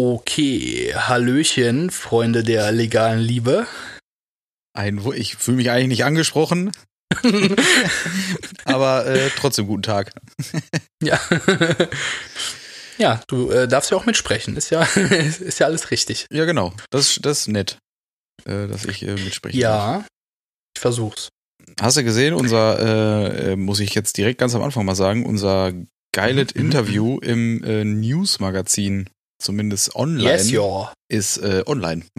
[0.00, 3.66] Okay, Hallöchen, Freunde der legalen Liebe.
[4.72, 6.70] Ein, ich fühle mich eigentlich nicht angesprochen,
[8.64, 10.12] aber äh, trotzdem guten Tag.
[11.02, 11.18] ja.
[12.98, 14.56] ja, du äh, darfst ja auch mitsprechen.
[14.56, 16.26] Ist ja, ist ja alles richtig.
[16.30, 16.72] Ja, genau.
[16.90, 17.78] Das, das ist nett,
[18.44, 19.58] äh, dass ich äh, mitspreche.
[19.58, 20.04] Ja,
[20.76, 21.30] ich versuch's.
[21.80, 25.26] Hast du gesehen, unser, äh, äh, muss ich jetzt direkt ganz am Anfang mal sagen,
[25.26, 25.72] unser
[26.14, 26.60] geiles mhm.
[26.60, 30.52] Interview im äh, News-Magazin, zumindest online, yes,
[31.08, 32.04] ist äh, online.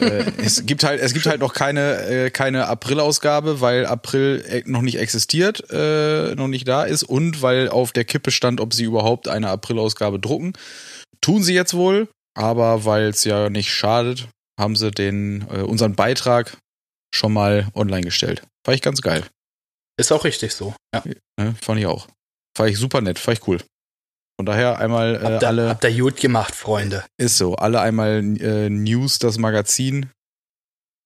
[0.00, 4.62] äh, es gibt halt, es gibt halt noch keine, äh, keine April-Ausgabe, weil April äh,
[4.66, 8.74] noch nicht existiert, äh, noch nicht da ist und weil auf der Kippe stand, ob
[8.74, 10.54] sie überhaupt eine April-Ausgabe drucken.
[11.20, 15.94] Tun sie jetzt wohl, aber weil es ja nicht schadet, haben sie den, äh, unseren
[15.94, 16.56] Beitrag
[17.14, 18.42] schon mal online gestellt.
[18.64, 19.24] Fand ich ganz geil.
[19.98, 21.02] Ist auch richtig so, ja.
[21.38, 22.08] ja fand ich auch.
[22.56, 23.58] Fand ich super nett, fand ich cool.
[24.38, 25.68] Von daher einmal äh, habt ihr, alle.
[25.68, 27.04] Habt ihr gut gemacht, Freunde.
[27.18, 27.56] Ist so.
[27.56, 30.10] Alle einmal äh, News, das Magazin,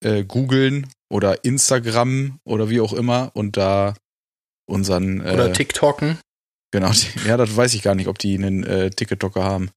[0.03, 3.95] äh, googeln oder Instagram oder wie auch immer und da
[4.67, 5.25] unseren.
[5.25, 6.19] Äh, oder TikToken.
[6.73, 6.91] Genau,
[7.27, 9.71] ja, das weiß ich gar nicht, ob die einen äh, TikToker haben.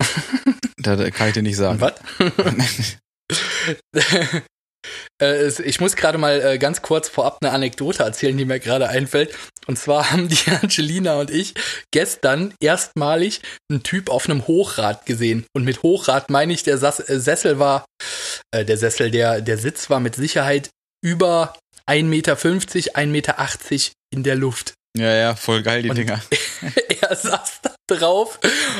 [0.76, 1.80] da kann ich dir nicht sagen.
[1.80, 1.94] Was?
[5.22, 8.88] Äh, ich muss gerade mal äh, ganz kurz vorab eine Anekdote erzählen, die mir gerade
[8.88, 9.34] einfällt.
[9.66, 11.54] Und zwar haben die Angelina und ich
[11.92, 13.40] gestern erstmalig
[13.70, 15.46] einen Typ auf einem Hochrad gesehen.
[15.54, 17.84] Und mit Hochrad meine ich, der äh, Sessel war,
[18.54, 20.70] der Sessel, der, der Sitz war mit Sicherheit
[21.02, 21.54] über
[21.88, 23.36] 1,50 Meter, 1,80 Meter
[24.12, 24.74] in der Luft.
[24.96, 26.22] Ja, ja, voll geil, die und Dinger.
[27.00, 27.43] er da
[27.86, 28.38] drauf.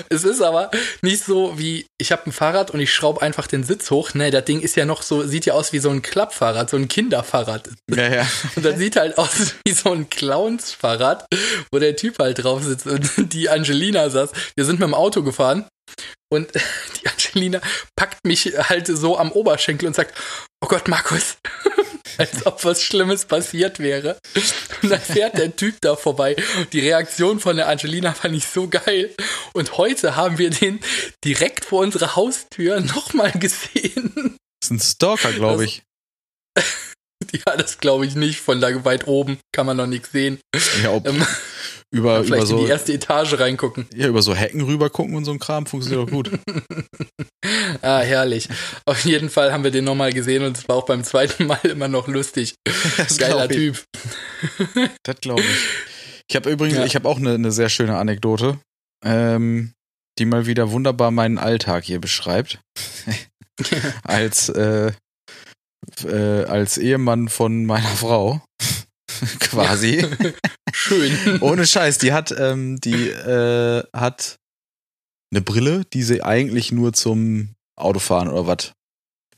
[0.09, 0.71] Es ist aber
[1.03, 4.15] nicht so wie, ich habe ein Fahrrad und ich schraube einfach den Sitz hoch.
[4.15, 6.77] Nee, das Ding ist ja noch so, sieht ja aus wie so ein Klappfahrrad, so
[6.77, 7.69] ein Kinderfahrrad.
[7.91, 8.27] Ja, ja.
[8.57, 11.27] Und das sieht halt aus wie so ein Clownsfahrrad,
[11.71, 14.31] wo der Typ halt drauf sitzt und die Angelina saß.
[14.57, 15.67] Wir sind mit dem Auto gefahren
[16.33, 16.51] und
[17.03, 17.61] die Angelina
[17.97, 20.15] packt mich halt so am Oberschenkel und sagt,
[20.63, 21.37] oh Gott, Markus,
[22.19, 24.19] als ob was Schlimmes passiert wäre.
[24.83, 26.37] Und dann fährt der Typ da vorbei.
[26.73, 29.15] Die Reaktion von der Angelina fand ich so geil.
[29.53, 30.81] Und heute haben wir den
[31.25, 34.37] direkt vor unserer Haustür nochmal gesehen.
[34.61, 35.83] Das ist ein Stalker, glaube ich.
[37.33, 38.41] ja, das glaube ich nicht.
[38.41, 40.41] Von da weit oben kann man noch nichts sehen.
[40.83, 41.25] Ja, ob, ähm,
[41.95, 43.87] über, vielleicht über so, in die erste Etage reingucken.
[43.95, 46.31] Ja, über so Hecken rüber gucken und so ein Kram funktioniert doch gut.
[47.83, 48.49] ah, herrlich.
[48.85, 51.61] Auf jeden Fall haben wir den nochmal gesehen und es war auch beim zweiten Mal
[51.65, 52.55] immer noch lustig.
[52.97, 53.83] Das Geiler Typ.
[55.03, 56.25] das glaube ich.
[56.29, 56.85] Ich habe übrigens, ja.
[56.85, 58.59] ich habe auch eine, eine sehr schöne Anekdote,
[59.05, 59.73] ähm,
[60.19, 62.61] die mal wieder wunderbar meinen Alltag hier beschreibt.
[64.05, 64.93] als äh,
[66.05, 68.43] äh, als Ehemann von meiner Frau.
[69.41, 70.07] quasi.
[70.73, 71.41] Schön.
[71.41, 74.39] Ohne Scheiß, die hat, ähm, die äh, hat
[75.31, 78.73] eine Brille, die sie eigentlich nur zum Autofahren oder was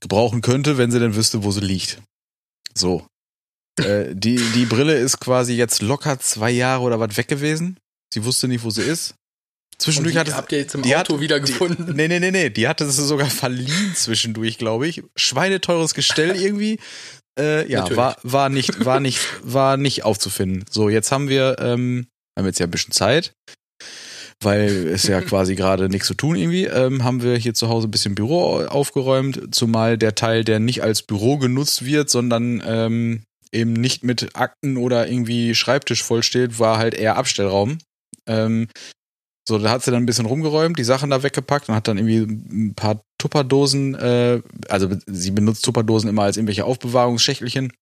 [0.01, 2.03] gebrauchen könnte, wenn sie denn wüsste, wo sie liegt.
[2.75, 3.07] So.
[3.81, 7.79] äh, die, die Brille ist quasi jetzt locker zwei Jahre oder was weg gewesen.
[8.13, 9.15] Sie wusste nicht, wo sie ist.
[9.79, 11.87] Zwischendurch die hat es, habt ihr jetzt im Auto hat, wieder gefunden?
[11.87, 12.51] Die, nee, nee, nee, nee.
[12.51, 15.03] Die hatte es sogar verliehen zwischendurch, glaube ich.
[15.17, 16.79] Schweineteures Gestell irgendwie.
[17.39, 20.65] Äh, ja, war, war nicht, war nicht, war nicht aufzufinden.
[20.71, 22.07] So, jetzt haben wir, ähm,
[22.39, 23.33] haben jetzt ja ein bisschen Zeit,
[24.43, 27.89] weil es ja quasi gerade nichts zu tun irgendwie, ähm, haben wir hier zu Hause
[27.89, 33.23] ein bisschen Büro aufgeräumt, zumal der Teil, der nicht als Büro genutzt wird, sondern ähm,
[33.53, 37.79] eben nicht mit Akten oder irgendwie Schreibtisch vollsteht, war halt eher Abstellraum.
[38.27, 38.69] Ähm,
[39.49, 41.99] so, da hat sie dann ein bisschen rumgeräumt, die Sachen da weggepackt und hat dann
[41.99, 47.73] irgendwie ein paar Tupperdosen, äh, also sie benutzt Tupperdosen immer als irgendwelche Aufbewahrungsschächtelchen,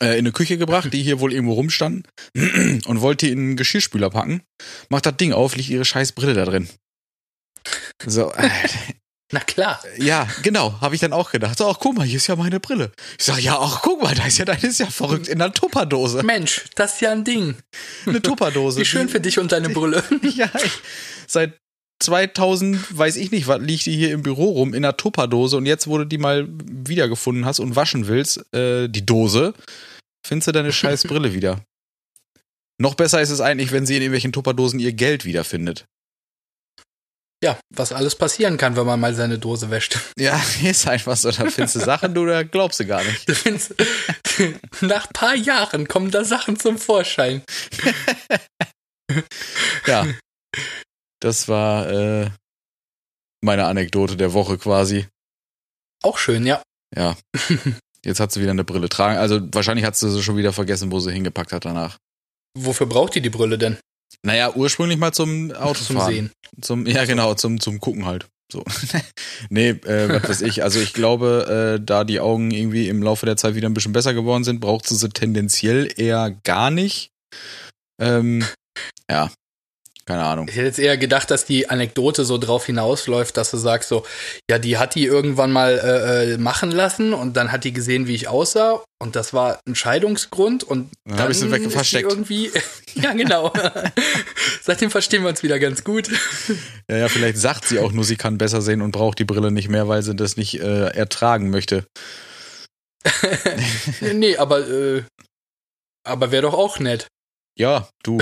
[0.00, 2.04] äh, in eine Küche gebracht, die hier wohl irgendwo rumstanden
[2.34, 4.42] und wollte die in einen Geschirrspüler packen.
[4.88, 6.68] Macht das Ding auf, liegt ihre scheiß Brille da drin.
[8.06, 8.48] So, äh,
[9.30, 9.82] Na klar.
[9.98, 11.58] Ja, genau, habe ich dann auch gedacht.
[11.58, 12.92] So, ach guck mal, hier ist ja meine Brille.
[13.18, 15.52] Ich sag, ja, ach guck mal, da ist ja deine ist ja verrückt in einer
[15.52, 16.22] Tupperdose.
[16.22, 17.54] Mensch, das ist ja ein Ding.
[18.06, 18.80] Eine Tupperdose.
[18.80, 20.02] Wie schön für dich und deine Brille.
[20.22, 20.80] ja, ich,
[21.26, 21.58] seit
[22.00, 25.66] 2000, weiß ich nicht, was liegt die hier im Büro rum in einer Tupperdose und
[25.66, 29.54] jetzt, wo du die mal wiedergefunden hast und waschen willst, äh, die Dose,
[30.26, 31.60] findest du deine scheiß Brille wieder.
[32.80, 35.86] Noch besser ist es eigentlich, wenn sie in irgendwelchen Tupperdosen ihr Geld wiederfindet.
[37.42, 39.98] Ja, was alles passieren kann, wenn man mal seine Dose wäscht.
[40.18, 41.30] Ja, ist einfach so.
[41.30, 43.28] Da findest du Sachen, du da glaubst du gar nicht.
[43.28, 43.74] Du findest,
[44.80, 47.42] nach ein paar Jahren kommen da Sachen zum Vorschein.
[49.86, 50.06] ja.
[51.20, 52.30] Das war äh,
[53.42, 55.06] meine Anekdote der Woche quasi.
[56.02, 56.62] Auch schön, ja.
[56.94, 57.16] Ja.
[58.04, 59.18] Jetzt hat sie wieder eine Brille tragen.
[59.18, 61.98] Also wahrscheinlich hat sie schon wieder vergessen, wo sie hingepackt hat danach.
[62.56, 63.78] Wofür braucht die die Brille denn?
[64.24, 65.74] Naja, ursprünglich mal zum Autofahren.
[65.74, 66.30] Zum Sehen.
[66.60, 68.26] Zum, ja, genau, zum, zum Gucken halt.
[68.50, 68.64] So.
[69.50, 70.62] nee, äh, was weiß ich.
[70.62, 73.92] Also ich glaube, äh, da die Augen irgendwie im Laufe der Zeit wieder ein bisschen
[73.92, 77.10] besser geworden sind, braucht sie sie tendenziell eher gar nicht.
[78.00, 78.44] Ähm,
[79.10, 79.30] ja,
[80.08, 80.48] keine Ahnung.
[80.48, 84.06] Ich hätte jetzt eher gedacht, dass die Anekdote so drauf hinausläuft, dass du sagst so,
[84.50, 88.06] ja, die hat die irgendwann mal äh, äh machen lassen und dann hat die gesehen,
[88.06, 91.70] wie ich aussah und das war ein Scheidungsgrund und dann, dann habe ich sie weg
[91.70, 92.10] versteckt.
[92.10, 92.50] Irgendwie,
[92.94, 93.52] ja genau.
[94.62, 96.08] Seitdem verstehen wir uns wieder ganz gut.
[96.90, 99.50] Ja, ja, vielleicht sagt sie auch nur, sie kann besser sehen und braucht die Brille
[99.50, 101.84] nicht mehr, weil sie das nicht äh, ertragen möchte.
[104.00, 105.02] nee, aber äh,
[106.02, 107.08] aber wäre doch auch nett.
[107.58, 108.18] Ja, du,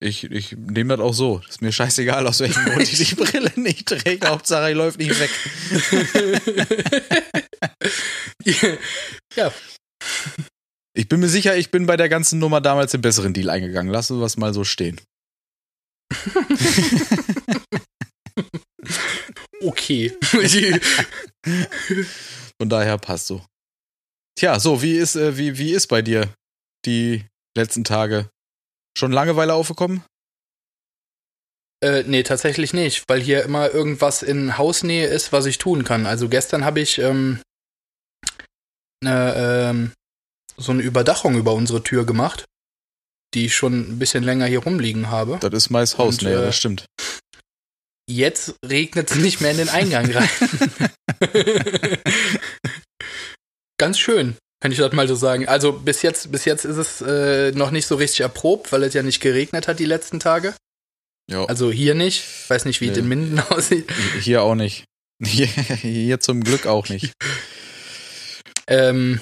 [0.00, 1.42] ich, ich nehme das auch so.
[1.46, 4.26] Ist mir scheißegal, aus welchem Grund ich die Brille nicht trägt.
[4.26, 5.30] Hauptsache, ich läuft nicht weg.
[9.36, 9.52] ja.
[10.94, 13.92] Ich bin mir sicher, ich bin bei der ganzen Nummer damals den besseren Deal eingegangen.
[13.92, 14.98] Lassen wir es mal so stehen.
[19.62, 20.16] okay.
[22.58, 23.44] Von daher passt so.
[24.38, 26.32] Tja, so, wie ist, äh, wie, wie ist bei dir
[26.86, 28.30] die letzten Tage?
[28.96, 30.02] Schon Langeweile aufgekommen?
[31.82, 36.04] Äh, nee, tatsächlich nicht, weil hier immer irgendwas in Hausnähe ist, was ich tun kann.
[36.06, 37.40] Also gestern habe ich ähm,
[39.02, 39.92] ne, ähm,
[40.58, 42.44] so eine Überdachung über unsere Tür gemacht,
[43.32, 45.38] die ich schon ein bisschen länger hier rumliegen habe.
[45.40, 46.84] Das ist meist Hausnähe, Und, äh, das stimmt.
[48.10, 50.28] Jetzt regnet es nicht mehr in den Eingang rein.
[53.78, 54.36] Ganz schön.
[54.60, 55.48] Kann ich das mal so sagen.
[55.48, 58.92] Also bis jetzt, bis jetzt ist es äh, noch nicht so richtig erprobt, weil es
[58.92, 60.54] ja nicht geregnet hat die letzten Tage.
[61.30, 61.46] Ja.
[61.46, 62.24] Also hier nicht.
[62.24, 62.92] Ich weiß nicht, wie nee.
[62.92, 63.90] es in Minden aussieht.
[64.20, 64.84] Hier auch nicht.
[65.22, 67.12] Hier, hier zum Glück auch nicht.
[68.66, 69.20] ähm,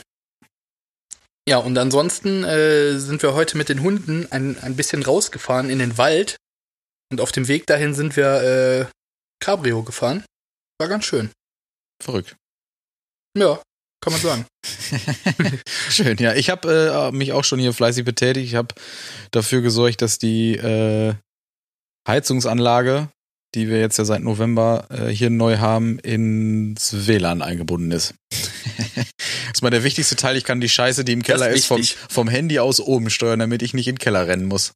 [1.48, 5.78] ja, und ansonsten äh, sind wir heute mit den Hunden ein, ein bisschen rausgefahren in
[5.78, 6.36] den Wald.
[7.10, 8.86] Und auf dem Weg dahin sind wir äh,
[9.40, 10.24] Cabrio gefahren.
[10.78, 11.30] War ganz schön.
[12.02, 12.36] Verrückt.
[13.36, 13.62] Ja,
[14.00, 14.46] kann man sagen.
[15.90, 16.34] Schön, ja.
[16.34, 18.46] Ich habe äh, mich auch schon hier fleißig betätigt.
[18.46, 18.74] Ich habe
[19.30, 21.14] dafür gesorgt, dass die äh,
[22.06, 23.08] Heizungsanlage,
[23.54, 28.14] die wir jetzt ja seit November äh, hier neu haben, ins WLAN eingebunden ist.
[28.94, 29.06] das
[29.54, 30.36] ist mal der wichtigste Teil.
[30.36, 33.40] Ich kann die Scheiße, die im Keller ist, ist vom, vom Handy aus oben steuern,
[33.40, 34.72] damit ich nicht in den Keller rennen muss.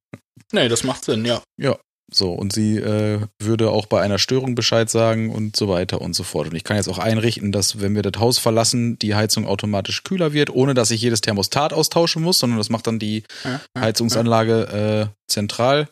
[0.52, 1.42] Nee, das macht Sinn, ja.
[1.58, 1.78] Ja,
[2.10, 6.14] so, und sie äh, würde auch bei einer Störung Bescheid sagen und so weiter und
[6.14, 6.48] so fort.
[6.48, 10.04] Und ich kann jetzt auch einrichten, dass, wenn wir das Haus verlassen, die Heizung automatisch
[10.04, 13.24] kühler wird, ohne dass ich jedes Thermostat austauschen muss, sondern das macht dann die
[13.78, 15.88] Heizungsanlage äh, zentral.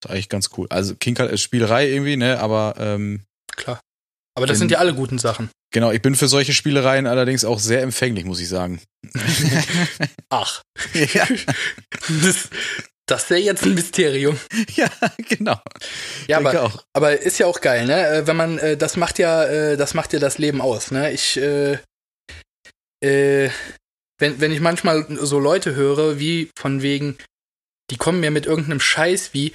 [0.00, 0.66] Das ist eigentlich ganz cool.
[0.70, 2.40] Also Kinker ist Spielerei irgendwie, ne?
[2.40, 3.22] Aber ähm,
[3.54, 3.80] klar.
[4.34, 5.50] Aber das denn, sind ja alle guten Sachen.
[5.72, 8.80] Genau, ich bin für solche Spielereien allerdings auch sehr empfänglich, muss ich sagen.
[10.30, 10.62] Ach.
[11.14, 11.26] Ja.
[12.22, 12.48] Das,
[13.10, 14.38] das wäre jetzt ein Mysterium.
[14.76, 14.88] Ja,
[15.28, 15.60] genau.
[16.28, 16.84] Ja, aber, auch.
[16.92, 18.06] aber ist ja auch geil, ne?
[18.06, 21.12] Äh, wenn man, äh, das macht ja, äh, das macht ja das Leben aus, ne?
[21.12, 21.78] Ich, äh,
[23.04, 23.50] äh,
[24.18, 27.18] wenn, wenn ich manchmal so Leute höre, wie von wegen,
[27.90, 29.52] die kommen mir mit irgendeinem Scheiß wie,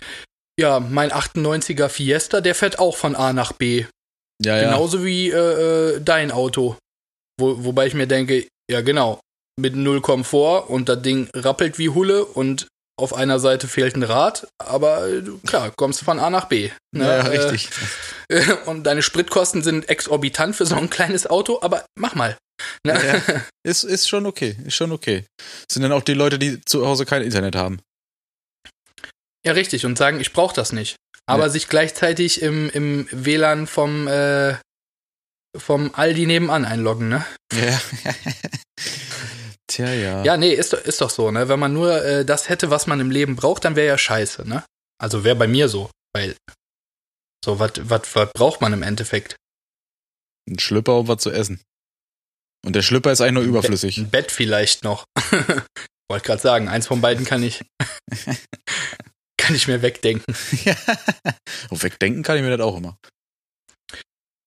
[0.60, 3.86] ja, mein 98er Fiesta, der fährt auch von A nach B.
[4.44, 5.06] Ja, Genauso ja.
[5.06, 6.78] wie dein Auto.
[7.40, 9.20] Wo, wobei ich mir denke, ja genau,
[9.58, 14.04] mit null Komfort und das Ding rappelt wie Hulle und auf einer Seite fehlt ein
[14.04, 16.70] Rad, aber äh, klar, kommst du von A nach B.
[16.92, 17.06] Ne?
[17.06, 17.70] Ja, richtig.
[18.30, 22.38] Äh, und deine Spritkosten sind exorbitant für so ein kleines Auto, aber mach mal.
[22.86, 22.94] Ne?
[23.28, 25.26] Ja, ist, ist schon okay, ist schon okay.
[25.38, 27.80] Das sind dann auch die Leute, die zu Hause kein Internet haben.
[29.46, 30.96] Ja, richtig, und sagen, ich brauche das nicht.
[31.28, 31.50] Aber ja.
[31.50, 34.56] sich gleichzeitig im, im WLAN vom, äh,
[35.58, 37.26] vom Aldi nebenan einloggen, ne?
[37.54, 37.82] Ja.
[39.76, 40.24] Tja, ja.
[40.24, 41.50] Ja, nee, ist, ist doch so, ne?
[41.50, 44.48] Wenn man nur äh, das hätte, was man im Leben braucht, dann wäre ja scheiße,
[44.48, 44.64] ne?
[44.98, 46.38] Also wäre bei mir so, weil
[47.44, 49.36] so, was braucht man im Endeffekt?
[50.50, 51.60] Ein Schlüpper und was zu essen.
[52.66, 53.98] Und der Schlüpper ist eigentlich nur überflüssig.
[53.98, 55.04] Ein Bett vielleicht noch.
[56.10, 57.62] Wollte gerade sagen, eins von beiden kann ich.
[59.38, 60.34] kann ich mir wegdenken.
[61.70, 62.98] Und wegdenken kann ich mir das auch immer.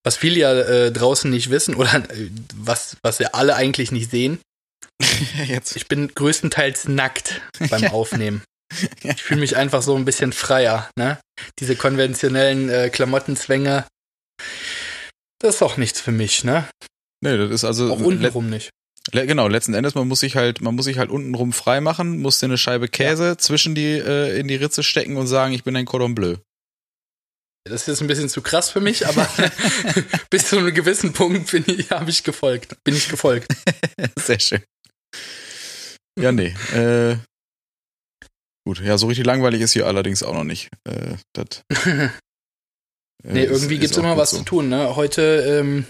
[0.05, 4.11] Was viele ja äh, draußen nicht wissen oder äh, was, was wir alle eigentlich nicht
[4.11, 4.41] sehen,
[5.47, 5.77] Jetzt.
[5.77, 8.43] Ich bin größtenteils nackt beim Aufnehmen.
[9.03, 11.19] Ich fühle mich einfach so ein bisschen freier, ne?
[11.59, 13.87] Diese konventionellen äh, Klamottenzwänge,
[15.41, 16.69] das ist auch nichts für mich, ne?
[17.23, 17.93] Nee, das ist also.
[17.93, 18.71] Auch untenrum nicht.
[19.11, 22.41] Genau, letzten Endes, man muss sich halt, man muss sich halt untenrum frei machen, muss
[22.41, 23.39] dir eine Scheibe Käse ja.
[23.39, 26.37] zwischen die, äh, in die Ritze stecken und sagen, ich bin ein Cordon Bleu.
[27.65, 29.29] Das ist jetzt ein bisschen zu krass für mich, aber
[30.31, 33.53] bis zu einem gewissen Punkt bin ich, habe ich gefolgt, bin ich gefolgt.
[34.17, 34.63] Sehr schön.
[36.19, 36.55] Ja, nee.
[36.73, 37.19] Äh,
[38.69, 40.69] Gut, ja, so richtig langweilig ist hier allerdings auch noch nicht.
[40.85, 42.11] Äh, das, äh,
[43.23, 44.37] nee, irgendwie gibt's ist immer was so.
[44.37, 44.95] zu tun, ne?
[44.95, 45.87] Heute, ähm,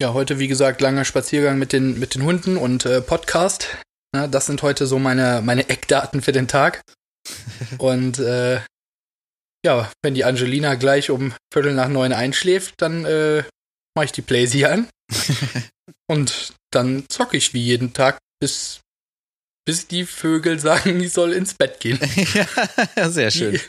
[0.00, 3.76] ja, heute, wie gesagt, langer Spaziergang mit den, mit den Hunden und äh, Podcast.
[4.16, 4.26] Ne?
[4.26, 6.80] Das sind heute so meine, meine Eckdaten für den Tag.
[7.76, 8.62] und äh,
[9.64, 13.44] ja, wenn die Angelina gleich um Viertel nach neun einschläft, dann äh,
[13.94, 14.88] mache ich die Playsee an.
[16.10, 18.80] und dann zocke ich wie jeden Tag, bis,
[19.66, 22.00] bis die Vögel sagen, ich soll ins Bett gehen.
[22.96, 23.52] ja, sehr schön.
[23.52, 23.60] Die,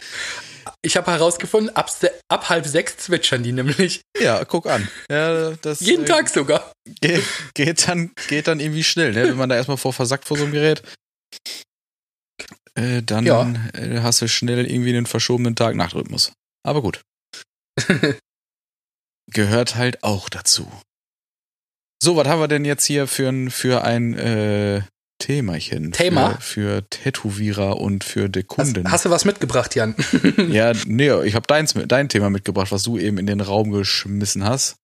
[0.82, 1.90] ich habe herausgefunden, ab,
[2.28, 4.02] ab, halb sechs zwitschern die nämlich.
[4.20, 4.88] Ja, guck an.
[5.10, 6.74] Ja, das, Jeden äh, Tag sogar.
[7.02, 7.24] Geht,
[7.54, 9.30] geht, dann, geht dann irgendwie schnell, ne?
[9.30, 10.82] wenn man da erstmal vor versackt vor so einem Gerät.
[12.75, 13.53] Äh, dann ja.
[13.74, 16.34] äh, hast du schnell irgendwie einen verschobenen Tag-Nacht-Rhythmus.
[16.63, 17.01] Aber gut.
[19.32, 20.72] Gehört halt auch dazu.
[22.01, 24.82] So, was haben wir denn jetzt hier für ein, für ein äh,
[25.20, 25.94] Themachen?
[25.94, 26.32] Thema?
[26.34, 28.86] Für, für Tätowierer und für die Kunden.
[28.86, 29.96] Hast, hast, du was mitgebracht, Jan?
[30.50, 34.44] ja, nee, ich habe dein, dein Thema mitgebracht, was du eben in den Raum geschmissen
[34.44, 34.75] hast.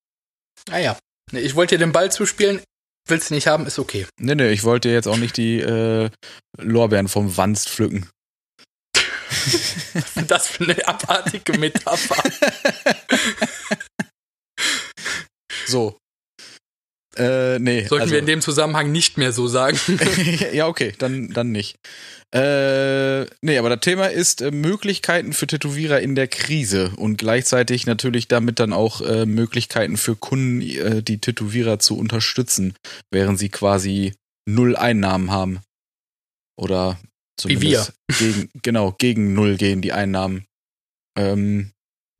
[0.71, 0.97] Ah ja.
[1.31, 2.61] Ich wollte dir den Ball zuspielen.
[3.09, 4.05] Willst du nicht haben, ist okay.
[4.19, 6.09] Nee, nee, ich wollte jetzt auch nicht die äh,
[6.57, 8.07] Lorbeeren vom Wanst pflücken.
[9.93, 12.21] Was ist das für eine abartige Metapher?
[15.65, 15.97] so.
[17.19, 17.85] Äh, nee.
[17.85, 19.77] Sollten also, wir in dem Zusammenhang nicht mehr so sagen.
[20.53, 21.77] ja, okay, dann, dann nicht.
[22.31, 27.87] Äh, nee, aber das Thema ist äh, Möglichkeiten für Tätowierer in der Krise und gleichzeitig
[27.87, 32.75] natürlich damit dann auch äh, Möglichkeiten für Kunden, äh, die Tätowierer zu unterstützen,
[33.11, 34.13] während sie quasi
[34.47, 35.59] null Einnahmen haben.
[36.55, 36.99] Oder
[37.35, 38.33] zumindest Wie wir.
[38.33, 40.45] gegen, genau, gegen null gehen die Einnahmen.
[41.17, 41.71] Ähm,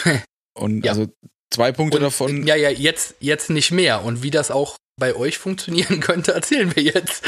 [0.58, 0.92] und ja.
[0.92, 1.08] also
[1.52, 2.48] zwei Punkte und, davon.
[2.48, 4.04] Ja, ja, jetzt, jetzt nicht mehr.
[4.04, 7.24] Und wie das auch bei euch funktionieren könnte, erzählen wir jetzt.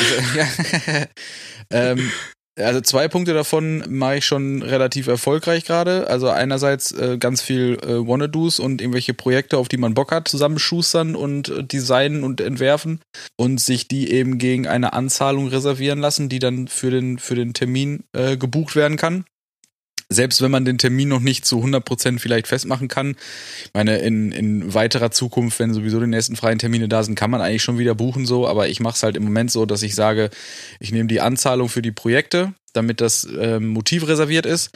[1.71, 2.11] ähm,
[2.57, 6.07] also zwei Punkte davon mache ich schon relativ erfolgreich gerade.
[6.07, 10.27] Also einerseits äh, ganz viel äh, Wanna-Dos und irgendwelche Projekte, auf die man Bock hat,
[10.27, 12.99] zusammenschustern und äh, designen und entwerfen
[13.37, 17.53] und sich die eben gegen eine Anzahlung reservieren lassen, die dann für den, für den
[17.53, 19.25] Termin äh, gebucht werden kann
[20.11, 23.15] selbst wenn man den Termin noch nicht zu 100% vielleicht festmachen kann,
[23.63, 27.31] ich meine, in, in weiterer Zukunft, wenn sowieso die nächsten freien Termine da sind, kann
[27.31, 29.83] man eigentlich schon wieder buchen so, aber ich mache es halt im Moment so, dass
[29.83, 30.29] ich sage,
[30.79, 34.71] ich nehme die Anzahlung für die Projekte, damit das äh, Motiv reserviert ist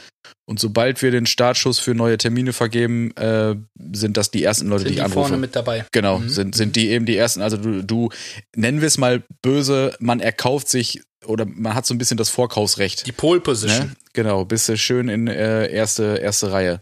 [0.48, 3.56] und sobald wir den Startschuss für neue Termine vergeben, äh,
[3.92, 5.28] sind das die ersten Leute, sind die ich anrufe.
[5.28, 5.84] vorne mit dabei.
[5.92, 6.28] Genau, mhm.
[6.28, 8.10] sind, sind die eben die ersten, also du, du
[8.54, 12.28] nennen wir es mal böse, man erkauft sich oder man hat so ein bisschen das
[12.28, 13.06] Vorkaufsrecht.
[13.06, 13.88] Die Pole Position.
[13.88, 13.96] Ne?
[14.16, 16.80] Genau, bist du schön in äh, erste, erste Reihe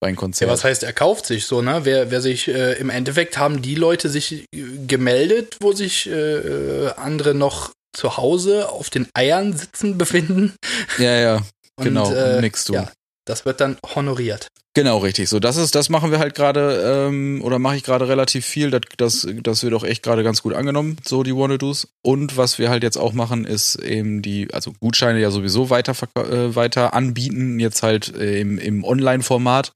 [0.00, 0.48] bei einem Konzert.
[0.48, 1.80] Ja, was heißt, er kauft sich so, ne?
[1.82, 6.12] Wer, wer sich, äh, im Endeffekt haben die Leute sich äh, gemeldet, wo sich äh,
[6.12, 10.54] äh, andere noch zu Hause auf den Eiern sitzen befinden.
[10.98, 11.42] Ja, ja,
[11.82, 12.74] genau, und, äh, nix du.
[12.74, 12.92] Ja,
[13.26, 14.48] das wird dann honoriert.
[14.76, 15.30] Genau, richtig.
[15.30, 18.70] So, das ist, das machen wir halt gerade, ähm, oder mache ich gerade relativ viel.
[18.70, 21.88] Das, das, das wird auch echt gerade ganz gut angenommen, so die Wanna-Dos.
[22.02, 25.94] Und was wir halt jetzt auch machen, ist eben die, also Gutscheine ja sowieso weiter,
[26.16, 29.72] äh, weiter anbieten, jetzt halt äh, im, im Online-Format.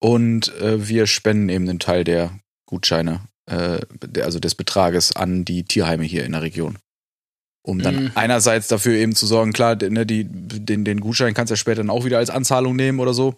[0.00, 2.32] Und äh, wir spenden eben einen Teil der
[2.66, 3.78] Gutscheine, äh,
[4.20, 6.78] also des Betrages an die Tierheime hier in der Region.
[7.64, 8.10] Um dann mhm.
[8.16, 11.76] einerseits dafür eben zu sorgen, klar, ne, die, den, den Gutschein kannst du ja später
[11.76, 13.36] dann auch wieder als Anzahlung nehmen oder so.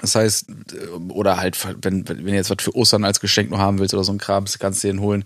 [0.00, 3.58] Das heißt, äh, oder halt, wenn, wenn du jetzt was für Ostern als Geschenk noch
[3.58, 5.24] haben willst oder so ein Kram, kannst du den holen.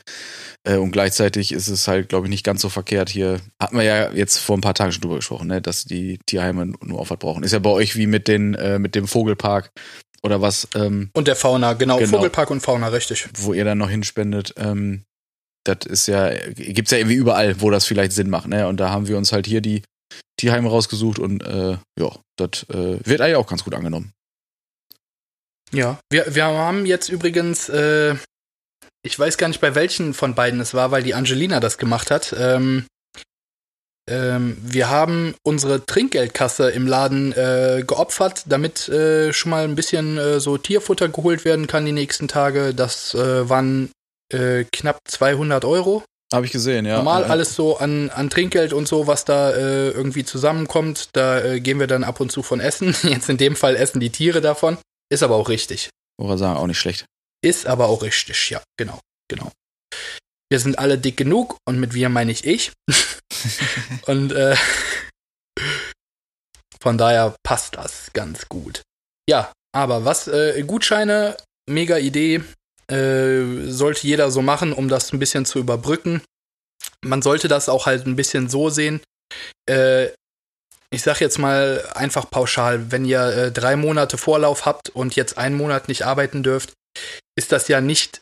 [0.65, 3.41] Äh, und gleichzeitig ist es halt, glaube ich, nicht ganz so verkehrt hier.
[3.61, 6.75] Hatten wir ja jetzt vor ein paar Tagen schon drüber gesprochen, ne, dass die Tierheime
[6.83, 7.43] nur auf was brauchen.
[7.43, 9.73] Ist ja bei euch wie mit den, äh, mit dem Vogelpark
[10.23, 10.69] oder was.
[10.75, 13.29] Ähm, und der Fauna, genau, genau, Vogelpark und Fauna, richtig.
[13.39, 14.55] Wo ihr dann noch hinspendet.
[14.57, 15.05] Ähm,
[15.65, 18.67] das ist ja, gibt's ja irgendwie überall, wo das vielleicht Sinn macht, ne?
[18.67, 19.83] Und da haben wir uns halt hier die
[20.39, 24.13] Tierheime rausgesucht und äh, ja, das äh, wird eigentlich auch ganz gut angenommen.
[25.73, 28.17] Ja, wir, wir haben jetzt übrigens, äh,
[29.03, 32.11] ich weiß gar nicht, bei welchen von beiden es war, weil die Angelina das gemacht
[32.11, 32.35] hat.
[32.37, 32.87] Ähm,
[34.09, 40.19] ähm, wir haben unsere Trinkgeldkasse im Laden äh, geopfert, damit äh, schon mal ein bisschen
[40.19, 42.75] äh, so Tierfutter geholt werden kann die nächsten Tage.
[42.75, 43.91] Das äh, waren
[44.33, 46.05] äh, knapp 200 Euro.
[46.33, 46.97] Habe ich gesehen, ja.
[46.97, 51.09] Normal alles so an, an Trinkgeld und so, was da äh, irgendwie zusammenkommt.
[51.13, 52.95] Da äh, gehen wir dann ab und zu von essen.
[53.03, 54.79] Jetzt in dem Fall essen die Tiere davon.
[55.13, 55.91] Ist aber auch richtig.
[56.21, 57.05] Oder sagen, auch nicht schlecht.
[57.43, 59.51] Ist aber auch richtig, ja, genau, genau.
[60.51, 62.73] Wir sind alle dick genug und mit wir meine ich ich.
[64.07, 64.57] und äh,
[66.81, 68.83] von daher passt das ganz gut.
[69.29, 71.37] Ja, aber was, äh, Gutscheine,
[71.69, 72.43] mega Idee,
[72.91, 76.23] äh, sollte jeder so machen, um das ein bisschen zu überbrücken.
[77.03, 79.01] Man sollte das auch halt ein bisschen so sehen.
[79.69, 80.09] Äh,
[80.93, 85.39] ich sag jetzt mal einfach pauschal, wenn ihr äh, drei Monate Vorlauf habt und jetzt
[85.39, 86.73] einen Monat nicht arbeiten dürft,
[87.37, 88.21] ist das ja nicht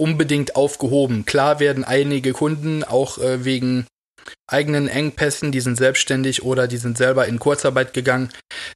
[0.00, 1.26] unbedingt aufgehoben.
[1.26, 3.86] Klar werden einige Kunden auch äh, wegen
[4.50, 8.32] eigenen Engpässen, die sind selbstständig oder die sind selber in Kurzarbeit gegangen,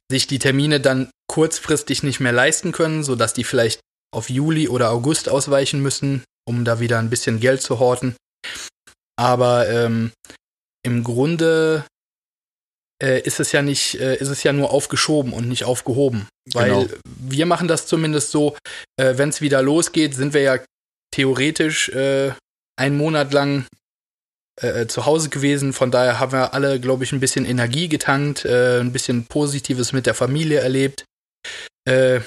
[0.09, 3.79] sich die Termine dann kurzfristig nicht mehr leisten können, sodass die vielleicht
[4.13, 8.15] auf Juli oder August ausweichen müssen, um da wieder ein bisschen Geld zu horten.
[9.19, 10.11] Aber ähm,
[10.83, 11.85] im Grunde
[13.01, 16.27] äh, ist es ja nicht, äh, ist es ja nur aufgeschoben und nicht aufgehoben.
[16.53, 16.87] Weil genau.
[17.03, 18.55] wir machen das zumindest so,
[18.97, 20.59] äh, wenn es wieder losgeht, sind wir ja
[21.11, 22.31] theoretisch äh,
[22.79, 23.65] einen Monat lang
[24.61, 25.73] äh, zu Hause gewesen.
[25.73, 29.93] Von daher haben wir alle, glaube ich, ein bisschen Energie getankt, äh, ein bisschen Positives
[29.93, 31.05] mit der Familie erlebt.
[31.85, 32.21] Äh,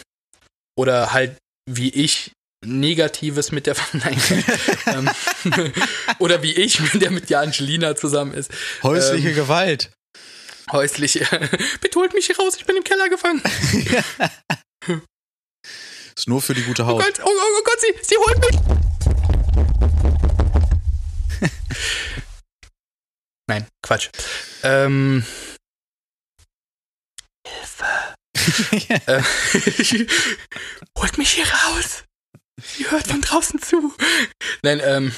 [0.77, 2.33] oder halt wie ich
[2.65, 4.45] Negatives mit der Familie.
[4.87, 5.11] ähm,
[6.19, 8.51] oder wie ich, der mit der Angelina zusammen ist.
[8.83, 9.91] Häusliche ähm, Gewalt.
[10.71, 11.27] Häusliche.
[11.81, 13.43] Bitte holt mich hier raus, ich bin im Keller gefangen.
[16.17, 17.03] ist nur für die gute Haut.
[17.03, 18.61] Oh Gott, oh, oh, oh Gott, sie, sie holt mich.
[23.49, 24.11] Nein, Quatsch.
[24.63, 25.25] Ähm,
[27.45, 28.15] Hilfe.
[29.07, 29.23] Äh,
[30.99, 32.05] holt mich hier raus.
[32.63, 33.93] Sie hört von draußen zu.
[34.63, 35.13] Nein, ähm.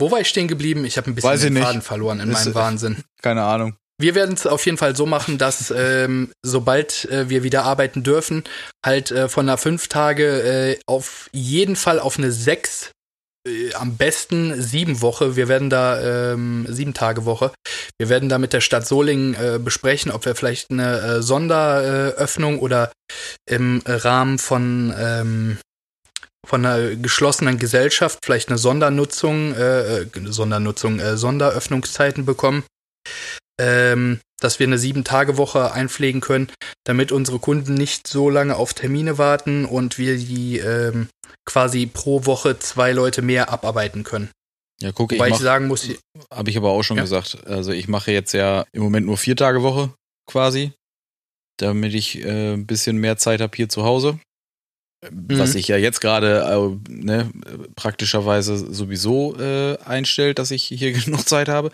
[0.00, 0.84] Wo war ich stehen geblieben?
[0.84, 3.04] Ich habe ein bisschen Weiß den Faden verloren in meinem Wahnsinn.
[3.20, 3.76] Keine Ahnung.
[4.00, 8.04] Wir werden es auf jeden Fall so machen, dass ähm, sobald äh, wir wieder arbeiten
[8.04, 8.44] dürfen,
[8.86, 12.92] halt äh, von einer fünf Tage äh, auf jeden Fall auf eine sechs
[13.48, 15.36] äh, am besten sieben Woche.
[15.36, 17.52] Wir werden da ähm, sieben Tage Woche.
[17.98, 22.58] Wir werden da mit der Stadt Solingen äh, besprechen, ob wir vielleicht eine äh, Sonderöffnung
[22.58, 22.92] oder
[23.48, 25.58] im Rahmen von ähm,
[26.46, 32.64] von einer geschlossenen Gesellschaft vielleicht eine Sondernutzung, äh, äh Sondernutzung, äh, Sonderöffnungszeiten bekommen,
[33.58, 36.48] ähm, dass wir eine Sieben-Tage-Woche einpflegen können,
[36.84, 41.08] damit unsere Kunden nicht so lange auf Termine warten und wir die ähm,
[41.44, 44.30] quasi pro Woche zwei Leute mehr abarbeiten können.
[44.80, 45.88] Ja, guck, ich, Weil ich sagen muss,
[46.32, 47.02] habe ich aber auch schon ja.
[47.02, 47.38] gesagt.
[47.46, 49.92] Also ich mache jetzt ja im Moment nur vier Tage Woche
[50.26, 50.72] quasi,
[51.56, 54.20] damit ich äh, ein bisschen mehr Zeit habe hier zu Hause.
[55.02, 55.38] Mhm.
[55.38, 56.40] Was sich ja jetzt gerade
[56.88, 57.30] äh, ne,
[57.76, 61.70] praktischerweise sowieso äh, einstellt, dass ich hier genug Zeit habe.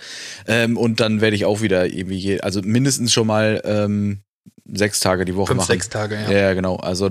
[0.47, 4.21] Ähm, und dann werde ich auch wieder irgendwie, je, also mindestens schon mal ähm,
[4.67, 5.73] sechs Tage die Woche Fünf, machen.
[5.73, 6.31] Sechs Tage, ja.
[6.31, 6.77] Ja, genau.
[6.77, 7.11] Also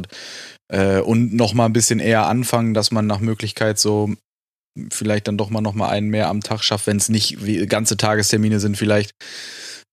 [0.68, 4.14] äh, und noch mal ein bisschen eher anfangen, dass man nach Möglichkeit so
[4.92, 7.66] vielleicht dann doch mal noch mal einen mehr am Tag schafft, wenn es nicht wie,
[7.68, 9.14] ganze Tagestermine sind vielleicht,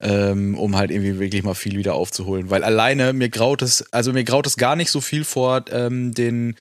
[0.00, 2.50] ähm, um halt irgendwie wirklich mal viel wieder aufzuholen.
[2.50, 6.12] Weil alleine mir graut es, also mir graut es gar nicht so viel vor, ähm,
[6.12, 6.56] den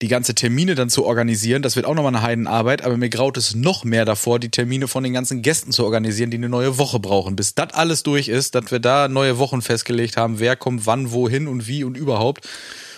[0.00, 1.62] die ganze Termine dann zu organisieren.
[1.62, 4.86] Das wird auch nochmal eine Heidenarbeit, aber mir graut es noch mehr davor, die Termine
[4.86, 7.34] von den ganzen Gästen zu organisieren, die eine neue Woche brauchen.
[7.34, 11.10] Bis das alles durch ist, dass wir da neue Wochen festgelegt haben, wer kommt wann,
[11.10, 12.46] wohin und wie und überhaupt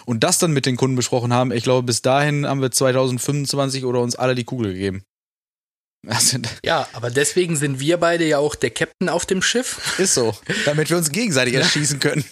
[0.04, 3.84] und das dann mit den Kunden besprochen haben, ich glaube, bis dahin haben wir 2025
[3.84, 5.04] oder uns alle die Kugel gegeben.
[6.64, 9.98] Ja, aber deswegen sind wir beide ja auch der Captain auf dem Schiff.
[9.98, 10.34] Ist so,
[10.64, 12.24] damit wir uns gegenseitig erschießen können.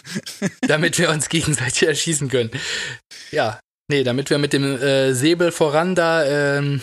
[0.63, 2.51] damit wir uns gegenseitig erschießen können.
[3.31, 6.81] Ja, nee, damit wir mit dem äh, Säbel voran da äh,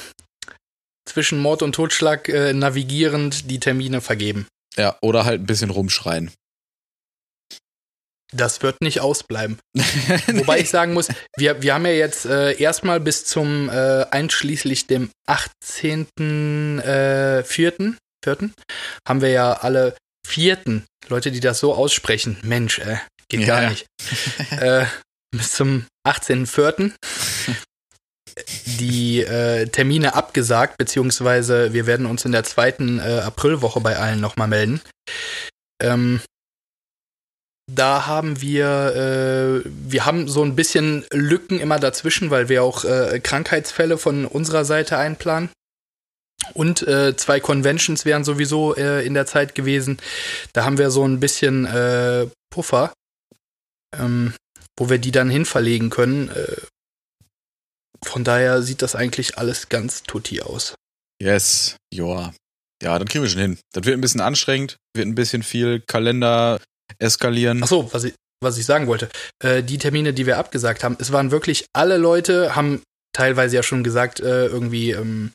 [1.06, 4.48] zwischen Mord und Totschlag äh, navigierend die Termine vergeben.
[4.78, 6.32] Ja, oder halt ein bisschen rumschreien.
[8.34, 9.60] Das wird nicht ausbleiben.
[10.28, 11.08] Wobei ich sagen muss,
[11.38, 16.08] wir, wir haben ja jetzt äh, erstmal bis zum äh, einschließlich dem 18.
[16.80, 17.96] Äh, 4.
[18.24, 18.38] 4.
[19.08, 22.38] haben wir ja alle vierten Leute, die das so aussprechen.
[22.42, 22.98] Mensch, äh,
[23.30, 23.48] geht ja.
[23.62, 23.86] gar nicht.
[24.60, 24.86] äh,
[25.32, 26.92] bis zum 18.4.
[28.80, 34.20] die äh, Termine abgesagt, beziehungsweise wir werden uns in der zweiten äh, Aprilwoche bei allen
[34.20, 34.82] nochmal melden.
[35.82, 36.22] Ähm,
[37.72, 42.86] da haben wir, äh, wir haben so ein bisschen Lücken immer dazwischen, weil wir auch
[42.86, 45.50] äh, Krankheitsfälle von unserer Seite einplanen.
[46.54, 49.98] Und äh, zwei Conventions wären sowieso äh, in der Zeit gewesen.
[50.54, 52.94] Da haben wir so ein bisschen äh, Puffer,
[53.98, 54.34] ähm,
[54.78, 56.30] wo wir die dann hinverlegen können.
[56.30, 56.58] Äh,
[58.04, 60.76] von daher sieht das eigentlich alles ganz tutti aus.
[61.20, 62.34] Yes, joa.
[62.84, 63.60] Ja, dann kriegen wir schon hin.
[63.74, 66.60] Das wird ein bisschen anstrengend, wird ein bisschen viel Kalender
[67.00, 67.62] eskalieren.
[67.64, 69.10] Ach so, was ich, was ich sagen wollte.
[69.44, 72.82] Äh, die Termine, die wir abgesagt haben, es waren wirklich alle Leute, haben
[73.14, 75.32] teilweise ja schon gesagt, äh, irgendwie, ähm,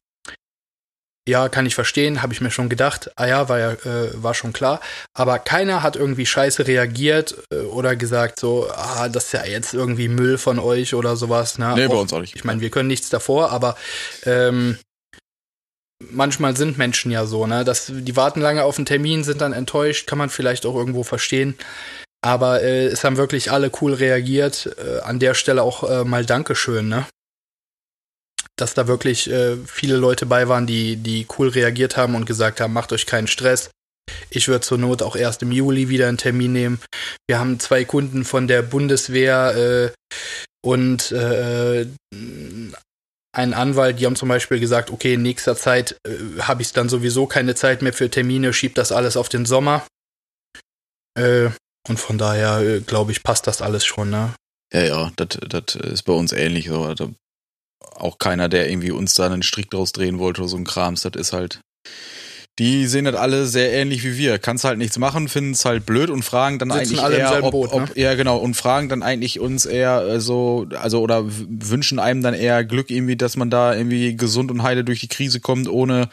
[1.28, 3.10] ja, kann ich verstehen, habe ich mir schon gedacht.
[3.16, 4.80] Ah ja, war ja, äh, war schon klar.
[5.14, 9.74] Aber keiner hat irgendwie scheiße reagiert äh, oder gesagt so, ah, das ist ja jetzt
[9.74, 11.58] irgendwie Müll von euch oder sowas.
[11.58, 11.72] Ne?
[11.76, 12.36] Nee, auch, bei uns auch nicht.
[12.36, 13.76] Ich meine, wir können nichts davor, aber
[14.24, 14.78] ähm,
[16.10, 17.64] manchmal sind Menschen ja so, ne?
[17.64, 21.02] Dass die warten lange auf einen Termin, sind dann enttäuscht, kann man vielleicht auch irgendwo
[21.02, 21.56] verstehen.
[22.22, 24.76] Aber äh, es haben wirklich alle cool reagiert.
[24.78, 27.06] Äh, an der Stelle auch äh, mal Dankeschön, ne?
[28.56, 32.60] Dass da wirklich äh, viele Leute bei waren, die, die cool reagiert haben und gesagt
[32.60, 33.70] haben, macht euch keinen Stress.
[34.28, 36.80] Ich würde zur Not auch erst im Juli wieder einen Termin nehmen.
[37.28, 39.90] Wir haben zwei Kunden von der Bundeswehr äh,
[40.62, 41.86] und äh,
[43.32, 46.88] einen Anwalt, die haben zum Beispiel gesagt, okay, in nächster Zeit äh, habe ich dann
[46.88, 49.86] sowieso keine Zeit mehr für Termine, schiebt das alles auf den Sommer.
[51.16, 51.50] Äh,
[51.88, 54.34] und von daher, äh, glaube ich, passt das alles schon, ne?
[54.72, 56.68] Ja, ja, das ist bei uns ähnlich.
[56.68, 56.84] So.
[56.84, 57.12] Also
[57.94, 61.02] auch keiner, der irgendwie uns da einen Strick draus drehen wollte oder so ein Krams.
[61.02, 61.60] Das ist halt
[62.58, 64.38] die sehen das alle sehr ähnlich wie wir.
[64.38, 67.44] Kannst halt nichts machen, finden es halt blöd und fragen dann Sitzen eigentlich alle eher,
[67.44, 67.88] ob, Boot, ob, ne?
[67.94, 72.34] ja genau und fragen dann eigentlich uns eher äh, so, also oder wünschen einem dann
[72.34, 76.10] eher Glück irgendwie, dass man da irgendwie gesund und heile durch die Krise kommt, ohne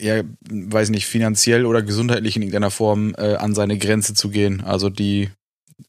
[0.00, 4.62] ja, weiß nicht, finanziell oder gesundheitlich in irgendeiner Form äh, an seine Grenze zu gehen.
[4.64, 5.30] Also die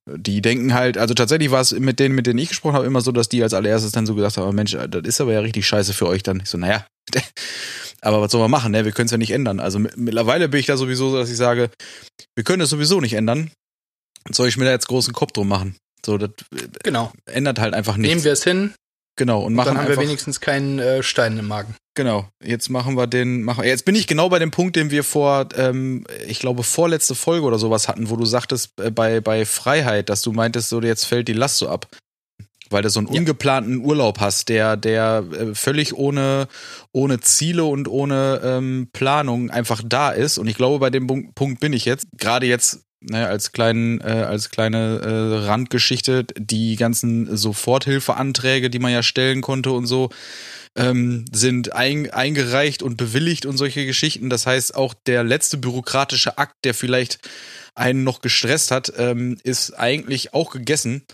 [0.05, 3.01] die denken halt, also tatsächlich war es mit denen, mit denen ich gesprochen habe, immer
[3.01, 5.65] so, dass die als allererstes dann so gesagt haben, Mensch, das ist aber ja richtig
[5.67, 6.41] scheiße für euch dann.
[6.41, 6.85] Ich so, naja,
[8.01, 8.85] aber was soll man machen, ne?
[8.85, 9.59] Wir können es ja nicht ändern.
[9.59, 11.69] Also mittlerweile bin ich da sowieso so, dass ich sage,
[12.35, 13.51] wir können es sowieso nicht ändern.
[14.29, 15.77] Soll ich mir da jetzt großen Kopf drum machen?
[16.05, 16.31] So, das
[16.83, 17.11] genau.
[17.25, 18.09] ändert halt einfach nichts.
[18.09, 18.73] Nehmen wir es hin.
[19.17, 21.75] Genau, und, und machen dann haben einfach, wir wenigstens keinen äh, Stein im Magen.
[21.95, 25.03] Genau, jetzt machen wir den, machen, jetzt bin ich genau bei dem Punkt, den wir
[25.03, 29.45] vor, ähm, ich glaube, vorletzte Folge oder sowas hatten, wo du sagtest, äh, bei, bei
[29.45, 31.87] Freiheit, dass du meintest, so jetzt fällt die Last so ab
[32.69, 33.19] weil du so einen ja.
[33.19, 36.47] ungeplanten Urlaub hast, der, der äh, völlig ohne,
[36.91, 40.37] ohne Ziele und ohne ähm, Planung einfach da ist.
[40.37, 44.25] Und ich glaube, bei dem Punkt bin ich jetzt, gerade jetzt ne, als kleinen, äh,
[44.27, 50.09] als kleine äh, Randgeschichte, die ganzen Soforthilfeanträge, die man ja stellen konnte und so,
[50.77, 54.29] ähm, sind ein, eingereicht und bewilligt und solche Geschichten.
[54.29, 57.19] Das heißt, auch der letzte bürokratische Akt, der vielleicht
[57.75, 61.05] einen noch gestresst hat, ähm, ist eigentlich auch gegessen.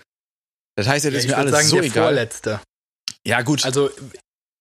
[0.75, 2.03] Das heißt, es ja, ist mir alles sagen, so der egal.
[2.03, 2.61] Vorletzte.
[3.25, 3.63] Ja, gut.
[3.63, 3.89] Also,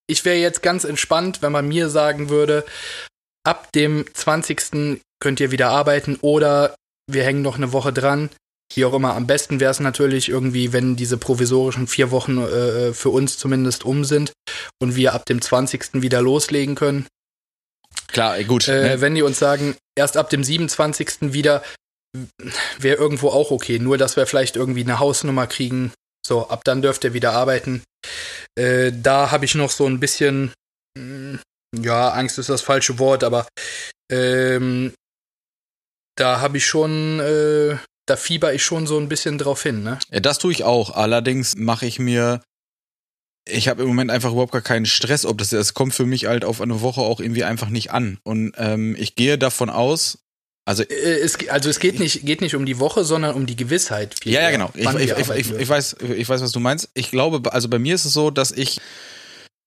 [0.07, 2.65] ich wäre jetzt ganz entspannt, wenn man mir sagen würde,
[3.45, 5.01] ab dem 20.
[5.21, 6.75] könnt ihr wieder arbeiten oder
[7.11, 8.31] wir hängen noch eine Woche dran.
[8.75, 12.95] Wie auch immer, am besten wäre es natürlich irgendwie, wenn diese provisorischen vier Wochen äh,
[12.95, 14.33] für uns zumindest um sind
[14.81, 16.03] und wir ab dem 20.
[16.03, 17.07] wieder loslegen können.
[18.09, 18.69] Klar, gut.
[18.69, 19.01] Äh, ne?
[19.01, 21.33] Wenn die uns sagen, erst ab dem 27.
[21.35, 21.63] wieder,
[22.79, 23.79] wäre irgendwo auch okay.
[23.79, 25.93] Nur, dass wir vielleicht irgendwie eine Hausnummer kriegen,
[26.27, 27.83] so, ab dann dürft ihr wieder arbeiten.
[28.59, 30.53] Äh, da habe ich noch so ein bisschen,
[30.97, 31.41] hm,
[31.77, 33.47] ja, Angst ist das falsche Wort, aber
[34.11, 34.93] ähm,
[36.17, 39.99] da habe ich schon, äh, da fieber ich schon so ein bisschen drauf hin, ne?
[40.11, 40.91] Ja, das tue ich auch.
[40.91, 42.43] Allerdings mache ich mir,
[43.49, 46.27] ich habe im Moment einfach überhaupt gar keinen Stress, ob das, das kommt für mich
[46.27, 48.19] halt auf eine Woche auch irgendwie einfach nicht an.
[48.25, 50.19] Und ähm, ich gehe davon aus,
[50.65, 53.57] also, äh, es, also es geht nicht, geht nicht um die Woche, sondern um die
[53.57, 54.25] Gewissheit.
[54.25, 54.71] Ja, ja, genau.
[54.75, 56.91] Ich, ich, ich, ich, weiß, ich weiß, was du meinst.
[56.95, 58.81] Ich glaube, also bei mir ist es so, dass ich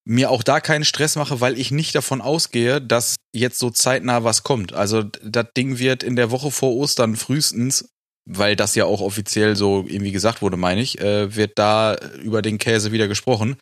[0.05, 4.23] mir auch da keinen Stress mache, weil ich nicht davon ausgehe, dass jetzt so zeitnah
[4.23, 4.73] was kommt.
[4.73, 7.89] Also das Ding wird in der Woche vor Ostern frühestens,
[8.27, 12.41] weil das ja auch offiziell so irgendwie gesagt wurde, meine ich, äh, wird da über
[12.41, 13.57] den Käse wieder gesprochen.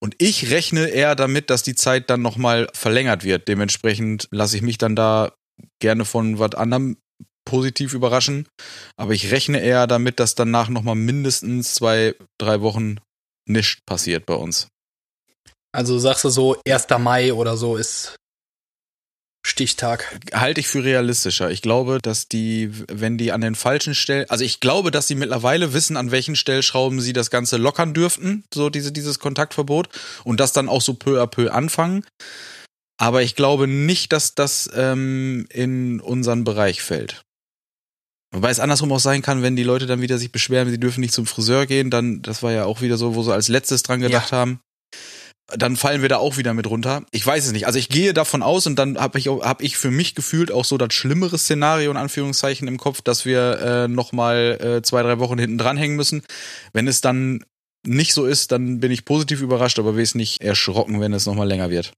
[0.00, 3.48] Und ich rechne eher damit, dass die Zeit dann nochmal verlängert wird.
[3.48, 5.32] Dementsprechend lasse ich mich dann da
[5.80, 6.98] gerne von was anderem
[7.44, 8.46] positiv überraschen.
[8.96, 12.98] Aber ich rechne eher damit, dass danach nochmal mindestens zwei, drei Wochen
[13.48, 14.68] nichts passiert bei uns.
[15.74, 16.86] Also sagst du so, 1.
[16.98, 18.17] Mai oder so ist
[19.46, 20.18] Stichtag.
[20.32, 21.50] Halte ich für realistischer.
[21.50, 25.14] Ich glaube, dass die, wenn die an den falschen Stellen, also ich glaube, dass sie
[25.14, 29.88] mittlerweile wissen, an welchen Stellschrauben sie das Ganze lockern dürften, so diese, dieses Kontaktverbot,
[30.24, 32.04] und das dann auch so peu à peu anfangen.
[33.00, 37.22] Aber ich glaube nicht, dass das ähm, in unseren Bereich fällt.
[38.32, 41.00] Wobei es andersrum auch sein kann, wenn die Leute dann wieder sich beschweren, sie dürfen
[41.00, 43.82] nicht zum Friseur gehen, dann, das war ja auch wieder so, wo sie als letztes
[43.82, 44.38] dran gedacht ja.
[44.38, 44.60] haben.
[45.48, 47.04] Dann fallen wir da auch wieder mit runter.
[47.10, 47.66] Ich weiß es nicht.
[47.66, 50.66] Also ich gehe davon aus und dann habe ich, hab ich für mich gefühlt auch
[50.66, 55.18] so das schlimmere Szenario in Anführungszeichen im Kopf, dass wir äh, nochmal äh, zwei, drei
[55.18, 56.22] Wochen hinten dranhängen müssen.
[56.74, 57.44] Wenn es dann
[57.86, 61.70] nicht so ist, dann bin ich positiv überrascht, aber wesentlich erschrocken, wenn es nochmal länger
[61.70, 61.94] wird.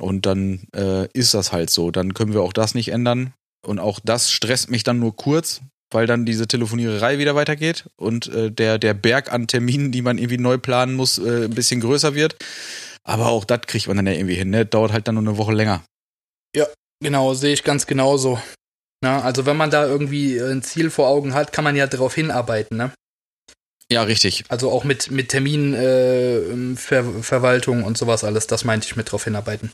[0.00, 1.90] Und dann äh, ist das halt so.
[1.90, 3.34] Dann können wir auch das nicht ändern.
[3.66, 8.28] Und auch das stresst mich dann nur kurz, weil dann diese Telefoniererei wieder weitergeht und
[8.28, 11.80] äh, der, der Berg an Terminen, die man irgendwie neu planen muss, äh, ein bisschen
[11.80, 12.36] größer wird.
[13.02, 14.50] Aber auch das kriegt man dann ja irgendwie hin.
[14.50, 14.66] Ne?
[14.66, 15.82] Dauert halt dann nur eine Woche länger.
[16.54, 16.66] Ja,
[17.02, 18.40] genau, sehe ich ganz genauso.
[19.02, 22.14] Na, also wenn man da irgendwie ein Ziel vor Augen hat, kann man ja darauf
[22.14, 22.92] hinarbeiten, ne?
[23.90, 24.44] Ja, richtig.
[24.48, 29.72] Also auch mit, mit Terminverwaltung äh, und sowas alles, das meinte ich mit drauf hinarbeiten.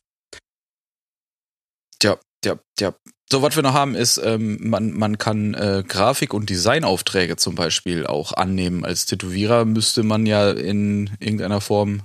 [2.02, 2.94] Ja, ja, ja.
[3.30, 7.56] So, was wir noch haben, ist, ähm, man, man kann äh, Grafik- und Designaufträge zum
[7.56, 8.84] Beispiel auch annehmen.
[8.84, 12.02] Als Tätowierer müsste man ja in irgendeiner Form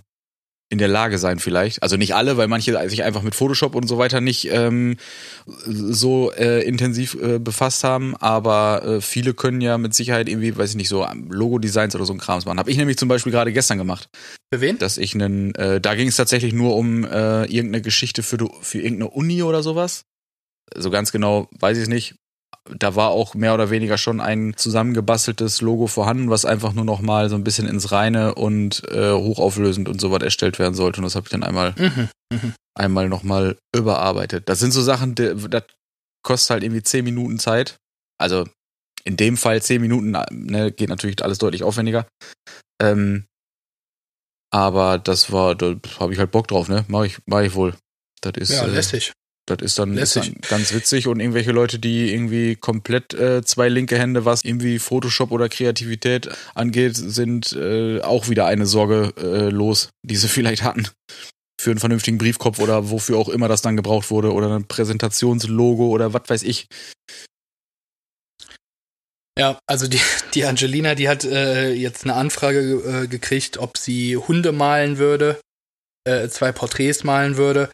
[0.72, 1.84] in der Lage sein vielleicht.
[1.84, 4.96] Also nicht alle, weil manche sich einfach mit Photoshop und so weiter nicht ähm,
[5.46, 10.72] so äh, intensiv äh, befasst haben, aber äh, viele können ja mit Sicherheit irgendwie, weiß
[10.72, 12.58] ich nicht, so Logo-Designs oder so ein Krams machen.
[12.58, 14.08] Habe ich nämlich zum Beispiel gerade gestern gemacht.
[14.52, 14.78] Für wen?
[14.80, 18.80] Dass ich einen, äh, da ging es tatsächlich nur um äh, irgendeine Geschichte für, für
[18.80, 20.06] irgendeine Uni oder sowas.
[20.76, 22.16] So ganz genau weiß ich es nicht
[22.70, 27.02] da war auch mehr oder weniger schon ein zusammengebasteltes Logo vorhanden, was einfach nur noch
[27.02, 31.00] mal so ein bisschen ins Reine und äh, hochauflösend und so was erstellt werden sollte.
[31.00, 32.54] Und das habe ich dann einmal, mhm, mhm.
[32.76, 34.48] einmal noch mal überarbeitet.
[34.48, 35.64] Das sind so Sachen, die, das
[36.24, 37.78] kostet halt irgendwie zehn Minuten Zeit.
[38.20, 38.48] Also
[39.04, 42.06] in dem Fall zehn Minuten, ne, geht natürlich alles deutlich aufwendiger.
[42.80, 43.26] Ähm,
[44.54, 46.86] aber das war, da habe ich halt Bock drauf, ne?
[46.90, 47.74] Mach ich, mach ich wohl.
[48.22, 49.14] Das ist, ja, äh, lässig.
[49.58, 53.70] Das ist dann, ist dann, ganz witzig und irgendwelche Leute, die irgendwie komplett äh, zwei
[53.70, 59.50] linke Hände, was irgendwie Photoshop oder Kreativität angeht, sind äh, auch wieder eine Sorge äh,
[59.50, 60.88] los, die sie vielleicht hatten.
[61.62, 65.90] Für einen vernünftigen Briefkopf oder wofür auch immer das dann gebraucht wurde oder ein Präsentationslogo
[65.90, 66.68] oder was weiß ich.
[69.38, 70.00] Ja, also die,
[70.34, 75.40] die Angelina, die hat äh, jetzt eine Anfrage äh, gekriegt, ob sie Hunde malen würde
[76.08, 77.70] äh, zwei Porträts malen würde.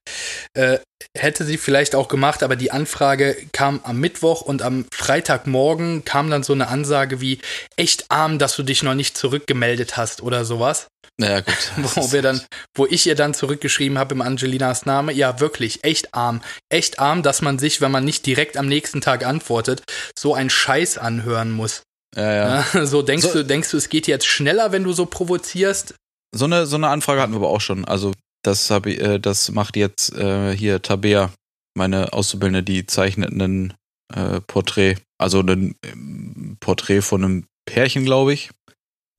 [0.54, 0.80] Äh,
[1.18, 6.30] hätte sie vielleicht auch gemacht, aber die Anfrage kam am Mittwoch und am Freitagmorgen kam
[6.30, 7.40] dann so eine Ansage wie
[7.76, 10.88] echt arm, dass du dich noch nicht zurückgemeldet hast oder sowas.
[11.20, 11.56] Naja, gut.
[11.96, 12.42] Wo wir dann,
[12.76, 16.42] wo ich ihr dann zurückgeschrieben habe im Angelinas Name, ja wirklich, echt arm.
[16.70, 19.82] Echt arm, dass man sich, wenn man nicht direkt am nächsten Tag antwortet,
[20.18, 21.82] so einen Scheiß anhören muss.
[22.16, 22.66] Ja, ja.
[22.74, 25.96] ja so denkst so, du, denkst du, es geht jetzt schneller, wenn du so provozierst?
[26.38, 27.86] So eine, so eine Anfrage hatten wir aber auch schon.
[27.86, 31.32] Also das, hab äh, das macht jetzt äh, hier Tabea,
[31.76, 33.74] meine Auszubildende, die zeichnet ein
[34.14, 38.52] äh, Porträt, also ein ähm, Porträt von einem Pärchen, glaube ich.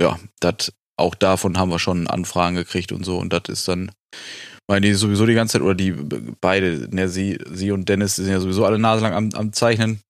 [0.00, 3.18] Ja, das auch davon haben wir schon Anfragen gekriegt und so.
[3.18, 3.92] Und das ist dann,
[4.68, 5.92] weil die sowieso die ganze Zeit, oder die
[6.40, 10.00] beide, ne, sie, sie und Dennis sind ja sowieso alle naselang am, am Zeichnen.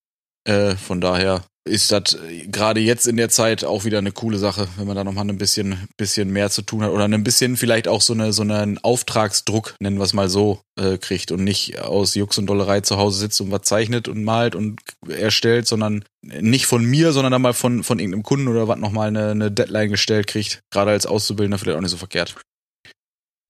[0.46, 4.38] Äh, von daher ist das äh, gerade jetzt in der Zeit auch wieder eine coole
[4.38, 7.56] Sache, wenn man da nochmal ein bisschen, bisschen mehr zu tun hat oder ein bisschen
[7.56, 11.44] vielleicht auch so, eine, so einen Auftragsdruck, nennen wir es mal so, äh, kriegt und
[11.44, 15.66] nicht aus Jux und Dollerei zu Hause sitzt und was zeichnet und malt und erstellt,
[15.66, 19.30] sondern nicht von mir, sondern dann mal von, von irgendeinem Kunden oder was nochmal eine,
[19.30, 20.60] eine Deadline gestellt kriegt.
[20.72, 22.34] Gerade als Auszubildender vielleicht auch nicht so verkehrt.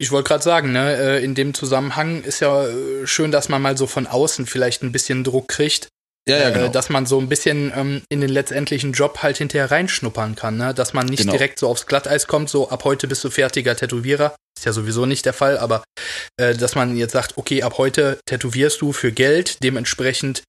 [0.01, 3.61] Ich wollte gerade sagen, ne, äh, in dem Zusammenhang ist ja äh, schön, dass man
[3.61, 5.89] mal so von außen vielleicht ein bisschen Druck kriegt
[6.29, 6.69] ja, ja, äh, genau.
[6.69, 10.75] Dass man so ein bisschen ähm, in den letztendlichen Job halt hinterher reinschnuppern kann, ne?
[10.75, 11.33] Dass man nicht genau.
[11.33, 14.37] direkt so aufs Glatteis kommt, so ab heute bist du fertiger Tätowierer.
[14.59, 15.85] Ist ja sowieso nicht der Fall, aber
[16.37, 20.43] äh, dass man jetzt sagt, okay, ab heute tätowierst du für Geld, dementsprechend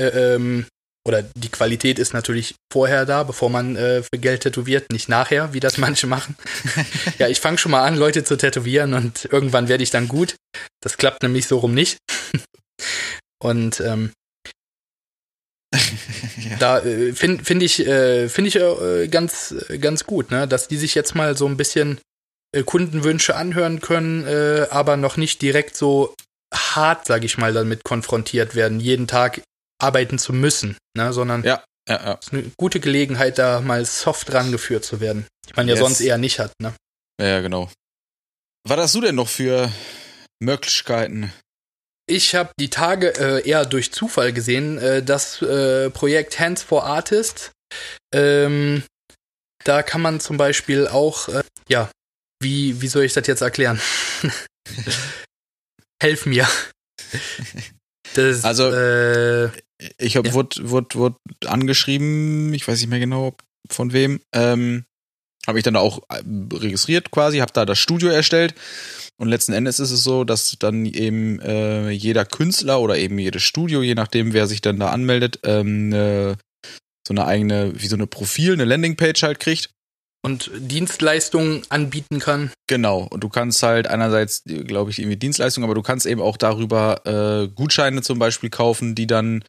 [0.00, 0.66] äh, ähm,
[1.06, 5.52] oder die Qualität ist natürlich vorher da, bevor man äh, für Geld tätowiert, nicht nachher,
[5.52, 6.36] wie das manche machen.
[7.18, 10.36] ja, ich fange schon mal an, Leute zu tätowieren und irgendwann werde ich dann gut.
[10.82, 11.98] Das klappt nämlich so rum nicht.
[13.42, 14.12] und ähm,
[16.50, 16.56] ja.
[16.58, 20.48] Da äh, finde find ich, äh, find ich äh, ganz, ganz gut, ne?
[20.48, 22.00] dass die sich jetzt mal so ein bisschen
[22.52, 26.14] äh, Kundenwünsche anhören können, äh, aber noch nicht direkt so
[26.52, 29.42] hart, sage ich mal, damit konfrontiert werden, jeden Tag
[29.80, 31.12] arbeiten zu müssen, ne?
[31.12, 32.12] sondern ja, ja, ja.
[32.14, 35.80] ist eine gute Gelegenheit, da mal soft rangeführt zu werden, die man ja yes.
[35.80, 36.52] sonst eher nicht hat.
[36.60, 36.74] Ne?
[37.20, 37.70] Ja, genau.
[38.66, 39.70] Was hast du denn noch für
[40.40, 41.32] Möglichkeiten?
[42.10, 46.84] Ich habe die Tage äh, eher durch Zufall gesehen, äh, das äh, Projekt Hands for
[46.84, 47.52] Artists.
[48.12, 48.82] Ähm,
[49.62, 51.88] da kann man zum Beispiel auch, äh, ja,
[52.42, 53.80] wie, wie soll ich das jetzt erklären?
[56.02, 56.48] Helf mir.
[58.14, 59.50] Das, also, äh,
[59.96, 60.34] ich habe ja.
[60.34, 63.36] wurde, wurde, wurde angeschrieben, ich weiß nicht mehr genau
[63.70, 64.84] von wem, ähm,
[65.46, 66.22] habe ich dann auch äh,
[66.54, 68.54] registriert quasi, habe da das Studio erstellt
[69.20, 73.42] und letzten Endes ist es so, dass dann eben äh, jeder Künstler oder eben jedes
[73.42, 76.36] Studio, je nachdem, wer sich dann da anmeldet, ähm, äh,
[77.06, 79.68] so eine eigene, wie so eine Profil, eine Landingpage halt kriegt.
[80.22, 82.50] Und Dienstleistungen anbieten kann.
[82.66, 83.08] Genau.
[83.10, 87.00] Und du kannst halt einerseits, glaube ich, irgendwie Dienstleistungen, aber du kannst eben auch darüber
[87.06, 89.42] äh, Gutscheine zum Beispiel kaufen, die dann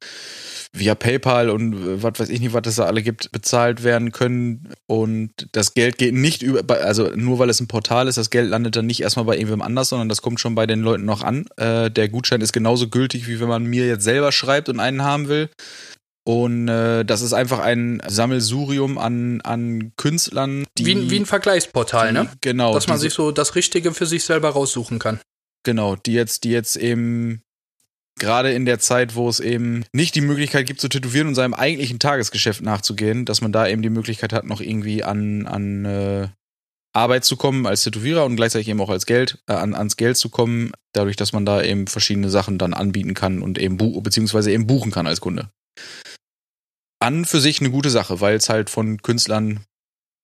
[0.73, 4.11] via PayPal und äh, was weiß ich nicht, was es da alle gibt, bezahlt werden
[4.11, 4.69] können.
[4.87, 8.49] Und das Geld geht nicht über, also nur weil es ein Portal ist, das Geld
[8.49, 11.23] landet dann nicht erstmal bei irgendwem anders, sondern das kommt schon bei den Leuten noch
[11.23, 11.45] an.
[11.57, 15.03] Äh, der Gutschein ist genauso gültig, wie wenn man mir jetzt selber schreibt und einen
[15.03, 15.49] haben will.
[16.23, 20.65] Und äh, das ist einfach ein Sammelsurium an, an Künstlern.
[20.77, 22.31] Die, wie, wie ein Vergleichsportal, die, ne?
[22.41, 22.73] Genau.
[22.73, 25.19] Dass man sich so das Richtige für sich selber raussuchen kann.
[25.63, 27.41] Genau, die jetzt, die jetzt eben
[28.19, 31.53] gerade in der Zeit, wo es eben nicht die Möglichkeit gibt zu tätowieren und seinem
[31.53, 36.27] eigentlichen Tagesgeschäft nachzugehen, dass man da eben die Möglichkeit hat, noch irgendwie an, an äh,
[36.93, 40.17] Arbeit zu kommen als Tätowierer und gleichzeitig eben auch als Geld, äh, an, ans Geld
[40.17, 44.51] zu kommen, dadurch, dass man da eben verschiedene Sachen dann anbieten kann und eben beziehungsweise
[44.51, 45.49] eben buchen kann als Kunde.
[46.99, 49.65] An für sich eine gute Sache, weil es halt von Künstlern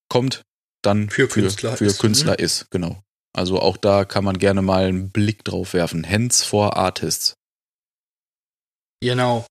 [0.10, 0.44] kommt,
[0.84, 2.00] dann für Künstler, für, ist.
[2.00, 2.46] Künstler mhm.
[2.46, 3.02] ist, genau.
[3.34, 6.10] Also auch da kann man gerne mal einen Blick drauf werfen.
[6.10, 7.36] Hands for Artists.
[9.02, 9.46] Genau.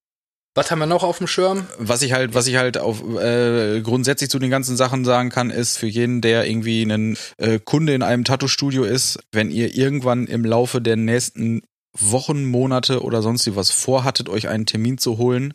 [0.57, 1.67] Was haben wir noch auf dem Schirm?
[1.79, 5.51] Was ich halt, was ich halt auf äh, grundsätzlich zu den ganzen Sachen sagen kann,
[5.51, 10.27] ist für jeden, der irgendwie ein äh, Kunde in einem Tattoo-Studio ist, wenn ihr irgendwann
[10.27, 15.53] im Laufe der nächsten Wochen, Monate oder sonst was vorhattet, euch einen Termin zu holen,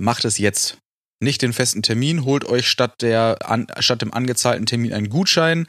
[0.00, 0.78] macht es jetzt
[1.22, 5.66] nicht den festen Termin, holt euch statt der an, statt dem angezahlten Termin einen Gutschein.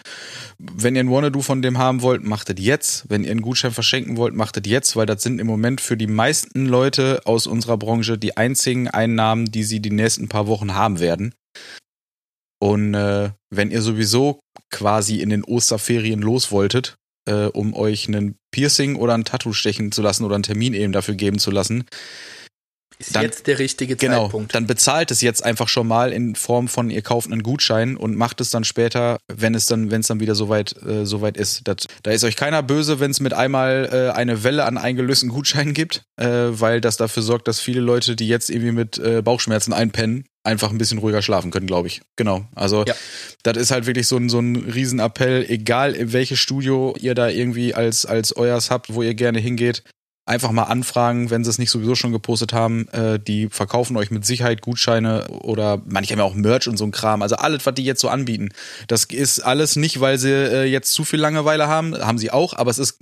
[0.57, 3.09] Wenn ihr einen Wanna-Do von dem haben wollt, macht es jetzt.
[3.09, 5.97] Wenn ihr einen Gutschein verschenken wollt, macht es jetzt, weil das sind im Moment für
[5.97, 10.73] die meisten Leute aus unserer Branche die einzigen Einnahmen, die sie die nächsten paar Wochen
[10.73, 11.35] haben werden.
[12.61, 14.39] Und äh, wenn ihr sowieso
[14.69, 16.95] quasi in den Osterferien los wolltet,
[17.27, 20.93] äh, um euch einen Piercing oder ein Tattoo stechen zu lassen oder einen Termin eben
[20.93, 21.85] dafür geben zu lassen,
[23.01, 24.55] ist dann, jetzt der richtige genau, Zeitpunkt.
[24.55, 28.15] Dann bezahlt es jetzt einfach schon mal in Form von ihr kauft einen Gutschein und
[28.15, 31.67] macht es dann später, wenn es dann, wenn es dann wieder soweit äh, soweit ist.
[31.67, 35.29] Das, da ist euch keiner böse, wenn es mit einmal äh, eine Welle an eingelösten
[35.29, 39.21] Gutscheinen gibt, äh, weil das dafür sorgt, dass viele Leute, die jetzt irgendwie mit äh,
[39.21, 42.01] Bauchschmerzen einpennen, einfach ein bisschen ruhiger schlafen können, glaube ich.
[42.15, 42.45] Genau.
[42.55, 42.95] Also ja.
[43.43, 47.29] das ist halt wirklich so ein, so ein Riesenappell, egal in welches Studio ihr da
[47.29, 49.83] irgendwie als, als euers habt, wo ihr gerne hingeht
[50.25, 52.87] einfach mal anfragen, wenn sie es nicht sowieso schon gepostet haben.
[52.89, 56.85] Äh, die verkaufen euch mit Sicherheit Gutscheine oder manche haben ja auch Merch und so
[56.85, 57.21] ein Kram.
[57.21, 58.49] Also alles, was die jetzt so anbieten.
[58.87, 62.53] Das ist alles nicht, weil sie äh, jetzt zu viel Langeweile haben, haben sie auch,
[62.53, 62.99] aber es ist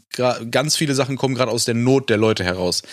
[0.52, 2.84] ganz viele Sachen kommen gerade aus der Not der Leute heraus,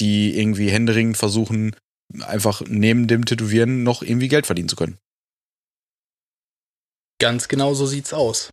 [0.00, 1.74] die irgendwie händeringend versuchen,
[2.20, 4.98] einfach neben dem Tätowieren noch irgendwie Geld verdienen zu können.
[7.20, 8.50] Ganz genau so sieht's aus.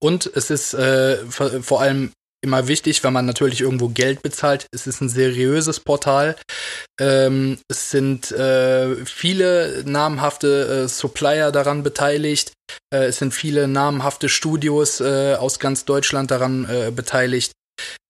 [0.00, 4.66] Und es ist äh, vor allem immer wichtig, wenn man natürlich irgendwo Geld bezahlt.
[4.72, 6.36] Es ist ein seriöses Portal.
[7.00, 12.52] Ähm, es sind äh, viele namhafte äh, Supplier daran beteiligt.
[12.92, 17.52] Äh, es sind viele namhafte Studios äh, aus ganz Deutschland daran äh, beteiligt.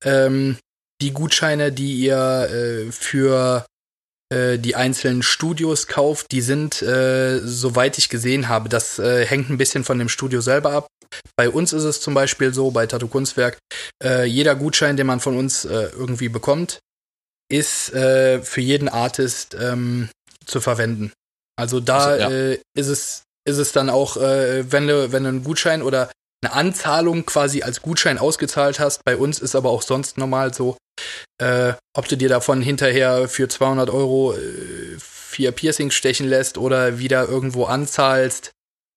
[0.04, 0.56] Ähm,
[1.00, 3.66] die Gutscheine, die ihr äh, für
[4.32, 9.98] die einzelnen Studios kauft, die sind, soweit ich gesehen habe, das hängt ein bisschen von
[9.98, 10.86] dem Studio selber ab.
[11.36, 13.58] Bei uns ist es zum Beispiel so, bei Tattoo Kunstwerk,
[14.02, 16.80] äh, jeder Gutschein, den man von uns äh, irgendwie bekommt,
[17.50, 20.08] ist äh, für jeden Artist ähm,
[20.46, 21.12] zu verwenden.
[21.56, 22.30] Also da also, ja.
[22.30, 26.10] Äh, ist es ist es dann auch, äh, wenn du wenn du einen Gutschein oder
[26.42, 29.04] eine Anzahlung quasi als Gutschein ausgezahlt hast.
[29.04, 30.76] Bei uns ist aber auch sonst normal so,
[31.40, 34.34] äh, ob du dir davon hinterher für 200 Euro
[34.98, 38.52] vier Piercings stechen lässt oder wieder irgendwo anzahlst,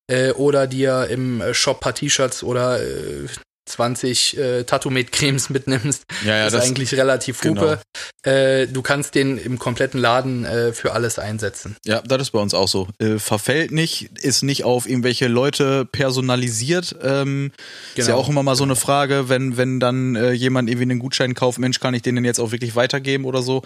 [0.08, 3.28] äh, oder dir im äh, Shop paar T-Shirts oder äh,
[3.68, 7.80] 20 äh, Tattoo-Made-Cremes mitnimmst, ja, ja, ist das, eigentlich relativ hupe.
[8.24, 8.36] Genau.
[8.36, 11.76] Äh, du kannst den im kompletten Laden äh, für alles einsetzen.
[11.86, 12.88] Ja, das ist bei uns auch so.
[13.00, 16.96] Äh, verfällt nicht, ist nicht auf irgendwelche Leute personalisiert.
[17.02, 17.56] Ähm, genau.
[17.96, 18.18] Ist ja genau.
[18.18, 21.60] auch immer mal so eine Frage, wenn, wenn dann äh, jemand irgendwie einen Gutschein kauft,
[21.60, 23.64] Mensch, kann ich den denn jetzt auch wirklich weitergeben oder so?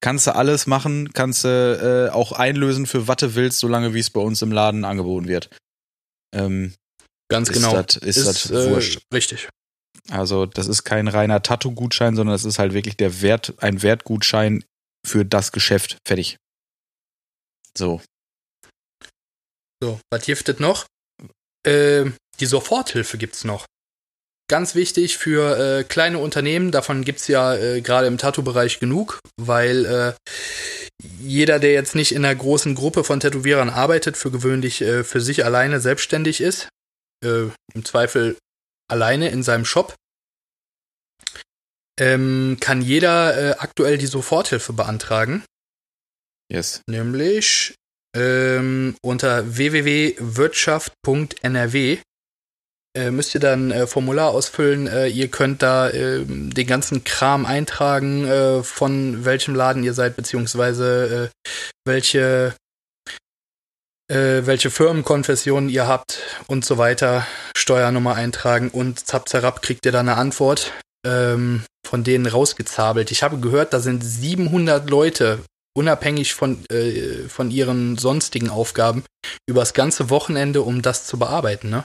[0.00, 4.00] Kannst du alles machen, kannst du äh, auch einlösen für was du willst, solange wie
[4.00, 5.50] es bei uns im Laden angeboten wird.
[6.34, 6.74] Ähm,
[7.30, 7.72] Ganz ist genau.
[7.72, 9.02] Dat, ist, das äh, wurscht.
[9.12, 9.48] Richtig.
[10.08, 14.64] Also das ist kein reiner Tattoo-Gutschein, sondern es ist halt wirklich der Wert, ein Wertgutschein
[15.06, 15.98] für das Geschäft.
[16.06, 16.38] Fertig.
[17.76, 18.00] So.
[19.82, 20.86] So, was giftet noch?
[21.66, 23.66] Äh, die Soforthilfe gibt's noch.
[24.50, 29.86] Ganz wichtig für äh, kleine Unternehmen, davon gibt's ja äh, gerade im Tattoo-Bereich genug, weil
[29.86, 30.12] äh,
[31.20, 35.20] jeder, der jetzt nicht in einer großen Gruppe von Tätowierern arbeitet, für gewöhnlich äh, für
[35.20, 36.68] sich alleine selbstständig ist.
[37.24, 38.36] Äh, Im Zweifel
[38.90, 39.94] alleine in seinem Shop.
[42.00, 45.44] Ähm, kann jeder äh, aktuell die Soforthilfe beantragen.
[46.50, 46.82] Yes.
[46.88, 47.76] Nämlich
[48.16, 51.98] ähm, unter www.wirtschaft.nrw
[53.10, 54.86] müsst ihr dann äh, Formular ausfüllen.
[54.88, 60.16] Äh, ihr könnt da äh, den ganzen Kram eintragen, äh, von welchem Laden ihr seid,
[60.16, 61.50] beziehungsweise äh,
[61.86, 62.54] welche,
[64.10, 66.18] äh, welche Firmenkonfession ihr habt
[66.48, 67.26] und so weiter.
[67.56, 70.72] Steuernummer eintragen und zap zerab kriegt ihr da eine Antwort
[71.06, 73.10] ähm, von denen rausgezabelt.
[73.10, 75.40] Ich habe gehört, da sind 700 Leute
[75.76, 79.04] unabhängig von, äh, von ihren sonstigen Aufgaben
[79.48, 81.84] übers ganze Wochenende, um das zu bearbeiten, ne?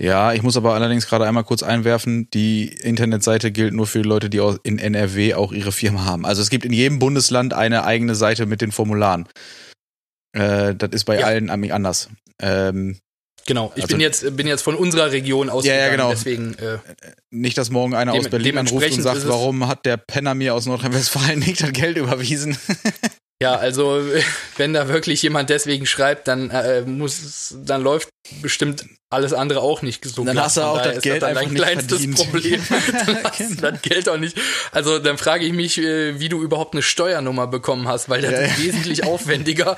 [0.00, 4.08] Ja, ich muss aber allerdings gerade einmal kurz einwerfen, die Internetseite gilt nur für die
[4.08, 6.24] Leute, die in NRW auch ihre Firma haben.
[6.24, 9.28] Also es gibt in jedem Bundesland eine eigene Seite mit den Formularen.
[10.32, 11.26] Äh, das ist bei ja.
[11.26, 12.10] allen anders.
[12.40, 12.98] Ähm,
[13.46, 15.64] Genau, ich also, bin jetzt bin jetzt von unserer Region aus.
[15.64, 16.10] Ja, ja, genau.
[16.10, 16.80] Deswegen äh,
[17.30, 20.66] nicht, dass morgen einer aus Berlin anruft und sagt, warum hat der Penner mir aus
[20.66, 22.58] Nordrhein-Westfalen nicht das Geld überwiesen?
[23.40, 24.02] Ja, also
[24.56, 28.08] wenn da wirklich jemand deswegen schreibt, dann äh, muss dann läuft
[28.42, 32.00] bestimmt alles andere auch nicht so Dann hast du auch das Geld einfach dein kleinstes
[32.00, 32.16] verdient.
[32.30, 32.62] Problem.
[33.06, 34.36] dann hast du das Geld auch nicht.
[34.72, 38.32] Also dann frage ich mich, äh, wie du überhaupt eine Steuernummer bekommen hast, weil das
[38.32, 38.64] ja, ist ja.
[38.64, 39.76] wesentlich aufwendiger.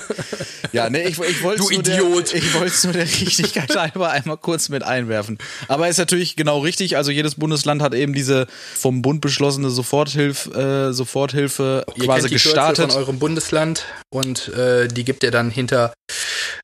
[0.72, 2.32] ja, ne, ich, ich wollte Du Idiot.
[2.32, 5.38] Der, ich wollte es nur der Richtigkeit halber einmal kurz mit einwerfen.
[5.68, 6.96] Aber ist natürlich genau richtig.
[6.96, 12.30] Also jedes Bundesland hat eben diese vom Bund beschlossene Soforthilfe, äh, Soforthilfe ihr quasi kennt
[12.30, 12.90] die gestartet.
[12.90, 15.92] von eurem Bundesland und äh, die gibt ihr dann hinter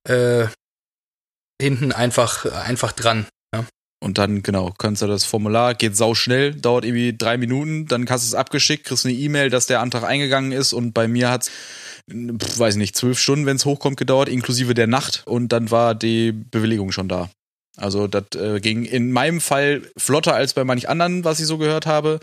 [0.09, 0.47] äh,
[1.61, 3.27] hinten einfach, einfach dran.
[3.55, 3.65] Ja.
[4.03, 8.09] Und dann, genau, kannst du das Formular, geht sau schnell, dauert irgendwie drei Minuten, dann
[8.09, 11.31] hast du es abgeschickt, kriegst eine E-Mail, dass der Antrag eingegangen ist und bei mir
[11.31, 15.71] hat es, weiß nicht, zwölf Stunden, wenn es hochkommt, gedauert, inklusive der Nacht und dann
[15.71, 17.31] war die Bewilligung schon da.
[17.77, 21.59] Also das äh, ging in meinem Fall flotter als bei manch anderen, was ich so
[21.59, 22.21] gehört habe.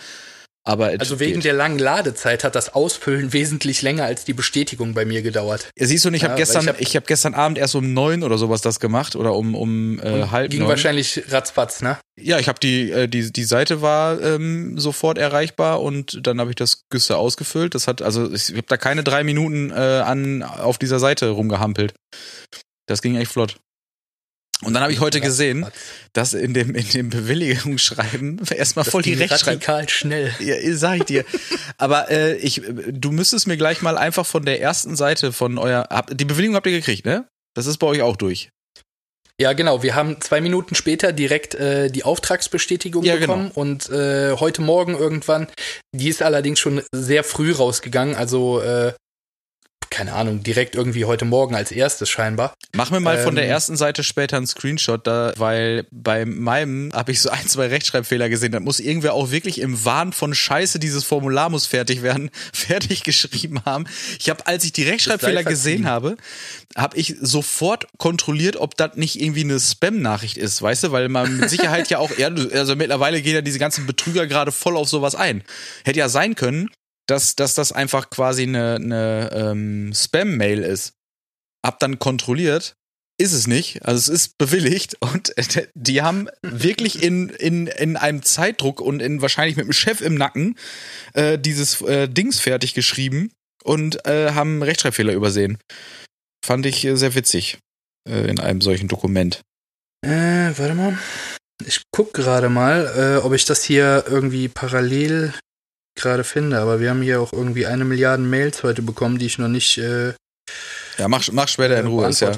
[0.63, 1.45] Aber also wegen geht.
[1.45, 5.69] der langen Ladezeit hat das Ausfüllen wesentlich länger als die Bestätigung bei mir gedauert.
[5.77, 8.23] Ja, siehst du, ich ja, habe gestern, ich habe hab gestern Abend erst um neun
[8.23, 10.69] oder sowas das gemacht oder um um äh, halb Ging neun.
[10.69, 11.97] wahrscheinlich ratzfatz, ne?
[12.19, 16.51] Ja, ich habe die äh, die die Seite war ähm, sofort erreichbar und dann habe
[16.51, 17.73] ich das Güsse ausgefüllt.
[17.73, 21.93] Das hat also ich habe da keine drei Minuten äh, an auf dieser Seite rumgehampelt.
[22.87, 23.57] Das ging echt flott.
[24.63, 25.65] Und dann habe ich heute gesehen,
[26.13, 29.61] dass in dem, in dem Bewilligungsschreiben erstmal voll die Rechtschreibung.
[29.61, 30.33] Radikal schnell.
[30.39, 31.25] Ja, sag ich dir.
[31.77, 35.87] Aber äh, ich, du müsstest mir gleich mal einfach von der ersten Seite von euer.
[36.11, 37.27] Die Bewilligung habt ihr gekriegt, ne?
[37.55, 38.49] Das ist bei euch auch durch.
[39.39, 39.81] Ja, genau.
[39.81, 43.59] Wir haben zwei Minuten später direkt äh, die Auftragsbestätigung ja, bekommen genau.
[43.59, 45.47] und äh, heute Morgen irgendwann,
[45.95, 48.93] die ist allerdings schon sehr früh rausgegangen, also äh,
[49.91, 52.55] keine Ahnung, direkt irgendwie heute Morgen als erstes scheinbar.
[52.73, 56.25] Mach mir mal ähm, von der ähm, ersten Seite später einen Screenshot, da, weil bei
[56.25, 58.53] meinem habe ich so ein, zwei Rechtschreibfehler gesehen.
[58.53, 63.03] Da muss irgendwer auch wirklich im Wahn von Scheiße dieses Formular muss fertig werden, fertig
[63.03, 63.85] geschrieben haben.
[64.17, 66.15] Ich habe, als ich die Rechtschreibfehler gesehen habe,
[66.75, 71.37] habe ich sofort kontrolliert, ob das nicht irgendwie eine Spam-Nachricht ist, weißt du, weil man
[71.37, 72.11] mit Sicherheit ja auch,
[72.53, 75.43] also mittlerweile gehen ja diese ganzen Betrüger gerade voll auf sowas ein.
[75.83, 76.69] Hätte ja sein können,
[77.11, 80.93] dass, dass das einfach quasi eine, eine ähm, Spam-Mail ist.
[81.65, 82.75] Hab dann kontrolliert,
[83.19, 83.85] ist es nicht.
[83.85, 85.33] Also es ist bewilligt und
[85.75, 90.15] die haben wirklich in, in, in einem Zeitdruck und in wahrscheinlich mit dem Chef im
[90.15, 90.57] Nacken
[91.13, 93.33] äh, dieses äh, Dings fertig geschrieben
[93.63, 95.57] und äh, haben Rechtschreibfehler übersehen.
[96.43, 97.59] Fand ich äh, sehr witzig
[98.09, 99.41] äh, in einem solchen Dokument.
[100.01, 100.97] Äh, warte mal.
[101.67, 105.31] Ich guck gerade mal, ob ich das hier irgendwie parallel
[106.01, 109.37] gerade finde, aber wir haben hier auch irgendwie eine Milliarde Mails heute bekommen, die ich
[109.37, 110.13] noch nicht äh,
[110.97, 112.07] ja, mach, mach später in Ruhe.
[112.07, 112.31] Ist ja,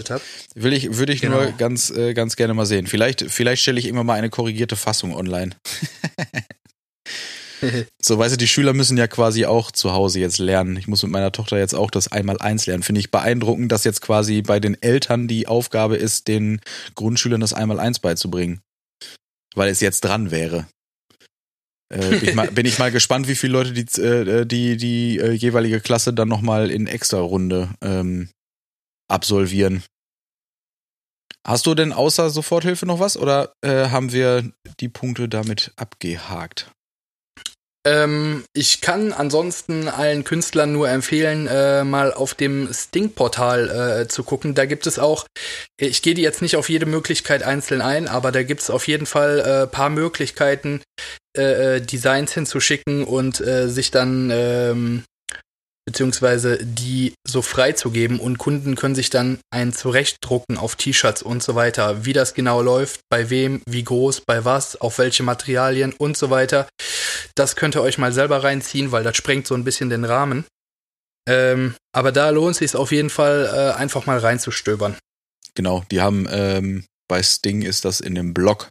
[0.55, 1.41] will ich, würde ich genau.
[1.41, 2.87] nur ganz, äh, ganz gerne mal sehen.
[2.87, 5.55] Vielleicht, vielleicht stelle ich immer mal eine korrigierte Fassung online.
[8.01, 10.77] so, weißt du, die Schüler müssen ja quasi auch zu Hause jetzt lernen.
[10.77, 12.83] Ich muss mit meiner Tochter jetzt auch das Einmal-Eins lernen.
[12.83, 16.61] Finde ich beeindruckend, dass jetzt quasi bei den Eltern die Aufgabe ist, den
[16.95, 18.61] Grundschülern das Einmal-Eins beizubringen.
[19.55, 20.67] Weil es jetzt dran wäre.
[21.93, 25.19] Äh, bin, ich mal, bin ich mal gespannt, wie viele Leute die, äh, die, die
[25.19, 28.29] äh, jeweilige Klasse dann nochmal in extra Runde ähm,
[29.07, 29.83] absolvieren.
[31.45, 36.71] Hast du denn außer Soforthilfe noch was oder äh, haben wir die Punkte damit abgehakt?
[37.85, 44.23] Ähm, ich kann ansonsten allen Künstlern nur empfehlen, äh, mal auf dem Sting-Portal äh, zu
[44.23, 44.55] gucken.
[44.55, 45.27] Da gibt es auch,
[45.77, 49.05] ich gehe jetzt nicht auf jede Möglichkeit einzeln ein, aber da gibt es auf jeden
[49.05, 50.81] Fall äh, paar Möglichkeiten,
[51.37, 55.03] äh, äh, Designs hinzuschicken und äh, sich dann ähm,
[55.85, 61.55] beziehungsweise die so freizugeben und Kunden können sich dann einen zurechtdrucken auf T-Shirts und so
[61.55, 66.15] weiter, wie das genau läuft, bei wem, wie groß, bei was, auf welche Materialien und
[66.15, 66.67] so weiter.
[67.35, 70.45] Das könnt ihr euch mal selber reinziehen, weil das sprengt so ein bisschen den Rahmen.
[71.27, 74.95] Ähm, aber da lohnt es sich auf jeden Fall äh, einfach mal reinzustöbern.
[75.55, 78.69] Genau, die haben ähm, bei Sting ist das in dem Blog.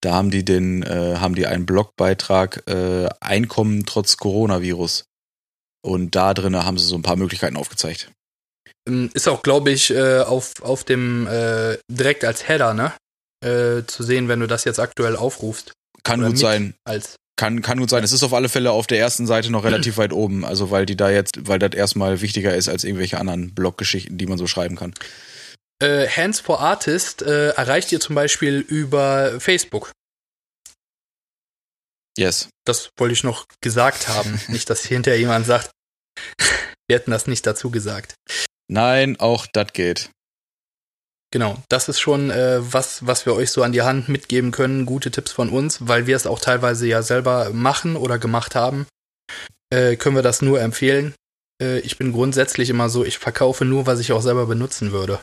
[0.00, 5.04] Da haben die den, äh, haben die einen Blogbeitrag äh, Einkommen trotz Coronavirus.
[5.82, 8.10] Und da drinnen haben sie so ein paar Möglichkeiten aufgezeigt.
[8.86, 12.92] Ähm, ist auch, glaube ich, äh, auf, auf dem äh, direkt als Header, ne?
[13.44, 15.72] Äh, zu sehen, wenn du das jetzt aktuell aufrufst.
[16.02, 16.74] Kann Oder gut sein.
[16.84, 18.04] Als Kann, kann gut sein.
[18.04, 20.44] Es ist auf alle Fälle auf der ersten Seite noch relativ weit oben.
[20.44, 24.26] Also weil die da jetzt, weil das erstmal wichtiger ist als irgendwelche anderen Bloggeschichten, die
[24.26, 24.94] man so schreiben kann.
[25.82, 29.92] Äh, Hands for Artist äh, erreicht ihr zum Beispiel über Facebook.
[32.16, 32.48] Yes.
[32.64, 34.40] Das wollte ich noch gesagt haben.
[34.48, 35.70] nicht, dass hinterher jemand sagt,
[36.88, 38.14] wir hätten das nicht dazu gesagt.
[38.68, 40.10] Nein, auch das geht.
[41.32, 44.86] Genau, das ist schon äh, was, was wir euch so an die Hand mitgeben können.
[44.86, 48.86] Gute Tipps von uns, weil wir es auch teilweise ja selber machen oder gemacht haben.
[49.70, 51.12] Äh, können wir das nur empfehlen.
[51.60, 55.20] Äh, ich bin grundsätzlich immer so, ich verkaufe nur, was ich auch selber benutzen würde.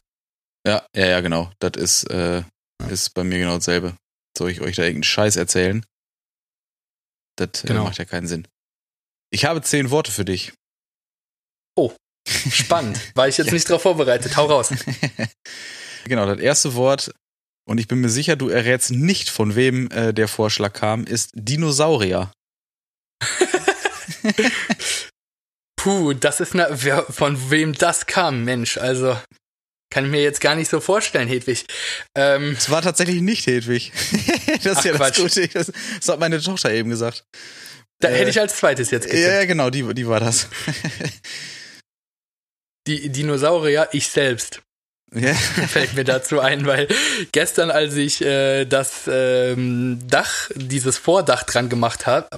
[0.66, 1.52] Ja, ja, ja, genau.
[1.60, 2.44] Das ist, äh,
[2.90, 3.96] ist bei mir genau dasselbe.
[4.38, 5.86] Soll ich euch da irgendeinen Scheiß erzählen?
[7.38, 7.86] Das äh, genau.
[7.86, 8.48] macht ja keinen Sinn.
[9.32, 10.54] Ich habe zehn Worte für dich.
[11.76, 11.94] Oh,
[12.28, 13.00] spannend.
[13.16, 13.54] War ich jetzt ja.
[13.54, 14.36] nicht drauf vorbereitet.
[14.38, 14.74] Hau raus.
[16.06, 17.14] Genau, das erste Wort,
[17.70, 21.32] und ich bin mir sicher, du errätst nicht, von wem äh, der Vorschlag kam, ist
[21.34, 22.32] Dinosaurier.
[25.76, 28.78] Puh, das ist eine, wer, von wem das kam, Mensch.
[28.78, 29.18] Also
[29.92, 31.66] kann ich mir jetzt gar nicht so vorstellen, Hedwig.
[32.16, 33.92] Ähm, es war tatsächlich nicht Hedwig.
[34.64, 35.48] das ist Ach, ja das Gute.
[35.50, 37.26] Das, das, hat meine Tochter eben gesagt.
[38.00, 39.28] Da äh, hätte ich als zweites jetzt getippt.
[39.28, 40.48] Ja, genau, die, die war das.
[42.88, 44.62] die Dinosaurier, ich selbst.
[45.14, 45.34] Ja.
[45.68, 46.88] Fällt mir dazu ein, weil
[47.34, 52.30] gestern, als ich äh, das ähm, Dach, dieses Vordach dran gemacht habe,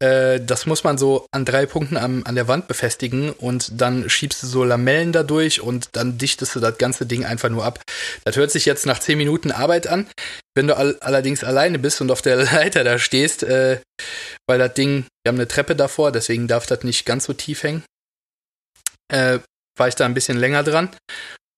[0.00, 4.10] äh, das muss man so an drei Punkten am, an der Wand befestigen und dann
[4.10, 7.64] schiebst du so Lamellen da durch und dann dichtest du das ganze Ding einfach nur
[7.64, 7.80] ab.
[8.24, 10.08] Das hört sich jetzt nach zehn Minuten Arbeit an.
[10.56, 13.78] Wenn du all allerdings alleine bist und auf der Leiter da stehst, äh,
[14.48, 17.62] weil das Ding, wir haben eine Treppe davor, deswegen darf das nicht ganz so tief
[17.62, 17.84] hängen,
[19.08, 19.38] äh,
[19.78, 20.90] war ich da ein bisschen länger dran.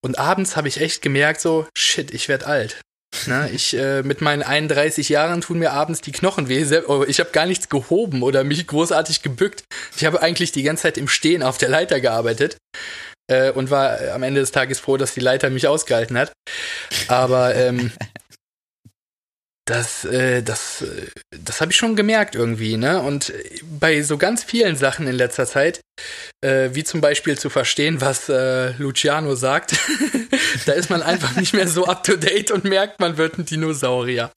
[0.04, 2.78] Und abends habe ich echt gemerkt, so, shit, ich werde alt.
[3.26, 6.62] Na, ich äh, mit meinen 31 Jahren tun mir abends die Knochen weh.
[6.88, 9.64] Oh, ich habe gar nichts gehoben oder mich großartig gebückt.
[9.96, 12.58] Ich habe eigentlich die ganze Zeit im Stehen auf der Leiter gearbeitet
[13.30, 16.32] äh, und war am Ende des Tages froh, dass die Leiter mich ausgehalten hat.
[17.08, 17.90] Aber ähm,
[19.66, 23.00] das, äh, das, äh, das habe ich schon gemerkt irgendwie, ne?
[23.00, 25.80] Und bei so ganz vielen Sachen in letzter Zeit,
[26.42, 29.74] äh, wie zum Beispiel zu verstehen, was äh, Luciano sagt,
[30.66, 33.46] da ist man einfach nicht mehr so up to date und merkt, man wird ein
[33.46, 34.30] Dinosaurier.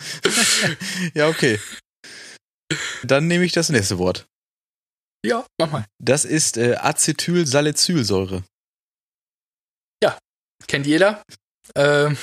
[1.13, 1.59] ja, okay.
[3.03, 4.27] Dann nehme ich das nächste Wort.
[5.25, 5.85] Ja, mach mal.
[5.99, 8.43] Das ist äh, Acetylsalicylsäure.
[10.01, 10.17] Ja,
[10.67, 11.21] kennt jeder.
[11.75, 12.17] Ähm,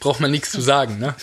[0.00, 1.14] braucht man nichts zu sagen, ne?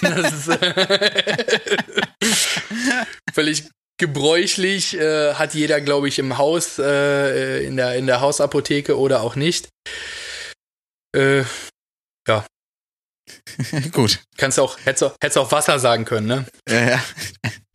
[0.00, 1.76] Das ist äh,
[3.34, 3.64] völlig
[3.98, 9.22] gebräuchlich, äh, hat jeder, glaube ich, im Haus, äh, in, der, in der Hausapotheke oder
[9.22, 9.68] auch nicht.
[11.14, 11.44] Äh,
[12.28, 12.46] ja.
[13.92, 14.20] Gut.
[14.36, 16.46] Kannst auch, hättest auch, hättest auch Wasser sagen können, ne?
[16.68, 17.04] Ja, ja.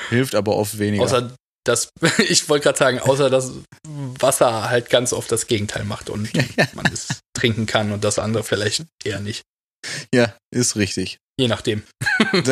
[0.09, 1.03] Hilft aber oft weniger.
[1.03, 1.35] Außer
[1.65, 1.89] das,
[2.27, 3.51] ich wollte gerade sagen, außer dass
[3.87, 6.33] Wasser halt ganz oft das Gegenteil macht und
[6.75, 9.43] man es trinken kann und das andere vielleicht eher nicht.
[10.13, 11.19] Ja, ist richtig.
[11.39, 11.83] Je nachdem.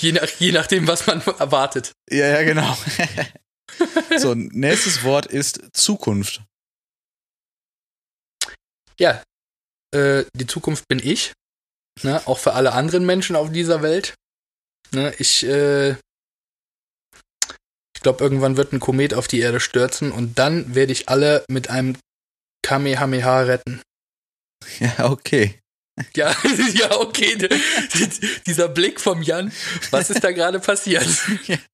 [0.00, 1.92] je, nach, je nachdem, was man erwartet.
[2.10, 2.76] Ja, ja, genau.
[4.18, 6.42] so, nächstes Wort ist Zukunft.
[8.98, 9.22] Ja,
[9.94, 11.32] äh, die Zukunft bin ich.
[12.02, 12.26] Ne?
[12.26, 14.14] Auch für alle anderen Menschen auf dieser Welt.
[14.92, 15.14] Ne?
[15.18, 20.92] Ich, äh, ich glaube, irgendwann wird ein Komet auf die Erde stürzen und dann werde
[20.92, 21.96] ich alle mit einem
[22.62, 23.80] Kamehameha retten.
[24.80, 25.61] Ja, okay.
[26.16, 26.34] Ja,
[26.74, 27.36] ja, okay.
[28.46, 29.52] Dieser Blick vom Jan,
[29.90, 31.06] was ist da gerade passiert?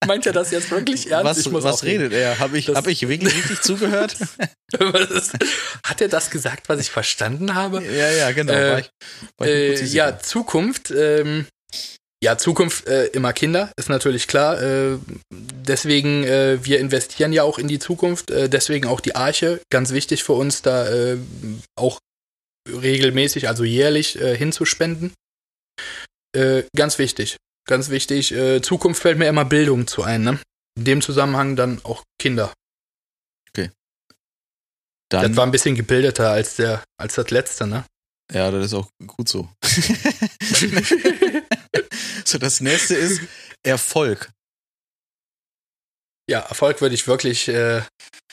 [0.05, 1.51] Meint er das jetzt wirklich ernst?
[1.51, 2.39] Was, was redet er?
[2.39, 4.17] Habe ich, hab ich wirklich richtig zugehört?
[5.83, 7.83] Hat er das gesagt, was ich verstanden habe?
[7.83, 8.53] Ja, ja, genau.
[8.53, 8.89] Äh, war ich,
[9.37, 10.91] war ich äh, ja, Zukunft.
[10.91, 11.45] Ähm,
[12.21, 14.61] ja, Zukunft äh, immer Kinder, ist natürlich klar.
[14.61, 14.97] Äh,
[15.31, 18.29] deswegen, äh, wir investieren ja auch in die Zukunft.
[18.29, 21.17] Äh, deswegen auch die Arche, ganz wichtig für uns, da äh,
[21.77, 21.99] auch
[22.81, 25.13] regelmäßig, also jährlich äh, hinzuspenden.
[26.35, 28.31] Äh, ganz wichtig, ganz wichtig.
[28.31, 30.39] Äh, Zukunft fällt mir immer Bildung zu ein, ne?
[30.77, 32.53] In dem Zusammenhang dann auch Kinder.
[33.49, 33.71] Okay.
[35.09, 37.83] Dann, das war ein bisschen gebildeter als der, als das letzte, ne?
[38.31, 39.49] Ja, das ist auch gut so.
[42.25, 43.21] so, das nächste ist
[43.63, 44.29] Erfolg.
[46.29, 47.81] Ja, Erfolg würde ich wirklich äh,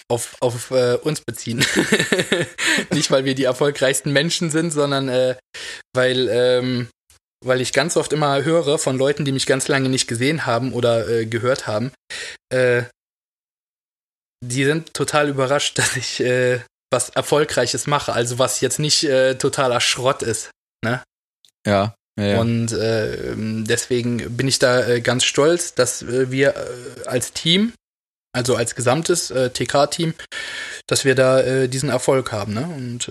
[0.09, 1.65] auf, auf äh, uns beziehen.
[2.93, 5.37] Nicht, weil wir die erfolgreichsten Menschen sind, sondern äh,
[5.95, 6.89] weil, ähm,
[7.43, 10.75] weil ich ganz oft immer höre von Leuten, die mich ganz lange nicht gesehen haben
[10.75, 11.91] oder äh, gehört haben,
[12.51, 12.83] äh,
[14.45, 16.61] die sind total überrascht, dass ich äh,
[16.93, 20.51] was Erfolgreiches mache, also was jetzt nicht totaler Schrott ist.
[20.85, 21.03] Ne?
[21.67, 21.95] Ja.
[22.19, 22.41] Ja.
[22.41, 26.55] Und äh, deswegen bin ich da äh, ganz stolz, dass äh, wir
[27.05, 27.73] als Team,
[28.37, 30.15] also als gesamtes äh, TK-Team,
[30.87, 32.55] dass wir da äh, diesen Erfolg haben.
[32.55, 32.67] Ne?
[32.67, 33.11] Und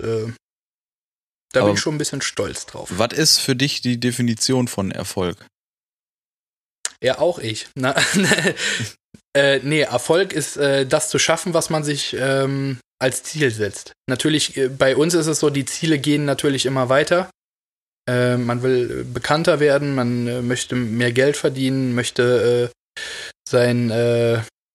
[1.52, 2.90] da Aber bin ich schon ein bisschen stolz drauf.
[2.92, 5.46] Was ist für dich die Definition von Erfolg?
[7.02, 7.68] Ja, auch ich.
[7.74, 7.94] Na,
[9.36, 13.92] äh, nee, Erfolg ist äh, das zu schaffen, was man sich ähm, als Ziel setzt.
[14.06, 17.30] Natürlich, äh, bei uns ist es so, die Ziele gehen natürlich immer weiter.
[18.08, 23.00] Äh, man will bekannter werden, man äh, möchte mehr Geld verdienen, möchte äh,
[23.48, 23.90] sein,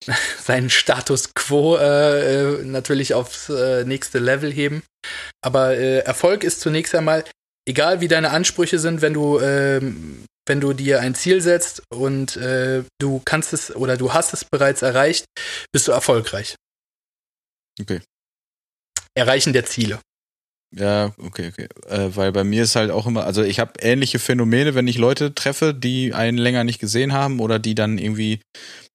[0.41, 1.77] seinen Status quo
[2.63, 3.49] natürlich aufs
[3.85, 4.83] nächste Level heben.
[5.43, 7.23] Aber Erfolg ist zunächst einmal,
[7.67, 12.35] egal wie deine Ansprüche sind, wenn du ähm, wenn du dir ein Ziel setzt und
[12.37, 15.25] äh, du kannst es oder du hast es bereits erreicht,
[15.71, 16.55] bist du erfolgreich.
[17.79, 18.01] Okay.
[19.13, 19.99] Erreichen der Ziele.
[20.73, 21.67] Ja, okay, okay.
[21.89, 24.97] Äh, weil bei mir ist halt auch immer, also ich habe ähnliche Phänomene, wenn ich
[24.97, 28.39] Leute treffe, die einen länger nicht gesehen haben oder die dann irgendwie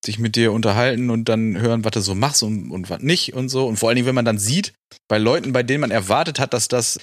[0.04, 3.34] sich mit dir unterhalten und dann hören, was du so machst und, und was nicht
[3.34, 3.66] und so.
[3.66, 4.72] Und vor allen Dingen, wenn man dann sieht,
[5.08, 6.98] bei Leuten, bei denen man erwartet hat, dass das,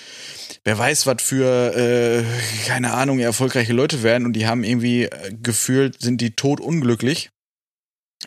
[0.64, 2.24] wer weiß, was für, äh,
[2.66, 7.30] keine Ahnung, erfolgreiche Leute werden und die haben irgendwie äh, gefühlt, sind die tot unglücklich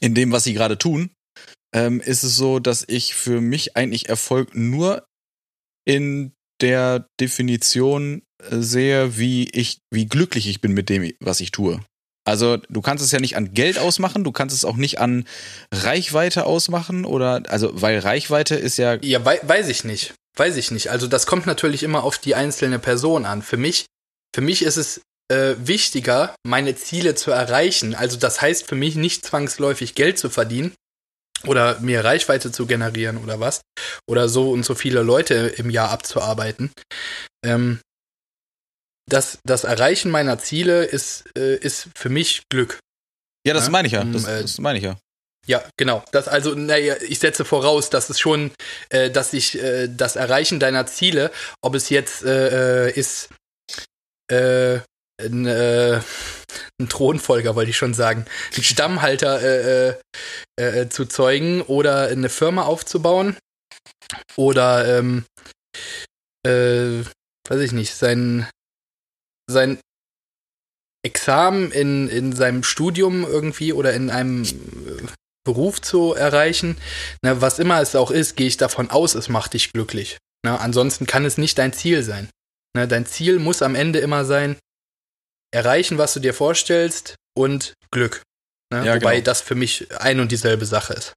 [0.00, 1.10] in dem, was sie gerade tun,
[1.74, 5.04] ähm, ist es so, dass ich für mich eigentlich Erfolg nur
[5.86, 11.50] in der Definition äh, sehe, wie ich, wie glücklich ich bin mit dem, was ich
[11.50, 11.80] tue.
[12.26, 15.26] Also du kannst es ja nicht an Geld ausmachen, du kannst es auch nicht an
[15.72, 20.72] Reichweite ausmachen oder also weil Reichweite ist ja ja wei weiß ich nicht, weiß ich
[20.72, 20.90] nicht.
[20.90, 23.42] Also das kommt natürlich immer auf die einzelne Person an.
[23.42, 23.86] Für mich,
[24.34, 27.94] für mich ist es äh, wichtiger, meine Ziele zu erreichen.
[27.94, 30.74] Also das heißt für mich nicht zwangsläufig Geld zu verdienen,
[31.46, 33.62] oder mehr Reichweite zu generieren oder was.
[34.08, 36.70] Oder so und so viele Leute im Jahr abzuarbeiten.
[37.44, 37.80] Ähm,
[39.08, 42.78] das, das Erreichen meiner Ziele ist, äh, ist für mich Glück.
[43.46, 43.70] Ja, das ja?
[43.70, 44.04] meine ich ja.
[44.04, 44.96] Das, äh, das meine ich ja.
[45.46, 46.04] Ja, genau.
[46.10, 48.50] Das also, naja, ich setze voraus, dass es schon,
[48.88, 51.30] äh, dass ich äh, das Erreichen deiner Ziele,
[51.62, 53.28] ob es jetzt äh, äh ist,
[54.28, 54.80] äh,
[55.20, 56.00] ein, äh,
[56.80, 59.88] ein Thronfolger, wollte ich schon sagen, einen Stammhalter äh,
[60.58, 63.36] äh, äh, zu zeugen oder eine Firma aufzubauen
[64.36, 65.24] oder ähm,
[66.46, 67.02] äh,
[67.48, 68.48] weiß ich nicht, sein
[69.48, 69.78] sein
[71.04, 75.06] Examen in, in seinem Studium irgendwie oder in einem äh,
[75.44, 76.76] Beruf zu erreichen,
[77.22, 80.18] na, was immer es auch ist, gehe ich davon aus, es macht dich glücklich.
[80.44, 82.28] Na, ansonsten kann es nicht dein Ziel sein.
[82.74, 84.56] Na, dein Ziel muss am Ende immer sein,
[85.52, 88.22] erreichen, was du dir vorstellst und Glück.
[88.72, 88.84] Ne?
[88.84, 89.24] Ja, Wobei genau.
[89.24, 91.12] das für mich ein und dieselbe Sache ist.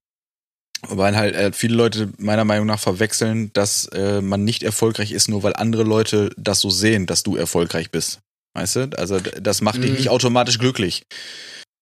[0.88, 5.28] Wobei halt äh, viele Leute meiner Meinung nach verwechseln, dass äh, man nicht erfolgreich ist,
[5.28, 8.20] nur weil andere Leute das so sehen, dass du erfolgreich bist.
[8.56, 8.90] Weißt du?
[8.98, 9.98] Also das macht dich mhm.
[9.98, 11.04] nicht automatisch glücklich.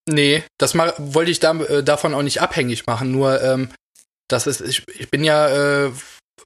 [0.09, 3.11] Nee, das wollte ich da, äh, davon auch nicht abhängig machen.
[3.11, 3.69] Nur, ähm,
[4.29, 5.91] das ist, ich, ich bin ja äh,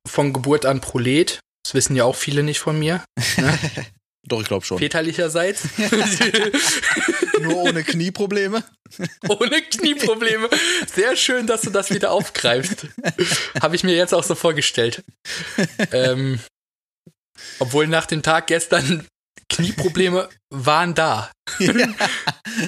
[0.08, 1.40] von Geburt an Prolet.
[1.64, 3.04] Das wissen ja auch viele nicht von mir.
[3.38, 3.60] Ne?
[4.24, 4.78] Doch, ich glaube schon.
[4.78, 5.64] Väterlicherseits.
[7.42, 8.64] Nur ohne Knieprobleme.
[9.28, 10.50] ohne Knieprobleme.
[10.94, 12.88] Sehr schön, dass du das wieder aufgreifst.
[13.62, 15.04] Habe ich mir jetzt auch so vorgestellt.
[15.92, 16.40] Ähm,
[17.60, 19.08] obwohl nach dem Tag gestern
[19.50, 21.32] Knieprobleme waren da.
[21.60, 21.74] Ja,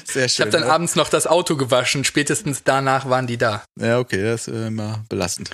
[0.04, 0.26] sehr schön.
[0.26, 0.70] Ich habe dann ja.
[0.70, 2.04] abends noch das Auto gewaschen.
[2.04, 3.64] Spätestens danach waren die da.
[3.80, 5.51] Ja, okay, das ist immer belastend.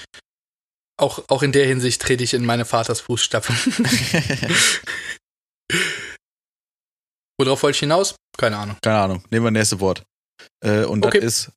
[0.98, 3.56] Auch, auch in der Hinsicht trete ich in meine Vaters Fußstapfen.
[7.40, 8.16] Worauf wollte ich hinaus?
[8.38, 8.78] Keine Ahnung.
[8.82, 9.24] Keine Ahnung.
[9.30, 10.04] Nehmen wir das nächste Wort.
[10.64, 11.20] Äh, und okay.
[11.20, 11.52] das ist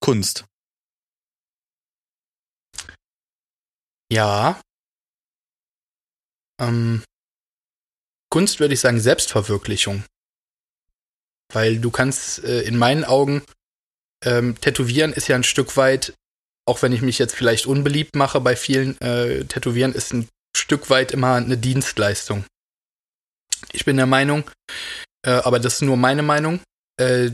[0.00, 0.44] Kunst.
[4.12, 4.60] Ja.
[6.60, 7.02] Ähm,
[8.30, 10.04] Kunst würde ich sagen Selbstverwirklichung.
[11.52, 13.42] Weil du kannst äh, in meinen Augen
[14.24, 16.14] ähm, tätowieren ist ja ein Stück weit,
[16.66, 20.90] auch wenn ich mich jetzt vielleicht unbeliebt mache bei vielen, äh, tätowieren ist ein Stück
[20.90, 22.44] weit immer eine Dienstleistung.
[23.72, 24.50] Ich bin der Meinung,
[25.26, 26.60] äh, aber das ist nur meine Meinung,
[26.98, 27.30] äh,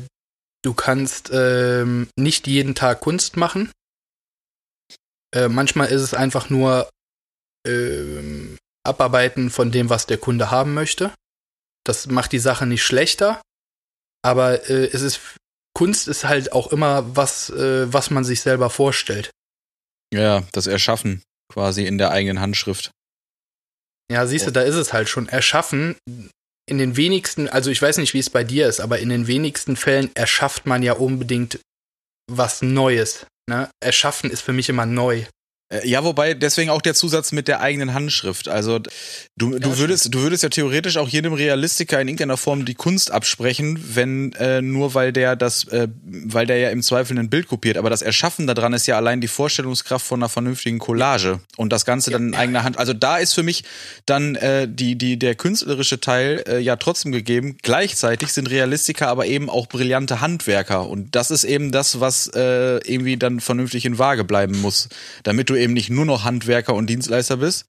[0.62, 1.85] du kannst äh,
[2.16, 3.70] nicht jeden Tag Kunst machen.
[5.35, 6.89] Äh, manchmal ist es einfach nur
[7.66, 11.12] ähm, Abarbeiten von dem, was der Kunde haben möchte.
[11.85, 13.41] Das macht die Sache nicht schlechter,
[14.22, 15.20] aber äh, es ist
[15.77, 19.31] Kunst ist halt auch immer was, äh, was man sich selber vorstellt.
[20.12, 21.22] Ja, das Erschaffen
[21.53, 22.93] quasi in der eigenen Handschrift.
[24.11, 25.29] Ja, siehst du, da ist es halt schon.
[25.29, 25.97] Erschaffen,
[26.69, 29.27] in den wenigsten, also ich weiß nicht, wie es bei dir ist, aber in den
[29.27, 31.61] wenigsten Fällen erschafft man ja unbedingt
[32.31, 33.27] was Neues.
[33.49, 33.71] Ne?
[33.81, 35.25] Erschaffen ist für mich immer neu.
[35.69, 38.49] Äh, ja, wobei deswegen auch der Zusatz mit der eigenen Handschrift.
[38.49, 38.79] Also
[39.37, 43.11] du, du würdest, du würdest ja theoretisch auch jedem Realistiker in irgendeiner Form die Kunst
[43.11, 47.49] absprechen, wenn äh, nur weil der das, äh, weil der ja im Zweifel ein Bild
[47.49, 47.79] kopiert.
[47.79, 51.85] Aber das Erschaffen daran ist ja allein die Vorstellungskraft von einer vernünftigen Collage und das
[51.85, 52.79] Ganze dann in eigener Hand.
[52.79, 53.64] Also da ist für mich
[54.07, 57.59] dann äh, die, die, der künstlerische Teil äh, ja trotzdem gegeben.
[57.62, 62.77] Gleichzeitig sind Realistiker aber eben auch brillante Handwerker und das ist eben das, was äh,
[62.85, 64.89] irgendwie dann vernünftig in Waage bleiben muss,
[65.25, 67.67] damit du eben nicht nur noch Handwerker und Dienstleister bist,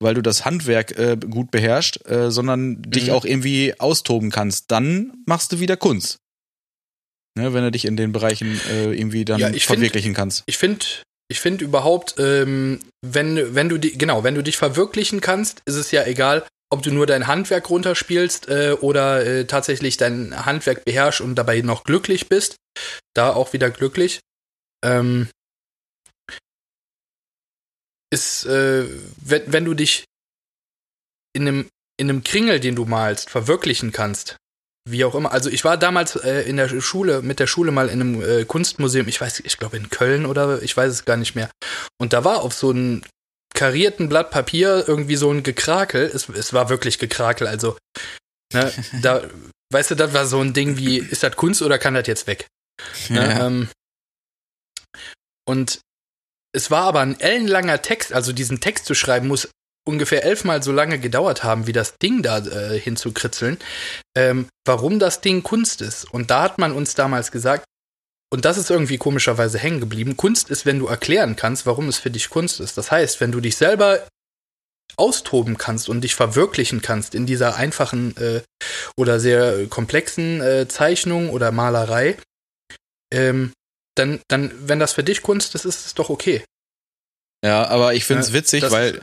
[0.00, 2.90] weil du das Handwerk äh, gut beherrschst, äh, sondern mhm.
[2.90, 4.70] dich auch irgendwie austoben kannst.
[4.70, 6.18] Dann machst du wieder Kunst.
[7.38, 10.42] Ne, wenn du dich in den Bereichen äh, irgendwie dann ja, verwirklichen find, kannst.
[10.46, 10.84] Ich finde,
[11.30, 15.76] ich finde überhaupt, ähm, wenn, wenn du die, genau, wenn du dich verwirklichen kannst, ist
[15.76, 20.84] es ja egal, ob du nur dein Handwerk runterspielst äh, oder äh, tatsächlich dein Handwerk
[20.84, 22.56] beherrschst und dabei noch glücklich bist.
[23.14, 24.20] Da auch wieder glücklich.
[24.84, 25.28] Ähm,
[28.10, 28.86] ist, äh,
[29.16, 30.04] wenn, wenn du dich
[31.32, 34.36] in einem, in einem Kringel, den du malst, verwirklichen kannst,
[34.88, 35.32] wie auch immer.
[35.32, 38.44] Also ich war damals äh, in der Schule, mit der Schule mal in einem äh,
[38.44, 41.50] Kunstmuseum, ich weiß, ich glaube in Köln oder ich weiß es gar nicht mehr.
[41.98, 43.02] Und da war auf so einem
[43.54, 46.02] karierten Blatt Papier irgendwie so ein Gekrakel.
[46.02, 47.76] Es, es war wirklich Gekrakel, also
[48.52, 49.28] ne, da,
[49.70, 52.26] weißt du, das war so ein Ding wie, ist das Kunst oder kann das jetzt
[52.26, 52.46] weg?
[53.08, 53.46] Ne, ja.
[53.46, 53.68] ähm,
[55.46, 55.80] und
[56.52, 59.48] es war aber ein ellenlanger Text, also diesen Text zu schreiben muss
[59.86, 63.58] ungefähr elfmal so lange gedauert haben, wie das Ding da äh, hinzukritzeln,
[64.16, 66.04] ähm, warum das Ding Kunst ist.
[66.12, 67.64] Und da hat man uns damals gesagt,
[68.32, 71.98] und das ist irgendwie komischerweise hängen geblieben, Kunst ist, wenn du erklären kannst, warum es
[71.98, 72.78] für dich Kunst ist.
[72.78, 74.06] Das heißt, wenn du dich selber
[74.96, 78.42] austoben kannst und dich verwirklichen kannst in dieser einfachen äh,
[78.96, 82.16] oder sehr komplexen äh, Zeichnung oder Malerei,
[83.12, 83.52] ähm,
[83.94, 86.42] dann, dann, wenn das für dich Kunst ist, ist es doch okay.
[87.44, 89.00] Ja, aber ich finde es ja, witzig, weil,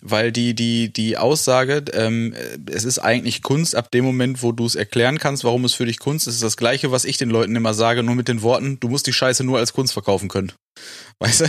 [0.00, 2.34] weil die, die, die Aussage, ähm,
[2.70, 5.86] es ist eigentlich Kunst ab dem Moment, wo du es erklären kannst, warum es für
[5.86, 8.42] dich Kunst ist, ist das gleiche, was ich den Leuten immer sage, nur mit den
[8.42, 10.52] Worten, du musst die Scheiße nur als Kunst verkaufen können.
[11.18, 11.46] Weißt du?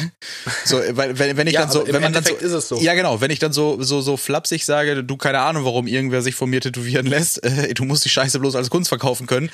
[0.66, 3.22] So, weil, wenn, wenn ich ja, dann so, wenn man dann so, so, Ja, genau,
[3.22, 6.50] wenn ich dann so, so, so flapsig sage, du keine Ahnung, warum irgendwer sich von
[6.50, 9.52] mir tätowieren lässt, äh, du musst die Scheiße bloß als Kunst verkaufen können,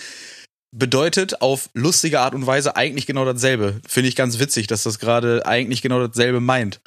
[0.75, 3.79] bedeutet auf lustige Art und Weise eigentlich genau dasselbe.
[3.87, 6.79] Finde ich ganz witzig, dass das gerade eigentlich genau dasselbe meint.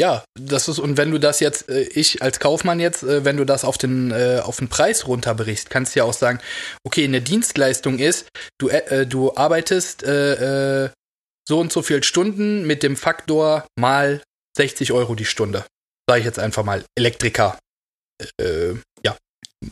[0.00, 3.36] Ja, das ist, und wenn du das jetzt, äh, ich als Kaufmann jetzt, äh, wenn
[3.36, 6.38] du das auf den, äh, auf den Preis runterbrichst, kannst du ja auch sagen,
[6.84, 8.28] okay, eine Dienstleistung ist,
[8.58, 8.70] du,
[9.06, 14.22] du arbeitest so und so viel Stunden mit dem Faktor mal
[14.56, 15.64] 60 Euro die Stunde.
[16.08, 17.58] Sag ich jetzt einfach mal, Elektriker.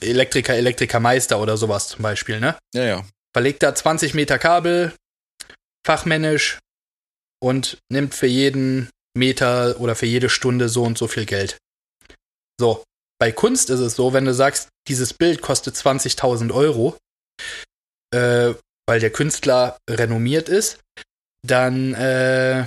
[0.01, 2.59] Elektriker, Elektrikermeister oder sowas zum Beispiel, ne?
[2.75, 3.05] Ja, ja.
[3.35, 4.93] Verlegt da 20 Meter Kabel,
[5.87, 6.59] fachmännisch
[7.43, 11.59] und nimmt für jeden Meter oder für jede Stunde so und so viel Geld.
[12.59, 12.83] So,
[13.19, 16.97] bei Kunst ist es so, wenn du sagst, dieses Bild kostet 20.000 Euro,
[18.15, 18.55] äh,
[18.87, 20.81] weil der Künstler renommiert ist,
[21.45, 22.67] dann, äh,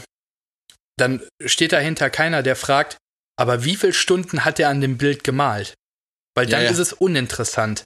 [0.97, 2.97] dann steht dahinter keiner, der fragt,
[3.38, 5.76] aber wie viele Stunden hat er an dem Bild gemalt?
[6.36, 6.71] Weil dann ja, ja.
[6.71, 7.84] ist es uninteressant.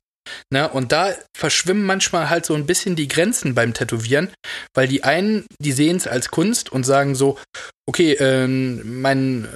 [0.50, 0.70] Ne?
[0.70, 4.32] Und da verschwimmen manchmal halt so ein bisschen die Grenzen beim Tätowieren,
[4.74, 7.38] weil die einen, die sehen es als Kunst und sagen so,
[7.86, 9.48] okay, äh, mein,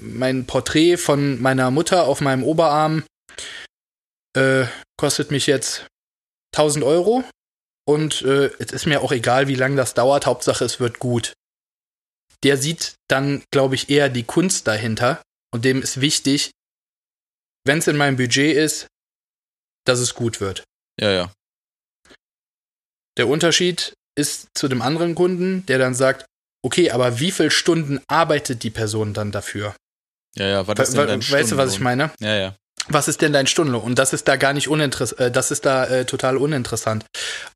[0.00, 3.04] mein Porträt von meiner Mutter auf meinem Oberarm
[4.36, 4.66] äh,
[4.96, 5.86] kostet mich jetzt
[6.54, 7.24] 1000 Euro
[7.86, 11.34] und äh, es ist mir auch egal, wie lange das dauert, Hauptsache es wird gut.
[12.42, 15.22] Der sieht dann, glaube ich, eher die Kunst dahinter
[15.52, 16.50] und dem ist wichtig,
[17.66, 18.86] wenn es in meinem Budget ist,
[19.84, 20.64] dass es gut wird.
[21.00, 21.32] Ja, ja.
[23.16, 26.26] Der Unterschied ist zu dem anderen Kunden, der dann sagt,
[26.64, 29.74] okay, aber wie viele Stunden arbeitet die Person dann dafür?
[30.36, 32.10] Ja, ja, was ist denn dein Weißt du, was ich meine?
[32.20, 32.56] Ja, ja.
[32.88, 33.82] Was ist denn dein Stundenlohn?
[33.82, 37.06] Und das ist da gar nicht uninteressant, äh, das ist da äh, total uninteressant,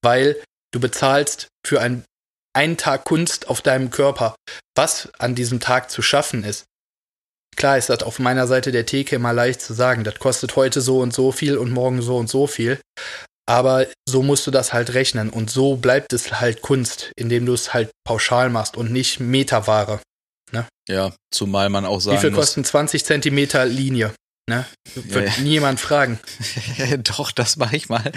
[0.02, 0.36] weil
[0.72, 2.04] du bezahlst für ein,
[2.52, 4.34] einen Tag Kunst auf deinem Körper,
[4.74, 6.64] was an diesem Tag zu schaffen ist.
[7.61, 10.80] Klar ist das auf meiner Seite der Theke immer leicht zu sagen, das kostet heute
[10.80, 12.80] so und so viel und morgen so und so viel.
[13.46, 17.52] Aber so musst du das halt rechnen und so bleibt es halt Kunst, indem du
[17.52, 20.00] es halt pauschal machst und nicht Meterware.
[20.52, 20.68] Ne?
[20.88, 24.14] Ja, zumal man auch sagen Wie viel kosten 20 Zentimeter Linie?
[24.49, 24.66] Ne?
[24.95, 25.43] Wird ja, ja.
[25.43, 26.18] niemand fragen.
[27.16, 28.11] Doch, das mache ich mal.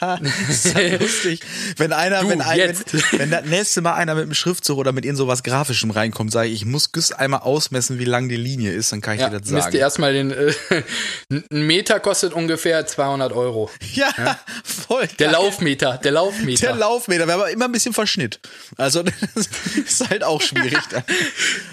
[0.00, 1.40] das ist halt lustig.
[1.76, 4.92] Wenn einer, du, wenn, ein, wenn, wenn das nächste Mal einer mit einem Schriftzug oder
[4.92, 8.36] mit irgend sowas Grafischem reinkommt, sage ich, ich muss Güss einmal ausmessen, wie lang die
[8.36, 9.56] Linie ist, dann kann ich ja, dir das sagen.
[9.56, 10.52] Müsst ihr erstmal den, äh,
[11.32, 13.68] ein Meter kostet ungefähr 200 Euro.
[13.94, 14.38] Ja, ja?
[14.62, 16.66] Voll der Laufmeter, der Laufmeter.
[16.68, 18.38] Der Laufmeter, wäre aber immer ein bisschen Verschnitt.
[18.76, 20.78] Also das ist halt auch schwierig.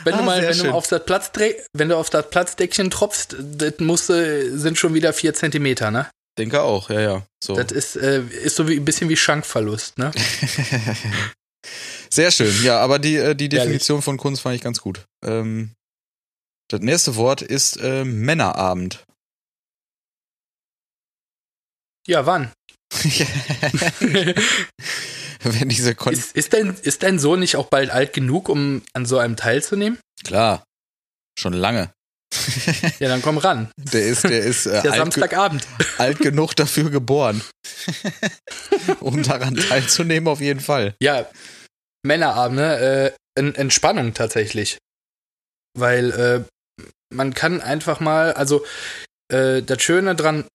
[0.04, 1.32] Wenn ah, du mal, wenn du auf das Platz,
[1.74, 3.36] wenn du auf das Platzdeckchen tropfst,
[3.78, 6.10] das muss, sind schon wieder vier Zentimeter, ne?
[6.38, 7.28] Denke auch, ja, ja.
[7.44, 7.56] So.
[7.56, 10.12] Das ist, äh, ist so wie, ein bisschen wie Schankverlust, ne?
[12.10, 14.06] Sehr schön, ja, aber die, äh, die Definition Ehrlich.
[14.06, 15.06] von Kunst fand ich ganz gut.
[15.24, 15.72] Ähm,
[16.70, 19.04] das nächste Wort ist äh, Männerabend.
[22.08, 22.52] Ja, wann?
[25.44, 28.82] Wenn diese Kon ist, ist, dein, ist dein Sohn nicht auch bald alt genug, um
[28.94, 30.00] an so einem teilzunehmen?
[30.24, 30.64] Klar,
[31.38, 31.94] schon lange.
[33.00, 33.70] ja, dann komm ran.
[33.78, 35.68] Der ist, der ist äh, der alt, Samstagabend.
[35.98, 37.42] alt genug dafür geboren,
[39.00, 40.96] um daran teilzunehmen auf jeden Fall.
[41.02, 41.28] Ja,
[42.06, 42.78] Männerabend, ne?
[42.80, 44.78] Äh, Entspannung tatsächlich,
[45.78, 48.64] weil äh, man kann einfach mal, also
[49.32, 50.46] äh, das Schöne dran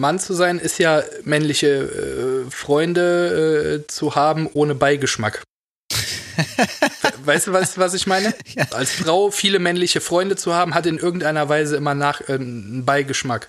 [0.00, 5.42] Mann zu sein, ist ja männliche äh, Freunde äh, zu haben ohne Beigeschmack.
[7.24, 8.34] weißt du, was, was ich meine?
[8.54, 8.66] Ja.
[8.70, 12.84] Als Frau viele männliche Freunde zu haben, hat in irgendeiner Weise immer nach, äh, einen
[12.84, 13.48] Beigeschmack.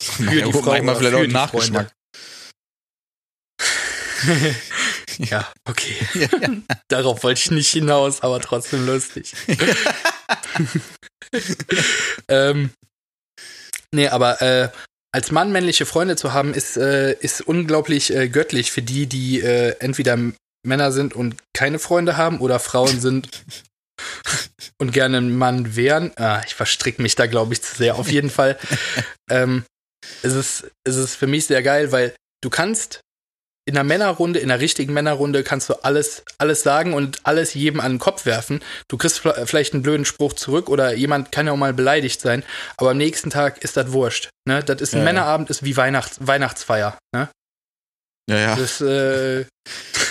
[0.00, 1.92] Für naja, die Frau manchmal vielleicht auch einen Nachgeschmack.
[5.18, 5.94] ja, okay.
[6.14, 6.28] Ja.
[6.88, 9.34] Darauf wollte ich nicht hinaus, aber trotzdem lustig.
[12.28, 12.70] ähm,
[13.92, 14.70] nee, aber äh,
[15.12, 19.40] als Mann männliche Freunde zu haben, ist, äh, ist unglaublich äh, göttlich für die, die
[19.40, 20.18] äh, entweder
[20.62, 23.28] Männer sind und keine Freunde haben oder Frauen sind
[24.78, 26.12] und gerne ein Mann wären.
[26.16, 27.96] Ah, ich verstricke mich da, glaube ich, zu sehr.
[27.96, 28.58] Auf jeden Fall
[29.30, 29.64] ähm,
[30.22, 33.00] ist es, ist es für mich sehr geil, weil du kannst
[33.66, 37.80] in einer Männerrunde, in einer richtigen Männerrunde kannst du alles, alles sagen und alles jedem
[37.80, 38.62] an den Kopf werfen.
[38.88, 42.42] Du kriegst vielleicht einen blöden Spruch zurück oder jemand kann ja auch mal beleidigt sein,
[42.78, 44.30] aber am nächsten Tag ist das wurscht.
[44.44, 44.64] Ne?
[44.64, 46.98] Das ist ein ja, Männerabend, ist wie Weihnachts Weihnachtsfeier.
[47.14, 47.28] Ne?
[48.28, 48.56] Ja, ja.
[48.56, 49.44] Das äh,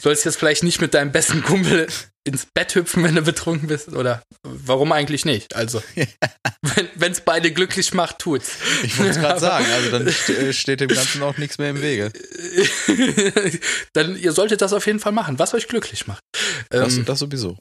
[0.00, 1.86] sollst jetzt vielleicht nicht mit deinem besten Kumpel
[2.24, 5.54] ins Bett hüpfen, wenn du betrunken bist, oder warum eigentlich nicht?
[5.54, 5.82] Also,
[6.94, 8.52] wenn es beide glücklich macht, tut's.
[8.82, 11.82] Ich wollte es gerade sagen, also dann äh, steht dem Ganzen auch nichts mehr im
[11.82, 12.10] Wege.
[13.92, 16.22] dann, ihr solltet das auf jeden Fall machen, was euch glücklich macht.
[16.70, 17.58] Das, ähm, das sowieso.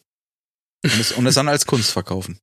[0.83, 2.39] Und es, und es dann als Kunst verkaufen.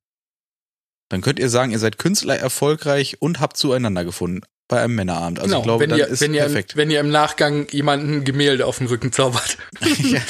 [1.09, 4.41] Dann könnt ihr sagen, ihr seid Künstler erfolgreich und habt zueinander gefunden
[4.71, 5.39] bei einem Männerabend.
[5.39, 6.77] Also genau, ich glaube, wenn ihr, ist wenn ihr, perfekt.
[6.77, 9.57] Wenn ihr im Nachgang jemanden Gemälde auf den Rücken zaubert.
[9.81, 10.21] ja.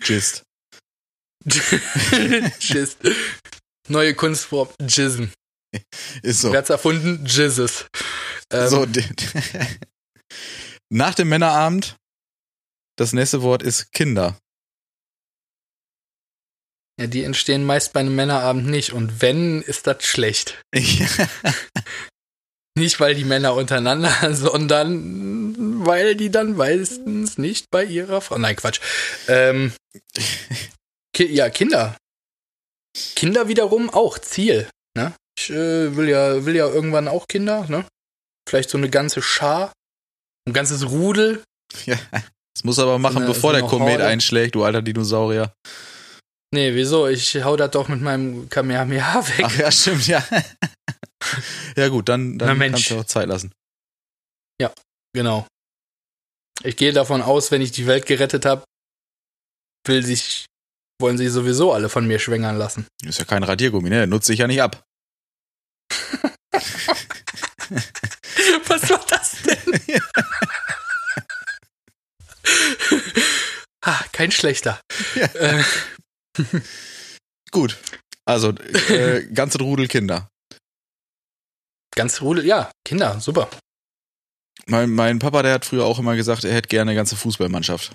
[0.00, 0.44] Gist.
[1.44, 2.98] Gist.
[3.88, 5.32] Neue Kunstform, Jizzen.
[6.22, 6.52] Ist so.
[6.52, 7.26] Wer hat's erfunden?
[7.26, 7.86] Jizzes.
[8.52, 8.86] Ähm, so,
[10.88, 11.96] nach dem Männerabend,
[12.96, 14.38] das nächste Wort ist Kinder.
[17.00, 18.92] Ja, die entstehen meist bei einem Männerabend nicht.
[18.92, 20.62] Und wenn, ist das schlecht.
[20.76, 21.08] Ja.
[22.74, 28.38] Nicht, weil die Männer untereinander, sondern weil die dann meistens nicht bei ihrer Frau.
[28.38, 28.80] Nein, Quatsch.
[29.28, 29.72] Ähm,
[31.12, 31.96] ki ja, Kinder.
[33.14, 34.68] Kinder wiederum auch Ziel.
[34.96, 35.14] Ne?
[35.38, 37.84] Ich äh, will ja, will ja irgendwann auch Kinder, ne?
[38.48, 39.72] Vielleicht so eine ganze Schar,
[40.46, 41.42] ein ganzes Rudel.
[41.86, 44.06] Ja, das muss aber machen, so eine, bevor so der Komet Horde.
[44.06, 45.54] einschlägt, du alter Dinosaurier.
[46.54, 47.08] Nee, wieso?
[47.08, 49.44] Ich hau das doch mit meinem Kamehameha weg.
[49.46, 50.22] Ach ja, stimmt, ja.
[51.76, 53.52] ja gut, dann, dann kannst du auch Zeit lassen.
[54.60, 54.72] Ja,
[55.14, 55.46] genau.
[56.62, 58.64] Ich gehe davon aus, wenn ich die Welt gerettet habe,
[59.86, 60.46] will sich,
[61.00, 62.86] wollen sie sowieso alle von mir schwängern lassen.
[63.04, 64.06] Ist ja kein Radiergummi, ne?
[64.06, 64.84] Nutze ich ja nicht ab.
[68.66, 69.80] Was war das denn?
[73.82, 74.80] ah, kein schlechter.
[75.14, 75.26] Ja.
[75.34, 75.64] Äh.
[77.50, 77.76] Gut.
[78.24, 78.50] Also,
[78.88, 80.28] äh, ganze Rudel Kinder.
[81.94, 83.48] Ganz Rudel, ja, Kinder, super.
[84.66, 87.94] Mein, mein Papa, der hat früher auch immer gesagt, er hätte gerne eine ganze Fußballmannschaft.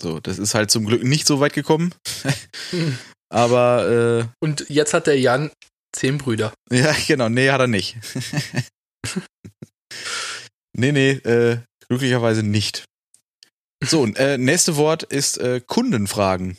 [0.00, 1.94] So, das ist halt zum Glück nicht so weit gekommen.
[3.32, 3.88] Aber
[4.20, 5.50] äh, Und jetzt hat der Jan
[5.94, 6.52] zehn Brüder.
[6.70, 7.96] Ja, genau, nee, hat er nicht.
[10.76, 11.58] nee, nee, äh,
[11.88, 12.84] glücklicherweise nicht.
[13.84, 16.58] So, äh, nächste Wort ist äh, Kundenfragen.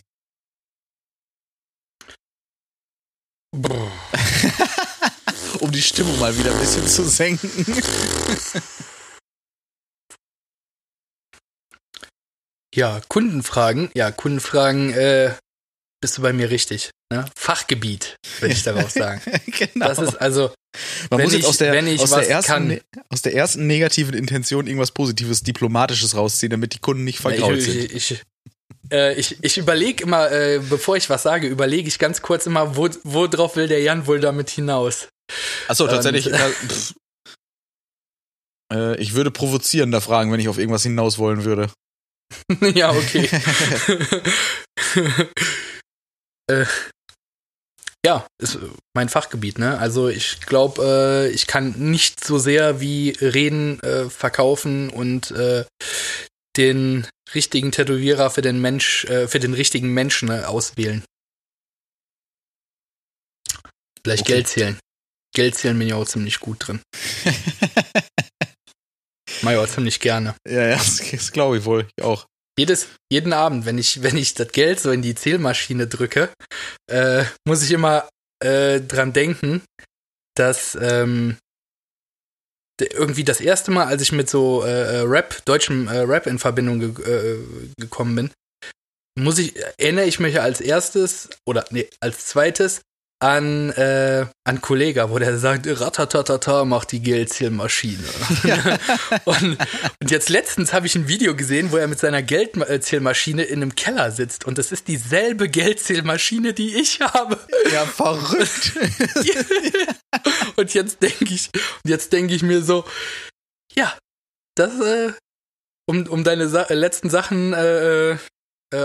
[5.64, 7.50] Um die Stimmung mal wieder ein bisschen zu senken.
[12.76, 13.90] Ja, Kundenfragen.
[13.94, 15.34] Ja, Kundenfragen, äh,
[16.02, 16.90] bist du bei mir richtig.
[17.12, 17.26] Ne?
[17.38, 19.22] Fachgebiet, würde ich darauf sagen.
[19.46, 19.88] genau.
[19.88, 20.52] Das ist also.
[21.12, 24.92] Man muss jetzt aus der, aus, der ersten, kann, aus der ersten negativen Intention irgendwas
[24.92, 27.94] Positives, Diplomatisches rausziehen, damit die Kunden nicht vergrault ich, sind.
[27.94, 28.22] Ich, ich,
[28.92, 32.76] äh, ich, ich überlege immer, äh, bevor ich was sage, überlege ich ganz kurz immer,
[32.76, 35.10] wo, wo drauf will der Jan wohl damit hinaus.
[35.68, 36.28] Achso, tatsächlich.
[36.28, 36.52] Und, äh,
[38.74, 41.70] Äh, ich würde provozierender fragen, wenn ich auf irgendwas hinaus wollen würde.
[42.74, 43.30] ja, okay.
[46.48, 46.66] äh,
[48.06, 48.58] ja, ist
[48.94, 49.78] mein Fachgebiet, ne?
[49.78, 55.66] Also ich glaube, äh, ich kann nicht so sehr wie reden, äh, verkaufen und äh,
[56.58, 61.04] den richtigen Tätowierer für den Mensch, äh, für den richtigen Menschen äh, auswählen.
[64.04, 64.34] Vielleicht okay.
[64.34, 64.80] Geld zählen.
[65.34, 66.82] Geld zählen bin ich auch ziemlich gut drin.
[69.42, 70.36] Mach ich auch ziemlich gerne.
[70.48, 71.88] Ja, ja, das, das glaube ich wohl.
[71.98, 72.26] Ich auch.
[72.58, 76.30] Jedes, jeden Abend, wenn ich, wenn ich das Geld so in die Zählmaschine drücke,
[76.90, 78.08] äh, muss ich immer
[78.44, 79.64] äh, dran denken,
[80.36, 81.38] dass ähm,
[82.80, 86.40] irgendwie das erste Mal, als ich mit so äh, äh Rap, deutschem äh, Rap in
[86.40, 87.40] Verbindung ge äh,
[87.80, 88.32] gekommen bin,
[89.20, 92.82] muss ich, erinnere ich mich als erstes oder nee, als zweites
[93.24, 98.04] an, äh, an Kollega, wo der sagt, ratatatata macht die Geldzählmaschine.
[98.44, 98.58] Ja.
[99.26, 99.58] und,
[100.02, 103.76] und jetzt letztens habe ich ein Video gesehen, wo er mit seiner Geldzählmaschine in einem
[103.76, 107.40] Keller sitzt und das ist dieselbe Geldzählmaschine, die ich habe.
[107.72, 108.74] Ja, verrückt.
[110.58, 112.84] und jetzt denke ich, und jetzt denke ich mir so,
[113.74, 113.98] ja,
[114.56, 115.14] das, äh,
[115.86, 118.18] um, um deine Sa letzten Sachen äh, äh,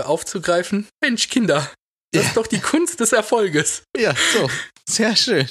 [0.03, 1.69] aufzugreifen, Mensch, Kinder,
[2.11, 3.83] das ist doch die Kunst des Erfolges.
[3.97, 4.49] Ja, so.
[4.89, 5.47] Sehr schön.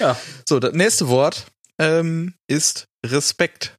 [0.00, 0.20] ja.
[0.48, 1.46] So, das nächste Wort
[1.78, 3.76] ähm, ist Respekt.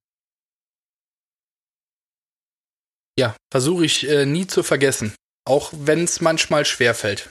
[3.19, 5.13] Ja, versuche ich äh, nie zu vergessen.
[5.45, 7.29] Auch wenn es manchmal schwer fällt.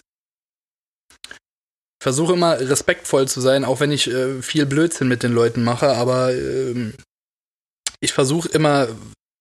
[2.03, 5.89] Versuche immer respektvoll zu sein, auch wenn ich äh, viel Blödsinn mit den Leuten mache,
[5.89, 6.93] aber äh,
[8.01, 8.89] ich versuche immer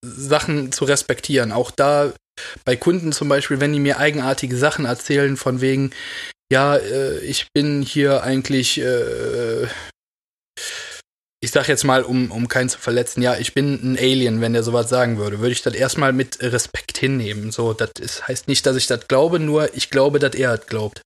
[0.05, 1.51] Sachen zu respektieren.
[1.51, 2.13] Auch da
[2.63, 5.91] bei Kunden zum Beispiel, wenn die mir eigenartige Sachen erzählen, von wegen,
[6.51, 9.63] ja, äh, ich bin hier eigentlich, äh,
[11.41, 14.53] ich sag jetzt mal, um, um keinen zu verletzen, ja, ich bin ein Alien, wenn
[14.53, 17.51] der sowas sagen würde, würde ich das erstmal mit Respekt hinnehmen.
[17.51, 20.67] So, das ist, heißt nicht, dass ich das glaube, nur ich glaube, dass er das
[20.67, 21.01] glaubt.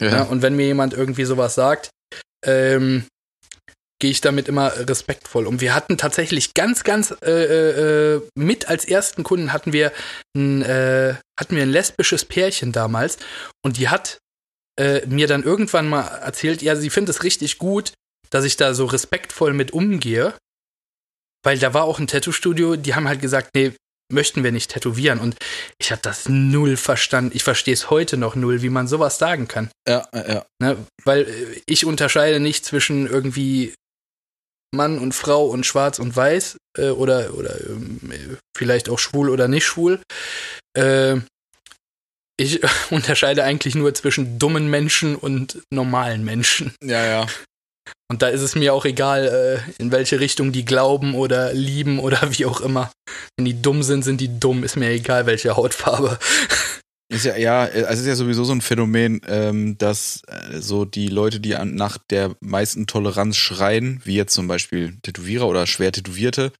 [0.00, 0.08] Ja.
[0.08, 0.22] ja.
[0.24, 1.90] und wenn mir jemand irgendwie sowas sagt,
[2.44, 3.06] ähm,
[4.00, 5.60] gehe ich damit immer respektvoll um.
[5.60, 9.92] Wir hatten tatsächlich ganz, ganz äh, äh, mit als ersten Kunden hatten wir
[10.36, 13.18] ein, äh, hatten wir ein lesbisches Pärchen damals
[13.64, 14.18] und die hat
[14.78, 17.92] äh, mir dann irgendwann mal erzählt, ja, sie findet es richtig gut,
[18.30, 20.34] dass ich da so respektvoll mit umgehe,
[21.44, 23.72] weil da war auch ein Tattoo-Studio, die haben halt gesagt, nee,
[24.12, 25.20] möchten wir nicht tätowieren.
[25.20, 25.36] Und
[25.78, 27.32] ich habe das null verstanden.
[27.34, 29.70] Ich verstehe es heute noch null, wie man sowas sagen kann.
[29.88, 30.44] Ja, ja.
[30.60, 30.76] Ne?
[31.04, 33.74] Weil äh, ich unterscheide nicht zwischen irgendwie
[34.74, 39.48] Mann und Frau und schwarz und weiß äh, oder, oder äh, vielleicht auch schwul oder
[39.48, 40.00] nicht schwul.
[40.76, 41.16] Äh,
[42.36, 42.60] ich
[42.90, 46.74] unterscheide eigentlich nur zwischen dummen Menschen und normalen Menschen.
[46.82, 47.26] Ja, ja.
[48.10, 51.98] Und da ist es mir auch egal, äh, in welche Richtung die glauben oder lieben
[51.98, 52.92] oder wie auch immer.
[53.36, 54.62] Wenn die dumm sind, sind die dumm.
[54.62, 56.18] Ist mir egal, welche Hautfarbe.
[57.10, 60.86] Ist ja, ja, also es ist ja sowieso so ein Phänomen, ähm, dass äh, so
[60.86, 65.66] die Leute, die an, nach der meisten Toleranz schreien, wie jetzt zum Beispiel Tätowierer oder
[65.66, 66.52] schwer Tätowierte,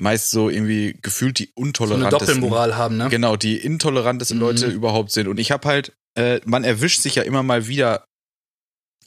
[0.00, 2.26] meist so irgendwie gefühlt die untolerantesten.
[2.26, 3.08] So eine Doppelmoral haben, ne?
[3.10, 4.42] Genau, die intolerantesten mhm.
[4.42, 5.28] Leute überhaupt sind.
[5.28, 8.06] Und ich habe halt, äh, man erwischt sich ja immer mal wieder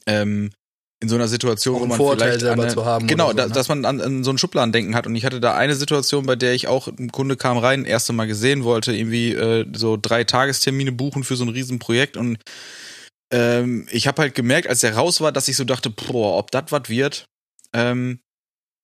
[0.06, 0.50] ähm,
[1.02, 3.48] in so einer Situation, wo man Vorteil vielleicht selber eine, zu haben genau, so, ne?
[3.50, 5.06] dass man an, an so ein Schubladendenken hat.
[5.06, 8.14] Und ich hatte da eine Situation, bei der ich auch ein Kunde kam rein, erste
[8.14, 12.16] Mal gesehen wollte, irgendwie äh, so drei Tagestermine buchen für so ein Riesenprojekt.
[12.16, 12.38] Und
[13.30, 16.50] ähm, ich habe halt gemerkt, als er raus war, dass ich so dachte, boah, ob
[16.50, 17.26] das was wird.
[17.74, 18.20] Ähm,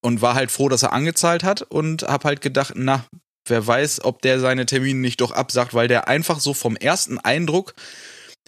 [0.04, 3.06] und war halt froh, dass er angezahlt hat und habe halt gedacht, na,
[3.46, 7.18] wer weiß, ob der seine Termine nicht doch absagt, weil der einfach so vom ersten
[7.18, 7.74] Eindruck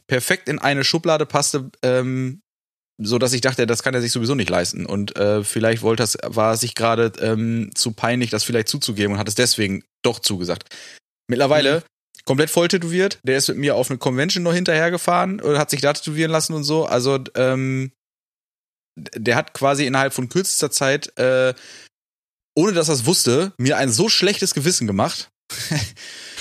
[0.07, 2.43] perfekt in eine Schublade passte, ähm,
[2.99, 4.87] so dass ich dachte, das kann er sich sowieso nicht leisten.
[4.87, 9.15] Und äh, vielleicht wollte das, war es sich gerade ähm, zu peinlich, das vielleicht zuzugeben
[9.15, 10.75] und hat es deswegen doch zugesagt.
[11.29, 12.25] Mittlerweile mhm.
[12.25, 13.19] komplett voll tätowiert.
[13.25, 16.55] Der ist mit mir auf eine Convention noch hinterhergefahren und hat sich da tätowieren lassen
[16.55, 16.85] und so.
[16.87, 17.93] Also ähm,
[18.97, 21.55] der hat quasi innerhalb von kürzester Zeit, äh,
[22.57, 25.31] ohne dass er es wusste, mir ein so schlechtes Gewissen gemacht.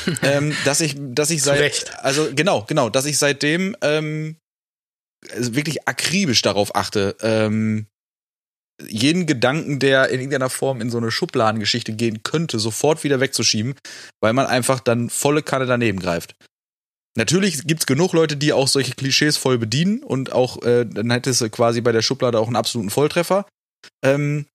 [0.22, 4.38] ähm, dass ich, dass ich seit, also genau, genau, dass ich seitdem ähm,
[5.36, 7.88] wirklich akribisch darauf achte, ähm,
[8.88, 13.76] jeden Gedanken, der in irgendeiner Form in so eine Schubladengeschichte gehen könnte, sofort wieder wegzuschieben,
[14.22, 16.36] weil man einfach dann volle Kanne daneben greift.
[17.16, 21.42] Natürlich gibt's genug Leute, die auch solche Klischees voll bedienen und auch, äh, dann hättest
[21.42, 23.46] du quasi bei der Schublade auch einen absoluten Volltreffer.
[24.04, 24.48] Ähm,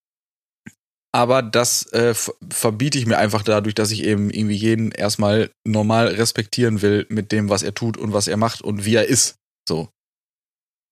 [1.12, 2.14] aber das äh,
[2.50, 7.32] verbiete ich mir einfach dadurch, dass ich eben irgendwie jeden erstmal normal respektieren will mit
[7.32, 9.36] dem, was er tut und was er macht und wie er ist.
[9.66, 9.88] So.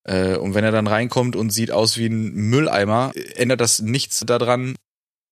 [0.06, 4.20] Äh, und wenn er dann reinkommt und sieht aus wie ein Mülleimer, ändert das nichts
[4.26, 4.76] daran,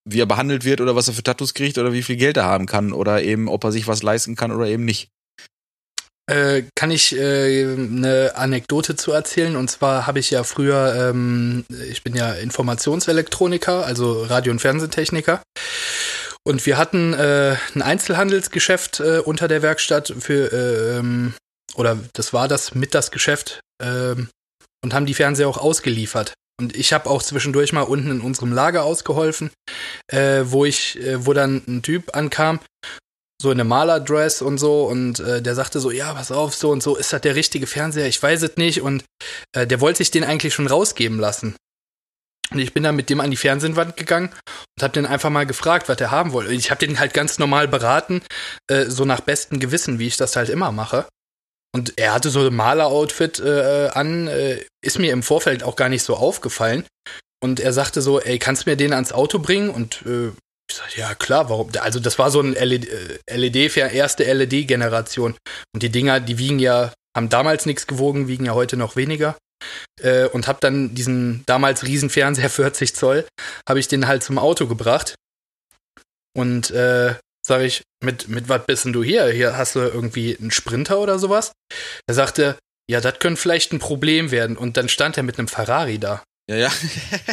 [0.05, 2.45] wie er behandelt wird oder was er für Tattoos kriegt oder wie viel Geld er
[2.45, 5.09] haben kann oder eben, ob er sich was leisten kann oder eben nicht.
[6.27, 9.57] Äh, kann ich äh, eine Anekdote zu erzählen?
[9.57, 15.43] Und zwar habe ich ja früher, ähm, ich bin ja Informationselektroniker, also Radio- und Fernsehtechniker.
[16.43, 21.35] Und wir hatten äh, ein Einzelhandelsgeschäft äh, unter der Werkstatt für, äh, ähm,
[21.75, 24.29] oder das war das mit das Geschäft ähm,
[24.85, 26.35] und haben die Fernseher auch ausgeliefert.
[26.61, 29.51] Und ich habe auch zwischendurch mal unten in unserem Lager ausgeholfen,
[30.13, 32.61] äh, wo ich, äh, wo dann ein Typ ankam
[33.43, 36.71] so in einem Malerdress und so und äh, der sagte so, ja, pass auf, so
[36.71, 38.07] und so, ist das der richtige Fernseher?
[38.07, 39.05] Ich weiß es nicht und
[39.53, 41.57] äh, der wollte sich den eigentlich schon rausgeben lassen.
[42.53, 44.31] Und ich bin dann mit dem an die Fernsehwand gegangen
[44.77, 46.53] und habe den einfach mal gefragt, was er haben wollte.
[46.53, 48.23] Ich habe den halt ganz normal beraten,
[48.71, 51.07] äh, so nach bestem Gewissen, wie ich das halt immer mache.
[51.75, 55.89] Und er hatte so ein Maler-Outfit äh, an, äh, ist mir im Vorfeld auch gar
[55.89, 56.87] nicht so aufgefallen.
[57.43, 59.71] Und er sagte so, ey, kannst du mir den ans Auto bringen?
[59.71, 60.29] Und äh,
[60.71, 61.71] ich sag, ja klar, warum?
[61.81, 62.89] Also das war so ein LED,
[63.29, 65.37] LED erste LED-Generation.
[65.75, 69.37] Und die Dinger, die wiegen ja, haben damals nichts gewogen, wiegen ja heute noch weniger.
[70.01, 73.27] Äh, und hab dann diesen damals riesen Fernseher 40 Zoll,
[73.69, 75.17] habe ich den halt zum Auto gebracht.
[76.37, 77.17] Und äh,
[77.47, 79.29] sag ich, mit, mit was bist denn du hier?
[79.29, 81.53] Hier hast du irgendwie einen Sprinter oder sowas?
[82.07, 82.59] Er sagte,
[82.91, 84.57] ja, das könnte vielleicht ein Problem werden.
[84.57, 86.23] Und dann stand er mit einem Ferrari da.
[86.47, 86.73] Ja, ja.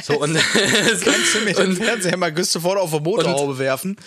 [0.03, 3.97] So, und kannst du mir den Fernseher mal sofort auf der Motorhaube werfen.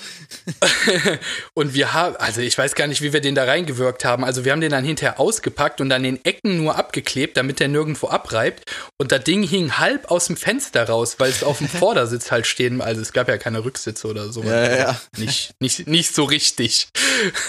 [1.54, 4.24] und wir haben, also ich weiß gar nicht, wie wir den da reingewirkt haben.
[4.24, 7.68] Also wir haben den dann hinterher ausgepackt und an den Ecken nur abgeklebt, damit der
[7.68, 8.64] nirgendwo abreibt.
[8.98, 12.46] Und das Ding hing halb aus dem Fenster raus, weil es auf dem Vordersitz halt
[12.46, 14.42] stehen, also es gab ja keine Rücksitze oder so.
[14.42, 15.00] Ja, ja, ja.
[15.18, 16.88] Nicht, nicht, nicht so richtig.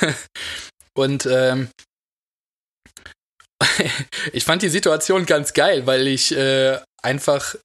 [0.93, 1.69] und ähm,
[4.33, 7.55] ich fand die Situation ganz geil, weil ich äh, einfach,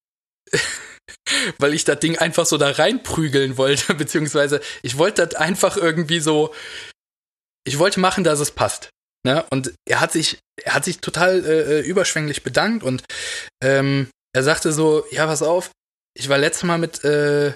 [1.58, 6.20] weil ich das Ding einfach so da reinprügeln wollte, beziehungsweise ich wollte das einfach irgendwie
[6.20, 6.54] so,
[7.66, 8.90] ich wollte machen, dass es passt.
[9.26, 9.44] Ne?
[9.50, 13.02] Und er hat sich, er hat sich total äh, äh, überschwänglich bedankt und
[13.62, 15.70] ähm, er sagte so, ja, pass auf,
[16.16, 17.52] ich war letztes Mal mit äh,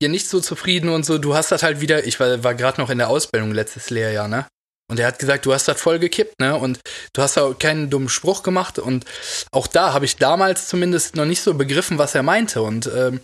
[0.00, 2.80] ihr nicht so zufrieden und so, du hast das halt wieder, ich war, war gerade
[2.80, 4.46] noch in der Ausbildung letztes Lehrjahr, ne?
[4.90, 6.56] Und er hat gesagt, du hast das voll gekippt, ne?
[6.56, 6.80] Und
[7.12, 8.78] du hast auch keinen dummen Spruch gemacht.
[8.78, 9.04] Und
[9.52, 12.62] auch da habe ich damals zumindest noch nicht so begriffen, was er meinte.
[12.62, 13.20] Und ähm,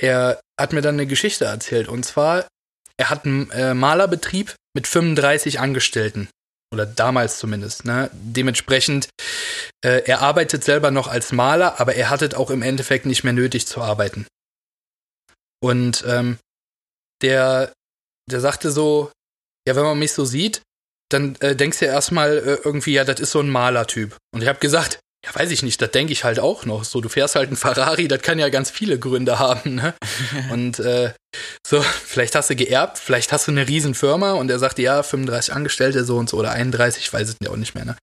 [0.00, 1.88] er hat mir dann eine Geschichte erzählt.
[1.88, 2.46] Und zwar,
[2.96, 6.28] er hat einen äh, Malerbetrieb mit 35 Angestellten.
[6.72, 8.08] Oder damals zumindest, ne?
[8.12, 9.08] Dementsprechend,
[9.84, 13.24] äh, er arbeitet selber noch als Maler, aber er hat es auch im Endeffekt nicht
[13.24, 14.26] mehr nötig zu arbeiten.
[15.60, 16.38] Und ähm,
[17.22, 17.72] der,
[18.30, 19.10] der sagte so,
[19.66, 20.62] ja, wenn man mich so sieht,
[21.10, 24.16] dann äh, denkst du ja erstmal äh, irgendwie, ja, das ist so ein Malertyp.
[24.32, 26.84] Und ich habe gesagt, ja, weiß ich nicht, das denke ich halt auch noch.
[26.84, 29.94] So, du fährst halt einen Ferrari, das kann ja ganz viele Gründe haben, ne?
[30.50, 31.12] und äh,
[31.66, 35.52] so, vielleicht hast du geerbt, vielleicht hast du eine Riesenfirma und er sagt, ja, 35
[35.52, 37.96] Angestellte so und so oder 31, ich weiß es ja auch nicht mehr, ne?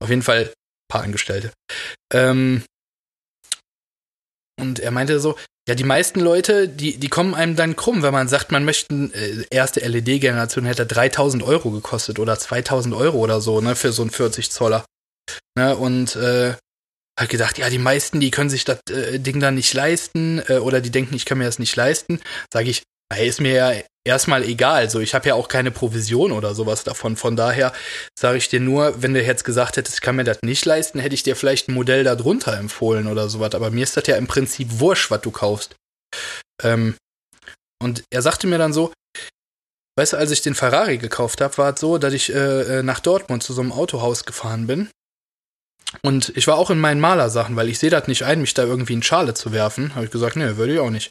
[0.00, 1.50] Auf jeden Fall ein paar Angestellte.
[2.12, 2.62] Ähm,
[4.60, 5.36] und er meinte so,
[5.70, 8.92] ja, die meisten Leute, die, die kommen einem dann krumm, wenn man sagt, man möchte,
[8.92, 14.02] äh, erste LED-Generation hätte 3000 Euro gekostet oder 2000 Euro oder so, ne, für so
[14.02, 14.84] einen 40 Zoller.
[15.56, 16.54] Ne, und, äh,
[17.16, 20.54] hat gedacht, ja, die meisten, die können sich das äh, Ding dann nicht leisten, äh,
[20.54, 22.20] oder die denken, ich kann mir das nicht leisten.
[22.52, 23.72] Sage ich, hey, ist mir ja
[24.04, 24.90] erstmal egal.
[24.90, 27.16] So, ich habe ja auch keine Provision oder sowas davon.
[27.16, 27.72] Von daher
[28.18, 30.98] sage ich dir nur, wenn du jetzt gesagt hättest, ich kann mir das nicht leisten,
[30.98, 33.54] hätte ich dir vielleicht ein Modell da drunter empfohlen oder sowas.
[33.54, 35.74] Aber mir ist das ja im Prinzip wurscht, was du kaufst.
[36.62, 36.96] Ähm,
[37.82, 38.92] und er sagte mir dann so,
[39.96, 42.82] weißt du, als ich den Ferrari gekauft habe, war es so, dass ich äh, äh,
[42.82, 44.88] nach Dortmund zu so einem Autohaus gefahren bin.
[46.02, 48.62] Und ich war auch in meinen Malersachen, weil ich sehe das nicht ein, mich da
[48.62, 49.94] irgendwie in Schale zu werfen.
[49.94, 51.10] Habe ich gesagt, nee, würde ich auch nicht.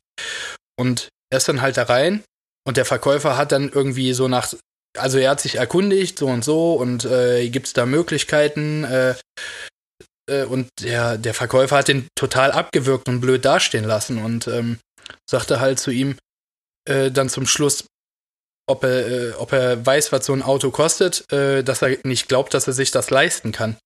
[0.80, 2.24] Und er ist dann halt da rein
[2.70, 4.54] und der Verkäufer hat dann irgendwie so nach,
[4.96, 9.16] also er hat sich erkundigt, so und so, und äh, gibt es da Möglichkeiten, äh,
[10.30, 14.78] äh, und der, der Verkäufer hat den total abgewürgt und blöd dastehen lassen und ähm,
[15.28, 16.16] sagte halt zu ihm
[16.88, 17.86] äh, dann zum Schluss,
[18.68, 22.28] ob er, äh, ob er weiß, was so ein Auto kostet, äh, dass er nicht
[22.28, 23.78] glaubt, dass er sich das leisten kann.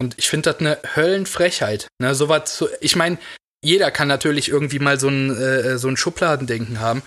[0.00, 1.86] Und ich finde das eine Höllenfrechheit.
[2.00, 2.14] Ne?
[2.14, 3.18] So was zu, ich meine,
[3.62, 7.02] jeder kann natürlich irgendwie mal so ein, äh, so ein Schubladendenken haben,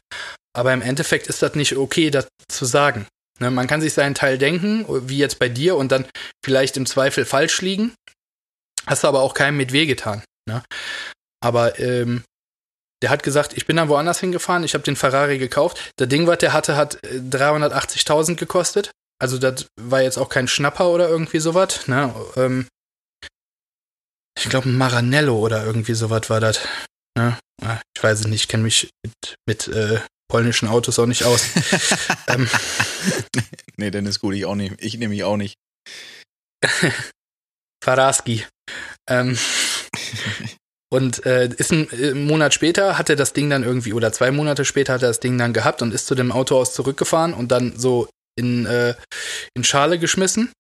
[0.53, 3.07] aber im Endeffekt ist das nicht okay, das zu sagen.
[3.39, 6.05] Ne, man kann sich seinen Teil denken, wie jetzt bei dir, und dann
[6.43, 7.93] vielleicht im Zweifel falsch liegen.
[8.87, 10.23] Hast aber auch keinem mit weh getan.
[10.47, 10.63] Ne?
[11.43, 12.23] Aber ähm,
[13.01, 15.91] der hat gesagt, ich bin dann woanders hingefahren, ich habe den Ferrari gekauft.
[15.97, 18.91] Das Ding, was der hatte, hat 380.000 äh, gekostet.
[19.19, 21.87] Also das war jetzt auch kein Schnapper oder irgendwie sowas.
[21.87, 22.13] Ne?
[22.37, 22.67] Ähm,
[24.37, 26.59] ich glaube, ein Maranello oder irgendwie sowas war das.
[27.17, 29.99] Ja, ah, ich weiß es nicht, ich kenne mich mit, mit äh,
[30.29, 31.45] polnischen Autos auch nicht aus.
[32.27, 32.49] ähm,
[33.77, 34.75] nee, dann ist gut, ich auch nicht.
[34.79, 35.55] Ich nehme mich auch nicht.
[37.83, 38.45] Faraski.
[39.09, 39.37] Ähm,
[40.91, 44.31] und äh, ist ein, äh, Monat später hat er das Ding dann irgendwie, oder zwei
[44.31, 47.51] Monate später hat er das Ding dann gehabt und ist zu dem Autohaus zurückgefahren und
[47.51, 48.95] dann so in, äh,
[49.53, 50.51] in Schale geschmissen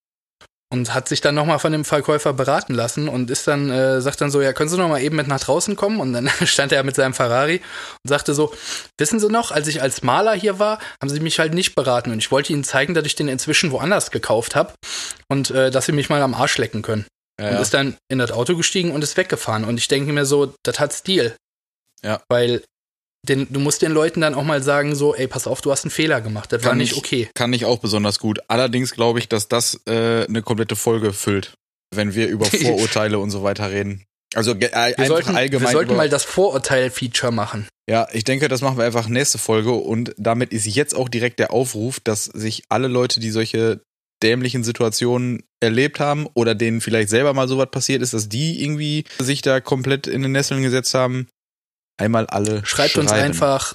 [0.75, 4.19] und hat sich dann nochmal von dem Verkäufer beraten lassen und ist dann, äh, sagt
[4.19, 5.99] dann so, ja, können Sie noch mal eben mit nach draußen kommen?
[5.99, 7.61] Und dann stand er mit seinem Ferrari
[8.03, 8.53] und sagte so,
[8.97, 12.11] wissen Sie noch, als ich als Maler hier war, haben Sie mich halt nicht beraten
[12.11, 14.73] und ich wollte Ihnen zeigen, dass ich den inzwischen woanders gekauft habe
[15.29, 17.05] und äh, dass Sie mich mal am Arsch lecken können.
[17.39, 19.65] Ja, und ist dann in das Auto gestiegen und ist weggefahren.
[19.65, 21.35] Und ich denke mir so, das hat Stil.
[22.01, 22.21] Ja.
[22.29, 22.61] Weil
[23.25, 25.83] den, du musst den Leuten dann auch mal sagen, so, ey, pass auf, du hast
[25.83, 26.51] einen Fehler gemacht.
[26.51, 27.29] Das kann war nicht ich, okay.
[27.33, 28.39] Kann ich auch besonders gut.
[28.47, 31.53] Allerdings glaube ich, dass das äh, eine komplette Folge füllt,
[31.93, 34.05] wenn wir über Vorurteile und so weiter reden.
[34.33, 35.67] Also äh, wir einfach sollten, allgemein.
[35.67, 37.67] Wir sollten mal das Vorurteil-Feature machen.
[37.89, 41.39] Ja, ich denke, das machen wir einfach nächste Folge und damit ist jetzt auch direkt
[41.39, 43.81] der Aufruf, dass sich alle Leute, die solche
[44.23, 49.03] dämlichen Situationen erlebt haben oder denen vielleicht selber mal sowas passiert ist, dass die irgendwie
[49.19, 51.27] sich da komplett in den Nesseln gesetzt haben,
[51.97, 53.07] einmal alle Schreibt schreiben.
[53.07, 53.73] uns einfach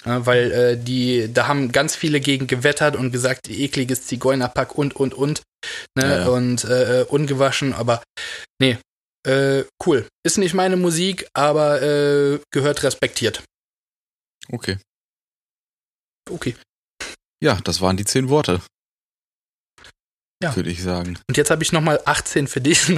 [0.05, 5.15] Weil äh, die, da haben ganz viele gegen gewettert und gesagt, ekliges Zigeunerpack und, und,
[5.15, 5.43] und.
[5.97, 6.05] Ne?
[6.05, 6.29] Ja, ja.
[6.29, 8.03] Und äh, ungewaschen, aber
[8.61, 8.79] nee,
[9.27, 10.07] äh, cool.
[10.25, 13.43] Ist nicht meine Musik, aber äh, gehört respektiert.
[14.53, 14.79] Okay.
[16.31, 16.55] Okay.
[17.43, 18.61] Ja, das waren die zehn Worte.
[20.43, 20.55] Ja.
[20.55, 21.19] Würde ich sagen.
[21.29, 22.89] Und jetzt habe ich nochmal 18 für dich.
[22.89, 22.97] nee,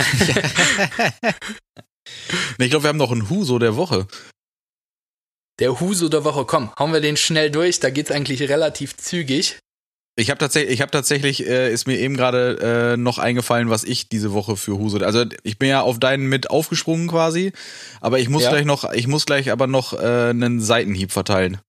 [2.59, 4.07] ich glaube, wir haben noch einen Huso der Woche.
[5.59, 9.59] Der Huso der Woche, komm, hauen wir den schnell durch, da geht's eigentlich relativ zügig.
[10.17, 13.85] Ich habe tatsächlich, ich habe tatsächlich, äh, ist mir eben gerade äh, noch eingefallen, was
[13.85, 14.99] ich diese Woche für Huso.
[14.99, 17.53] Also ich bin ja auf deinen mit aufgesprungen quasi,
[18.01, 18.51] aber ich muss ja.
[18.51, 21.61] gleich noch, ich muss gleich aber noch äh, einen Seitenhieb verteilen.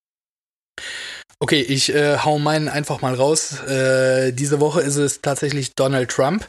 [1.39, 3.61] Okay, ich äh, hau meinen einfach mal raus.
[3.63, 6.47] Äh, diese Woche ist es tatsächlich Donald Trump.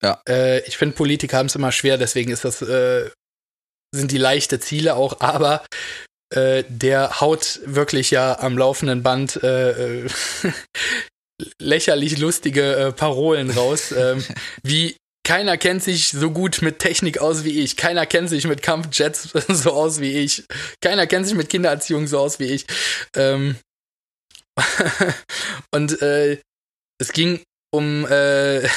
[0.00, 0.20] Ja.
[0.28, 3.10] Äh, ich finde, Politiker haben es immer schwer, deswegen ist das, äh,
[3.92, 5.64] sind die leichte Ziele auch, aber
[6.32, 10.06] äh, der haut wirklich ja am laufenden Band äh,
[11.58, 14.24] lächerlich lustige Parolen raus, ähm,
[14.62, 17.76] wie keiner kennt sich so gut mit Technik aus wie ich.
[17.76, 20.44] Keiner kennt sich mit Kampfjets so aus wie ich.
[20.80, 22.66] Keiner kennt sich mit Kindererziehung so aus wie ich.
[23.14, 23.56] Ähm,
[25.70, 26.38] und äh,
[26.98, 27.40] es ging
[27.70, 28.68] um äh,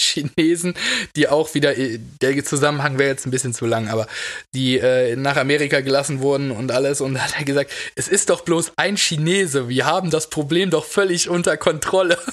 [0.00, 0.74] Chinesen,
[1.16, 4.06] die auch wieder, äh, der Zusammenhang wäre jetzt ein bisschen zu lang, aber
[4.54, 7.00] die äh, nach Amerika gelassen wurden und alles.
[7.00, 10.84] Und hat er gesagt, es ist doch bloß ein Chinese, wir haben das Problem doch
[10.84, 12.18] völlig unter Kontrolle.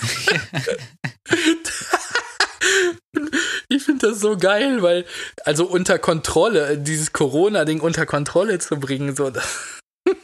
[3.69, 5.05] ich finde das so geil, weil,
[5.45, 9.45] also unter Kontrolle, dieses Corona-Ding unter Kontrolle zu bringen, so, das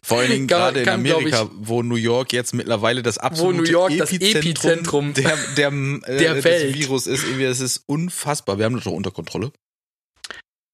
[0.04, 3.62] vor allen Dingen gerade in Amerika, ich, wo New York jetzt mittlerweile das absolute wo
[3.62, 5.68] New York Epizentrum, das Epizentrum der, der,
[6.16, 6.76] äh, der Welt.
[6.76, 7.24] Virus ist.
[7.24, 8.58] Irgendwie, das ist unfassbar.
[8.58, 9.52] Wir haben das doch unter Kontrolle.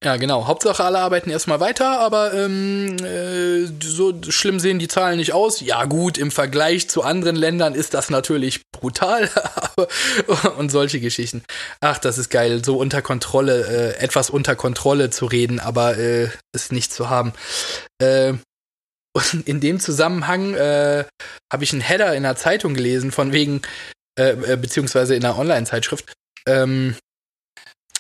[0.02, 0.48] Ja, genau.
[0.48, 5.60] Hauptsache, alle arbeiten erstmal weiter, aber ähm, äh, so schlimm sehen die Zahlen nicht aus.
[5.60, 9.30] Ja, gut, im Vergleich zu anderen Ländern ist das natürlich brutal
[10.58, 11.44] und solche Geschichten.
[11.82, 16.30] Ach, das ist geil, so unter Kontrolle, äh, etwas unter Kontrolle zu reden, aber äh,
[16.54, 17.34] es nicht zu haben.
[18.02, 18.36] Äh,
[19.14, 21.06] und in dem Zusammenhang äh,
[21.52, 23.62] habe ich einen Header in der Zeitung gelesen, von wegen,
[24.18, 26.14] äh, äh beziehungsweise in einer Online-Zeitschrift,
[26.48, 26.96] ähm,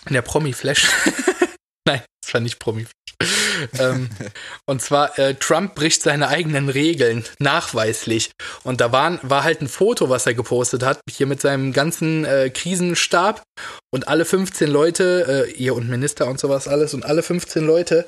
[0.08, 0.88] in der Promi-Flash.
[1.88, 2.86] Nein, das war nicht Promi.
[3.80, 4.10] ähm,
[4.66, 8.32] und zwar, äh, Trump bricht seine eigenen Regeln, nachweislich.
[8.64, 12.24] Und da waren, war halt ein Foto, was er gepostet hat, hier mit seinem ganzen
[12.24, 13.42] äh, Krisenstab.
[13.92, 18.08] Und alle 15 Leute, äh, ihr und Minister und sowas alles, und alle 15 Leute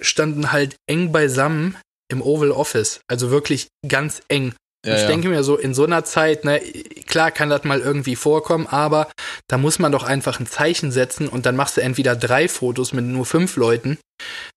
[0.00, 1.76] standen halt eng beisammen
[2.10, 4.54] im Oval Office, also wirklich ganz eng.
[4.86, 5.08] Ja, ich ja.
[5.08, 6.60] denke mir so, in so einer Zeit, ne,
[7.06, 9.10] klar kann das mal irgendwie vorkommen, aber
[9.48, 12.92] da muss man doch einfach ein Zeichen setzen und dann machst du entweder drei Fotos
[12.92, 13.98] mit nur fünf Leuten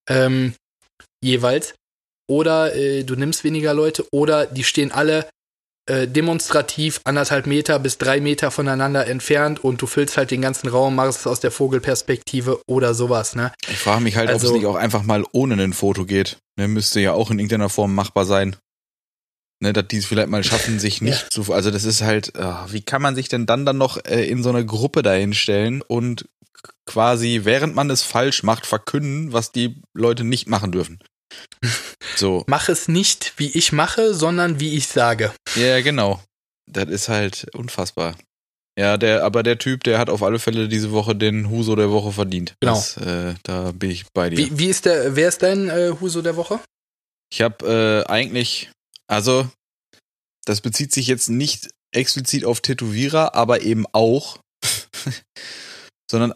[0.09, 0.53] ähm,
[1.23, 1.73] jeweils
[2.29, 5.27] oder äh, du nimmst weniger Leute oder die stehen alle
[5.87, 10.67] äh, demonstrativ anderthalb Meter bis drei Meter voneinander entfernt und du füllst halt den ganzen
[10.67, 13.51] Raum, machst es aus der Vogelperspektive oder sowas, ne?
[13.67, 16.37] Ich frage mich halt, also, ob es nicht auch einfach mal ohne ein Foto geht.
[16.57, 18.55] Ne, müsste ja auch in irgendeiner Form machbar sein.
[19.59, 21.29] Ne, dass die es vielleicht mal schaffen, sich nicht ja.
[21.29, 24.25] zu, also das ist halt, oh, wie kann man sich denn dann dann noch äh,
[24.25, 26.27] in so eine Gruppe dahinstellen und
[26.85, 30.99] quasi, während man es falsch macht, verkünden, was die Leute nicht machen dürfen?
[32.15, 32.43] So.
[32.47, 35.33] Mach es nicht, wie ich mache, sondern wie ich sage.
[35.55, 36.21] Ja, genau.
[36.69, 38.15] Das ist halt unfassbar.
[38.77, 41.91] Ja, der, aber der Typ, der hat auf alle Fälle diese Woche den Huso der
[41.91, 42.55] Woche verdient.
[42.61, 42.73] Genau.
[42.73, 44.37] Das, äh, da bin ich bei dir.
[44.37, 46.59] Wie, wie ist der, wer ist dein äh, Huso der Woche?
[47.31, 48.71] Ich habe äh, eigentlich,
[49.07, 49.49] also,
[50.45, 54.39] das bezieht sich jetzt nicht explizit auf Tätowierer, aber eben auch.
[56.09, 56.33] Sondern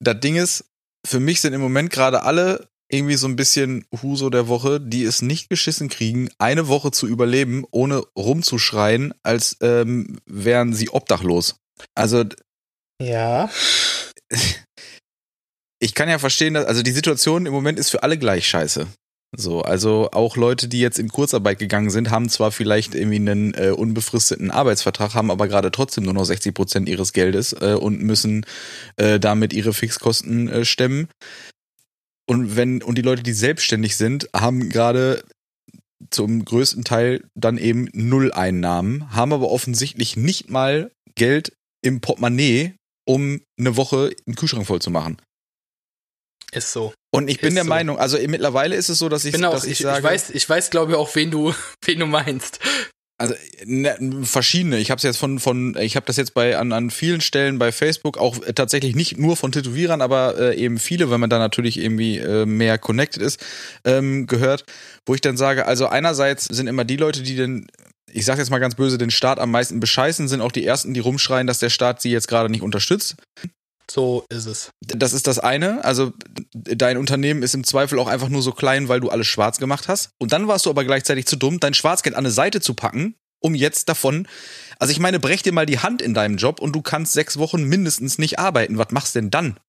[0.00, 0.64] das Ding ist,
[1.06, 5.04] für mich sind im Moment gerade alle irgendwie so ein bisschen Huso der Woche, die
[5.04, 11.56] es nicht geschissen kriegen, eine Woche zu überleben, ohne rumzuschreien, als ähm, wären sie obdachlos.
[11.94, 12.24] Also.
[13.02, 13.50] Ja.
[15.78, 18.86] Ich kann ja verstehen, dass, also die Situation im Moment ist für alle gleich scheiße.
[19.36, 23.54] So, also auch Leute, die jetzt in Kurzarbeit gegangen sind, haben zwar vielleicht irgendwie einen
[23.54, 28.00] äh, unbefristeten Arbeitsvertrag, haben aber gerade trotzdem nur noch 60 Prozent ihres Geldes äh, und
[28.00, 28.46] müssen
[28.96, 31.08] äh, damit ihre Fixkosten äh, stemmen.
[32.28, 35.24] Und wenn, und die Leute, die selbstständig sind, haben gerade
[36.10, 42.74] zum größten Teil dann eben null Einnahmen, haben aber offensichtlich nicht mal Geld im Portemonnaie,
[43.06, 45.18] um eine Woche einen Kühlschrank voll zu machen.
[46.52, 46.94] Ist so.
[47.12, 47.68] Und ich bin der so.
[47.68, 50.30] Meinung, also mittlerweile ist es so, dass ich, auch, dass ich, ich, sage, ich weiß,
[50.30, 51.52] ich weiß, glaube ich, auch, wen du,
[51.84, 52.60] wen du meinst.
[53.18, 53.34] Also
[53.64, 54.78] ne, verschiedene.
[54.78, 57.58] Ich habe es jetzt von von ich habe das jetzt bei an, an vielen Stellen
[57.58, 61.30] bei Facebook auch äh, tatsächlich nicht nur von Tätowierern, aber äh, eben viele, wenn man
[61.30, 63.42] da natürlich irgendwie äh, mehr connected ist,
[63.84, 64.66] ähm, gehört,
[65.06, 67.66] wo ich dann sage, also einerseits sind immer die Leute, die den
[68.12, 70.94] ich sage jetzt mal ganz böse, den Staat am meisten bescheißen, sind auch die ersten,
[70.94, 73.16] die rumschreien, dass der Staat sie jetzt gerade nicht unterstützt.
[73.90, 74.70] So ist es.
[74.80, 75.84] Das ist das eine.
[75.84, 76.12] Also
[76.52, 79.88] dein Unternehmen ist im Zweifel auch einfach nur so klein, weil du alles schwarz gemacht
[79.88, 80.10] hast.
[80.18, 83.14] Und dann warst du aber gleichzeitig zu dumm, dein Schwarzgeld an eine Seite zu packen,
[83.40, 84.26] um jetzt davon.
[84.78, 87.38] Also ich meine, brech dir mal die Hand in deinem Job und du kannst sechs
[87.38, 88.78] Wochen mindestens nicht arbeiten.
[88.78, 89.60] Was machst du denn dann?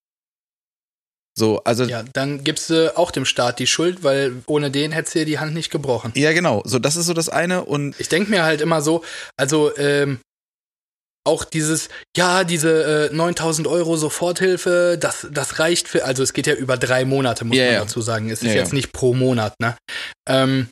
[1.38, 1.84] So, also.
[1.84, 5.26] Ja, dann gibst du auch dem Staat die Schuld, weil ohne den hättest du dir
[5.26, 6.12] die Hand nicht gebrochen.
[6.16, 6.64] Ja, genau.
[6.66, 7.94] So, das ist so das eine und.
[8.00, 9.04] Ich denke mir halt immer so,
[9.38, 10.20] also, ähm,
[11.28, 16.48] auch dieses, ja, diese äh, 9000 Euro Soforthilfe, das, das reicht für, also es geht
[16.48, 18.30] ja über drei Monate, muss yeah, man dazu sagen.
[18.30, 19.76] Es ist yeah, jetzt nicht pro Monat, ne?
[20.28, 20.70] Ähm,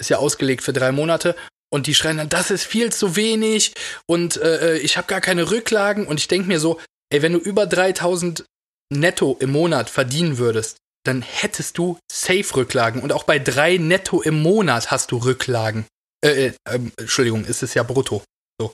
[0.00, 1.36] ist ja ausgelegt für drei Monate.
[1.70, 3.72] Und die schreien dann, das ist viel zu wenig
[4.06, 6.06] und äh, äh ich habe gar keine Rücklagen.
[6.06, 6.80] Und ich denke mir so,
[7.12, 8.44] ey, wenn du über 3000
[8.92, 13.02] netto im Monat verdienen würdest, dann hättest du Safe-Rücklagen.
[13.02, 15.84] Und auch bei drei netto im Monat hast du Rücklagen.
[16.24, 18.22] Äh, äh, ähm, Entschuldigung, ist es ja brutto.
[18.64, 18.72] So.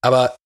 [0.00, 0.36] Aber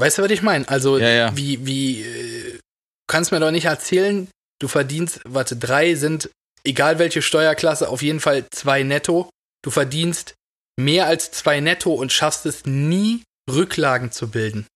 [0.00, 0.68] weißt du, was ich meine?
[0.68, 1.36] Also, ja, ja.
[1.36, 2.58] wie, wie, äh,
[3.06, 4.28] kannst mir doch nicht erzählen,
[4.60, 6.30] du verdienst, warte, drei sind,
[6.64, 9.30] egal welche Steuerklasse, auf jeden Fall zwei netto.
[9.62, 10.34] Du verdienst
[10.78, 14.66] mehr als zwei netto und schaffst es nie, Rücklagen zu bilden.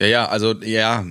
[0.00, 1.04] Ja, ja, also, ja.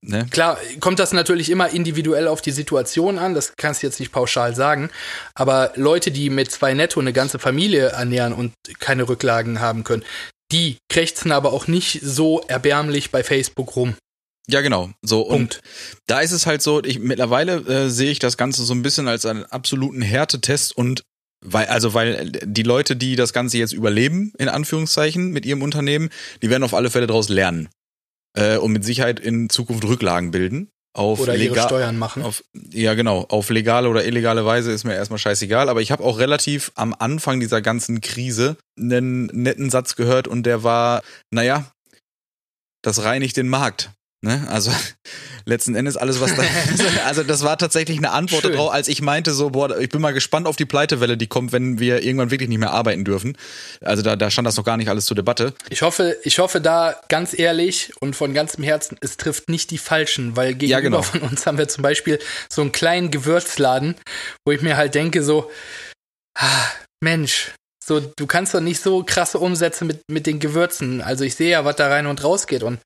[0.00, 0.26] Ne?
[0.30, 4.12] Klar, kommt das natürlich immer individuell auf die Situation an, das kannst du jetzt nicht
[4.12, 4.90] pauschal sagen.
[5.34, 10.04] Aber Leute, die mit zwei Netto eine ganze Familie ernähren und keine Rücklagen haben können,
[10.52, 13.94] die krächzen aber auch nicht so erbärmlich bei Facebook rum.
[14.50, 14.90] Ja, genau.
[15.02, 15.60] So und
[16.06, 19.06] da ist es halt so, ich mittlerweile äh, sehe ich das Ganze so ein bisschen
[19.06, 21.02] als einen absoluten Härtetest und
[21.44, 26.10] weil, also, weil die Leute, die das Ganze jetzt überleben, in Anführungszeichen, mit ihrem Unternehmen,
[26.42, 27.68] die werden auf alle Fälle daraus lernen
[28.38, 30.70] äh, und mit Sicherheit in Zukunft Rücklagen bilden.
[30.94, 32.22] Auf oder ihre Steuern machen.
[32.22, 32.42] Auf,
[32.72, 33.26] ja, genau.
[33.28, 35.68] Auf legale oder illegale Weise ist mir erstmal scheißegal.
[35.68, 40.44] Aber ich habe auch relativ am Anfang dieser ganzen Krise einen netten Satz gehört und
[40.44, 41.70] der war, naja,
[42.82, 43.90] das reinigt den Markt.
[44.20, 44.46] Ne?
[44.50, 44.72] Also
[45.44, 46.42] letzten Endes alles, was da.
[47.06, 48.52] also das war tatsächlich eine Antwort Schön.
[48.52, 51.52] darauf, als ich meinte so, boah, ich bin mal gespannt auf die Pleitewelle, die kommt,
[51.52, 53.36] wenn wir irgendwann wirklich nicht mehr arbeiten dürfen.
[53.80, 55.54] Also da, da stand das noch gar nicht alles zur Debatte.
[55.70, 59.78] Ich hoffe, ich hoffe da ganz ehrlich und von ganzem Herzen, es trifft nicht die
[59.78, 61.02] Falschen, weil gegenüber ja, genau.
[61.02, 62.18] von uns haben wir zum Beispiel
[62.50, 63.94] so einen kleinen Gewürzladen,
[64.44, 65.48] wo ich mir halt denke so,
[66.36, 66.66] ah,
[67.00, 67.52] Mensch,
[67.84, 71.00] so, du kannst doch nicht so krasse Umsätze mit, mit den Gewürzen.
[71.00, 72.80] Also ich sehe ja, was da rein und raus geht und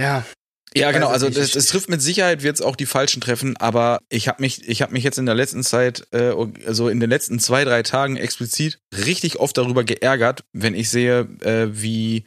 [0.00, 0.24] ja.
[0.72, 1.08] Ja, genau.
[1.08, 4.40] Also es, es trifft mit Sicherheit wird es auch die falschen treffen, aber ich habe
[4.40, 6.32] mich, ich habe mich jetzt in der letzten Zeit, äh,
[6.64, 11.28] also in den letzten zwei drei Tagen explizit richtig oft darüber geärgert, wenn ich sehe,
[11.40, 12.24] äh, wie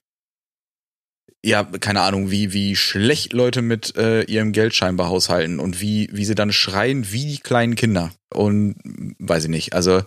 [1.46, 6.10] ja, keine Ahnung, wie, wie schlecht Leute mit äh, ihrem Geld scheinbar haushalten und wie,
[6.14, 8.12] wie sie dann schreien wie die kleinen Kinder.
[8.34, 8.78] Und
[9.20, 9.74] weiß ich nicht.
[9.74, 10.04] Also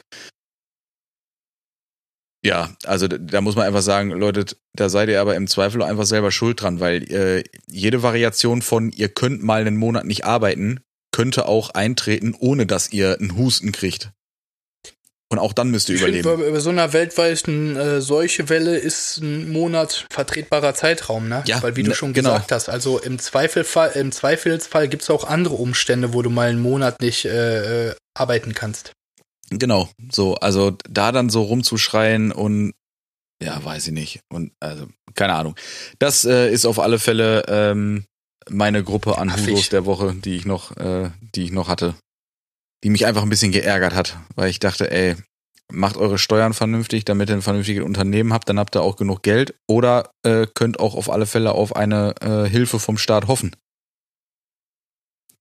[2.47, 6.07] ja, also da muss man einfach sagen, Leute, da seid ihr aber im Zweifel einfach
[6.07, 10.81] selber schuld dran, weil äh, jede Variation von ihr könnt mal einen Monat nicht arbeiten,
[11.13, 14.11] könnte auch eintreten, ohne dass ihr einen Husten kriegt.
[15.29, 16.23] Und auch dann müsst ihr überleben.
[16.23, 21.43] Finde, bei so einer weltweiten äh, Seuchewelle ist ein Monat vertretbarer Zeitraum, ne?
[21.47, 22.35] Ja, Weil wie du schon genau.
[22.35, 26.63] gesagt hast, also im Zweifelfall, im Zweifelsfall gibt's auch andere Umstände, wo du mal einen
[26.63, 28.93] Monat nicht äh, äh, arbeiten kannst.
[29.51, 32.75] Genau, so, also da dann so rumzuschreien und
[33.43, 34.21] ja, weiß ich nicht.
[34.31, 35.57] Und also, keine Ahnung.
[35.99, 38.07] Das äh, ist auf alle Fälle ähm,
[38.49, 39.35] meine Gruppe an.
[39.35, 41.95] Husos der Woche, die ich noch, äh, die ich noch hatte.
[42.83, 45.17] Die mich einfach ein bisschen geärgert hat, weil ich dachte, ey,
[45.73, 49.23] macht eure Steuern vernünftig, damit ihr ein vernünftiges Unternehmen habt, dann habt ihr auch genug
[49.23, 53.57] Geld oder äh, könnt auch auf alle Fälle auf eine äh, Hilfe vom Staat hoffen.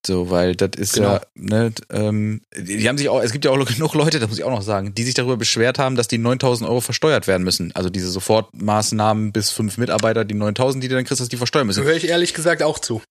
[0.06, 1.14] So, weil das ist Genau.
[1.14, 4.38] ja, ne, ähm, die haben sich auch, es gibt ja auch genug Leute, das muss
[4.38, 7.44] ich auch noch sagen, die sich darüber beschwert haben, dass die 9000 Euro versteuert werden
[7.44, 7.72] müssen.
[7.76, 11.68] Also diese Sofortmaßnahmen bis fünf Mitarbeiter, die 9000, die du dann kriegst, dass die versteuern
[11.68, 11.84] müssen.
[11.84, 13.02] höre ich ehrlich gesagt auch zu.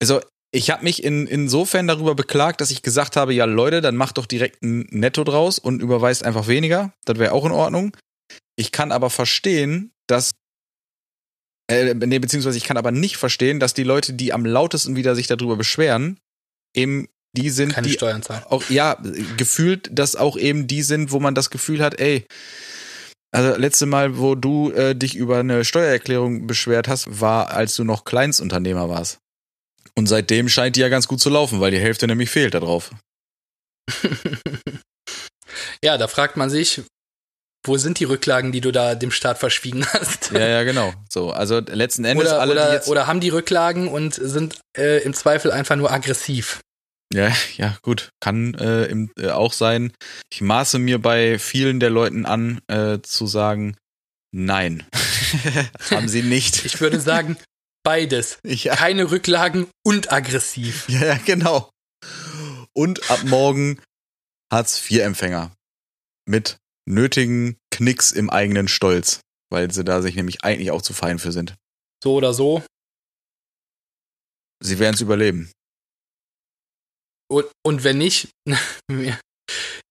[0.00, 0.20] Also
[0.52, 4.18] ich habe mich in, insofern darüber beklagt, dass ich gesagt habe, ja Leute, dann macht
[4.18, 6.92] doch direkt ein Netto draus und überweist einfach weniger.
[7.04, 7.96] Das wäre auch in Ordnung.
[8.56, 10.32] Ich kann aber verstehen, dass
[11.72, 15.14] äh, nee, beziehungsweise ich kann aber nicht verstehen, dass die Leute, die am lautesten wieder
[15.14, 16.18] sich darüber beschweren,
[16.74, 18.42] eben die sind, Keine die Steuern zahlen.
[18.48, 18.98] auch, ja,
[19.36, 22.26] gefühlt, dass auch eben die sind, wo man das Gefühl hat, ey,
[23.34, 27.84] also letzte Mal, wo du äh, dich über eine Steuererklärung beschwert hast, war, als du
[27.84, 29.18] noch Kleinstunternehmer warst.
[29.94, 32.60] Und seitdem scheint die ja ganz gut zu laufen, weil die Hälfte nämlich fehlt da
[32.60, 32.90] drauf.
[35.84, 36.82] ja, da fragt man sich,
[37.64, 40.30] wo sind die Rücklagen, die du da dem Staat verschwiegen hast?
[40.32, 40.92] Ja, ja, genau.
[41.08, 45.14] So, also letzten Endes oder, alle, oder, oder haben die Rücklagen und sind äh, im
[45.14, 46.60] Zweifel einfach nur aggressiv.
[47.12, 48.10] Ja, ja, gut.
[48.20, 49.92] Kann äh, im, äh, auch sein.
[50.32, 53.76] Ich maße mir bei vielen der Leuten an, äh, zu sagen,
[54.32, 54.86] nein.
[55.90, 56.64] haben sie nicht.
[56.64, 57.36] Ich würde sagen,
[57.82, 58.38] beides.
[58.44, 58.76] Ja.
[58.76, 60.88] Keine Rücklagen und aggressiv.
[60.88, 61.70] Ja, ja, genau.
[62.72, 63.78] Und ab morgen
[64.50, 65.52] Hartz-IV-Empfänger.
[66.26, 66.56] Mit
[66.86, 69.20] nötigen Knicks im eigenen Stolz.
[69.50, 71.54] Weil sie da sich nämlich eigentlich auch zu fein für sind.
[72.02, 72.62] So oder so.
[74.62, 75.50] Sie werden es überleben.
[77.30, 78.28] Und, und wenn nicht,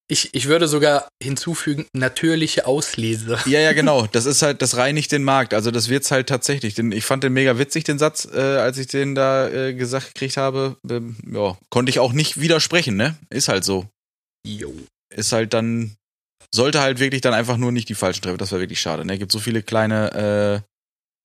[0.07, 3.39] ich, ich würde sogar hinzufügen, natürliche Auslese.
[3.45, 4.07] Ja, ja, genau.
[4.07, 5.53] Das ist halt, das reinigt den Markt.
[5.53, 6.75] Also das wird's halt tatsächlich.
[6.75, 10.13] Den, ich fand den mega witzig, den Satz, äh, als ich den da äh, gesagt
[10.13, 10.77] gekriegt habe.
[10.89, 13.17] Ähm, ja, konnte ich auch nicht widersprechen, ne?
[13.29, 13.87] Ist halt so.
[14.45, 14.73] Jo.
[15.15, 15.95] Ist halt dann,
[16.53, 18.37] sollte halt wirklich dann einfach nur nicht die falschen treffen.
[18.37, 19.05] Das war wirklich schade.
[19.05, 19.17] Ne?
[19.17, 20.71] Gibt so viele kleine äh,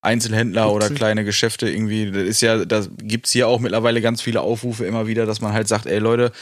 [0.06, 2.10] Einzelhändler oder kleine Geschäfte irgendwie.
[2.10, 5.52] Das ist ja, da gibt's hier auch mittlerweile ganz viele Aufrufe immer wieder, dass man
[5.52, 6.32] halt sagt, ey Leute,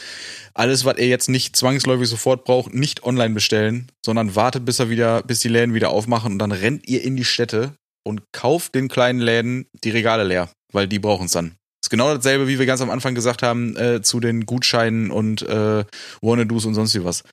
[0.53, 4.89] alles, was ihr jetzt nicht zwangsläufig sofort braucht, nicht online bestellen, sondern wartet, bis er
[4.89, 7.73] wieder, bis die Läden wieder aufmachen und dann rennt ihr in die Städte
[8.05, 11.55] und kauft den kleinen Läden die Regale leer, weil die brauchen's dann.
[11.83, 15.41] ist genau dasselbe, wie wir ganz am Anfang gesagt haben, äh, zu den Gutscheinen und
[15.41, 15.83] äh,
[16.21, 17.23] Wannadoos und sonst wie was.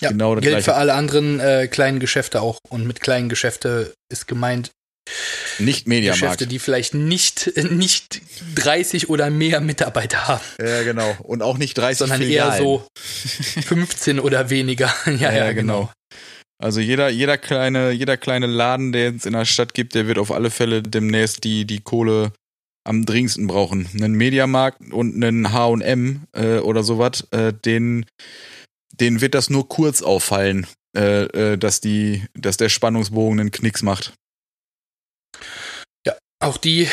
[0.00, 0.64] Ja, Genau das gilt Gleiche.
[0.64, 2.58] für alle anderen äh, kleinen Geschäfte auch.
[2.68, 4.70] Und mit kleinen Geschäfte ist gemeint
[5.58, 6.20] Nicht Mediamarkt.
[6.22, 8.20] Geschäfte, die vielleicht nicht, nicht
[8.56, 11.16] 30 oder mehr Mitarbeiter haben, Ja, genau.
[11.22, 12.52] Und auch nicht 30 sondern Filialen.
[12.54, 12.86] eher so
[13.66, 14.92] 15 oder weniger.
[15.18, 15.90] ja, ja, genau.
[16.62, 20.18] Also jeder, jeder kleine, jeder kleine Laden, der es in der Stadt gibt, der wird
[20.18, 22.32] auf alle Fälle demnächst die, die Kohle
[22.86, 23.88] am dringendsten brauchen.
[23.94, 28.06] Einen Mediamarkt und einen H&M äh, oder sowas, äh, den,
[29.00, 30.66] denen wird das nur kurz auffallen,
[30.96, 34.14] äh, äh, dass die, dass der Spannungsbogen einen Knicks macht.
[36.40, 36.88] Auch die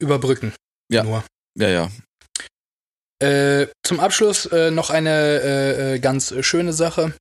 [0.00, 0.52] überbrücken.
[0.90, 1.04] Ja.
[1.04, 1.24] Nur.
[1.56, 1.90] Ja, ja.
[3.22, 7.14] Äh, zum Abschluss äh, noch eine äh, äh, ganz schöne Sache.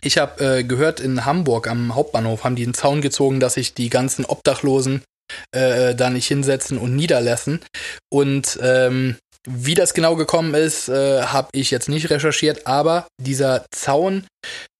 [0.00, 3.90] Ich habe gehört, in Hamburg am Hauptbahnhof haben die einen Zaun gezogen, dass sich die
[3.90, 5.02] ganzen Obdachlosen
[5.50, 7.60] da nicht hinsetzen und niederlassen.
[8.08, 9.16] Und ähm,
[9.48, 14.26] wie das genau gekommen ist, äh, habe ich jetzt nicht recherchiert, aber dieser Zaun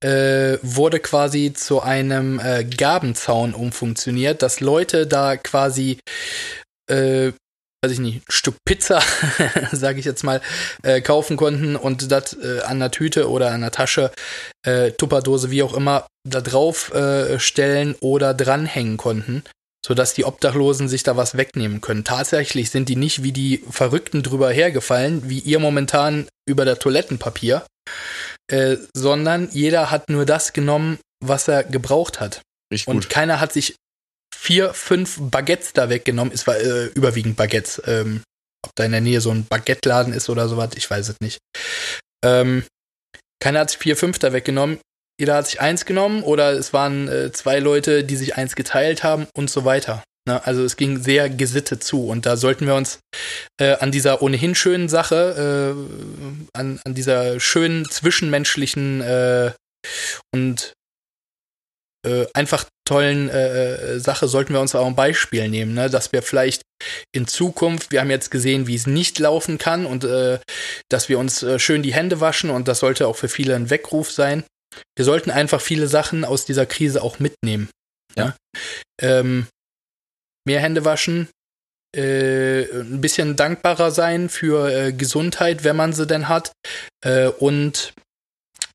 [0.04, 5.98] äh, wurde quasi zu einem äh, Gabenzaun umfunktioniert, dass Leute da quasi
[6.90, 7.32] äh,
[7.84, 9.00] weiß ich nicht, ein Stück Pizza,
[9.72, 10.40] sage ich jetzt mal,
[10.82, 14.10] äh, kaufen konnten und das äh, an der Tüte oder an der Tasche,
[14.66, 19.44] äh, Tupperdose, wie auch immer, da drauf äh, stellen oder dranhängen konnten.
[19.84, 22.04] Sodass die Obdachlosen sich da was wegnehmen können.
[22.04, 27.64] Tatsächlich sind die nicht wie die Verrückten drüber hergefallen, wie ihr momentan über der Toilettenpapier,
[28.50, 32.42] äh, sondern jeder hat nur das genommen, was er gebraucht hat.
[32.72, 33.10] Richtig Und gut.
[33.10, 33.76] keiner hat sich
[34.34, 36.32] vier, fünf Baguettes da weggenommen.
[36.32, 37.82] Es war äh, überwiegend Baguettes.
[37.86, 38.22] Ähm,
[38.64, 41.38] ob da in der Nähe so ein Baguette-Laden ist oder sowas, ich weiß es nicht.
[42.24, 42.64] Ähm,
[43.40, 44.78] keiner hat sich vier, fünf da weggenommen.
[45.18, 49.02] Jeder hat sich eins genommen oder es waren äh, zwei Leute, die sich eins geteilt
[49.02, 50.02] haben und so weiter.
[50.28, 50.46] Ne?
[50.46, 53.00] Also es ging sehr gesittet zu und da sollten wir uns
[53.60, 59.52] äh, an dieser ohnehin schönen Sache, äh, an, an dieser schönen zwischenmenschlichen äh,
[60.32, 60.74] und
[62.06, 65.90] äh, einfach tollen äh, Sache sollten wir uns auch ein Beispiel nehmen, ne?
[65.90, 66.62] dass wir vielleicht
[67.12, 70.38] in Zukunft, wir haben jetzt gesehen, wie es nicht laufen kann und äh,
[70.88, 73.70] dass wir uns äh, schön die Hände waschen und das sollte auch für viele ein
[73.70, 74.44] Weckruf sein.
[74.96, 77.68] Wir sollten einfach viele Sachen aus dieser Krise auch mitnehmen.
[78.16, 78.26] Ja.
[78.26, 78.34] Ne?
[79.00, 79.46] Ähm,
[80.46, 81.28] mehr Hände waschen,
[81.94, 86.52] äh, ein bisschen dankbarer sein für äh, Gesundheit, wenn man sie denn hat
[87.04, 87.92] äh, und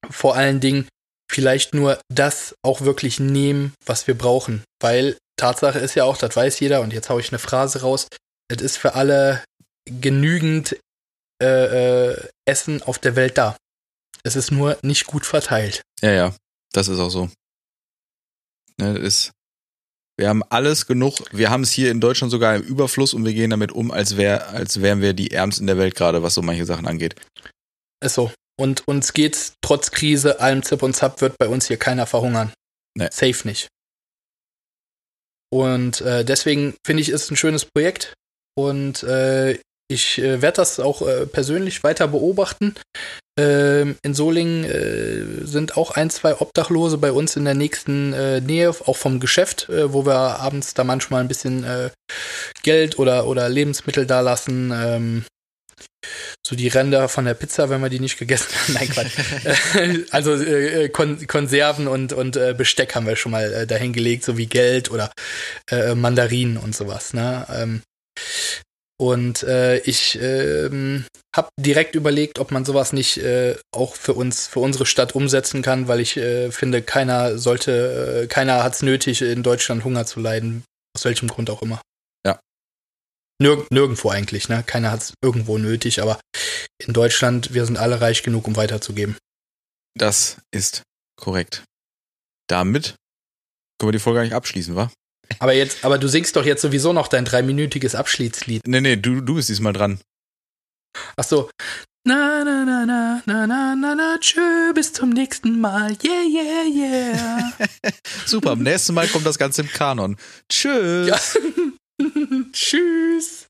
[0.09, 0.87] vor allen Dingen
[1.31, 4.63] vielleicht nur das auch wirklich nehmen, was wir brauchen.
[4.79, 8.07] Weil Tatsache ist ja auch, das weiß jeder, und jetzt haue ich eine Phrase raus,
[8.49, 9.43] es ist für alle
[9.85, 10.77] genügend
[11.41, 13.57] äh, äh, Essen auf der Welt da.
[14.23, 15.81] Es ist nur nicht gut verteilt.
[16.01, 16.35] Ja, ja,
[16.71, 17.29] das ist auch so.
[18.77, 19.31] Ne, ist,
[20.17, 23.33] wir haben alles genug, wir haben es hier in Deutschland sogar im Überfluss und wir
[23.33, 26.41] gehen damit um, als, wär, als wären wir die Ärmsten der Welt gerade, was so
[26.41, 27.15] manche Sachen angeht.
[28.03, 28.31] Ist so.
[28.59, 32.53] Und uns geht's trotz Krise, allem Zip und Zap, wird bei uns hier keiner verhungern.
[32.95, 33.09] Nee.
[33.11, 33.67] Safe nicht.
[35.51, 38.13] Und äh, deswegen finde ich, ist ein schönes Projekt.
[38.55, 42.75] Und äh, ich äh, werde das auch äh, persönlich weiter beobachten.
[43.39, 48.41] Ähm, in Solingen äh, sind auch ein, zwei Obdachlose bei uns in der nächsten äh,
[48.41, 51.89] Nähe, auch vom Geschäft, äh, wo wir abends da manchmal ein bisschen äh,
[52.61, 54.71] Geld oder, oder Lebensmittel da lassen.
[54.71, 55.25] Ähm,
[56.45, 58.73] so die Ränder von der Pizza, wenn wir die nicht gegessen haben.
[58.73, 60.11] Nein, Quatsch.
[60.11, 64.37] also äh, Kon Konserven und, und äh, Besteck haben wir schon mal äh, dahingelegt, so
[64.37, 65.11] wie Geld oder
[65.71, 67.13] äh, Mandarinen und sowas.
[67.13, 67.47] Ne?
[67.49, 67.81] Ähm,
[69.03, 71.03] und äh, ich ähm,
[71.35, 75.61] habe direkt überlegt, ob man sowas nicht äh, auch für uns, für unsere Stadt umsetzen
[75.61, 80.05] kann, weil ich äh, finde, keiner sollte, äh, keiner hat es nötig, in Deutschland Hunger
[80.05, 80.63] zu leiden,
[80.95, 81.81] aus welchem Grund auch immer.
[82.25, 82.39] Ja.
[83.41, 84.63] Nirg nirgendwo eigentlich, ne?
[84.65, 86.21] Keiner hat es irgendwo nötig, aber
[86.77, 89.17] in Deutschland, wir sind alle reich genug, um weiterzugeben.
[89.99, 90.81] Das ist
[91.19, 91.65] korrekt.
[92.47, 92.95] Damit
[93.77, 94.89] können wir die Folge eigentlich abschließen, wa?
[95.39, 98.67] Aber jetzt, aber du singst doch jetzt sowieso noch dein dreiminütiges Abschiedslied.
[98.67, 99.99] Nee, nee, du, du bist diesmal dran.
[101.17, 101.49] Ach so.
[102.05, 105.95] Na, na, na, na, na, na, na, na, tschö, bis zum nächsten Mal.
[106.03, 107.53] Yeah, yeah, yeah.
[108.25, 110.17] Super, am nächsten Mal kommt das Ganze im Kanon.
[110.49, 111.07] Tschüss.
[111.07, 111.17] Ja.
[112.51, 113.42] Tschüss.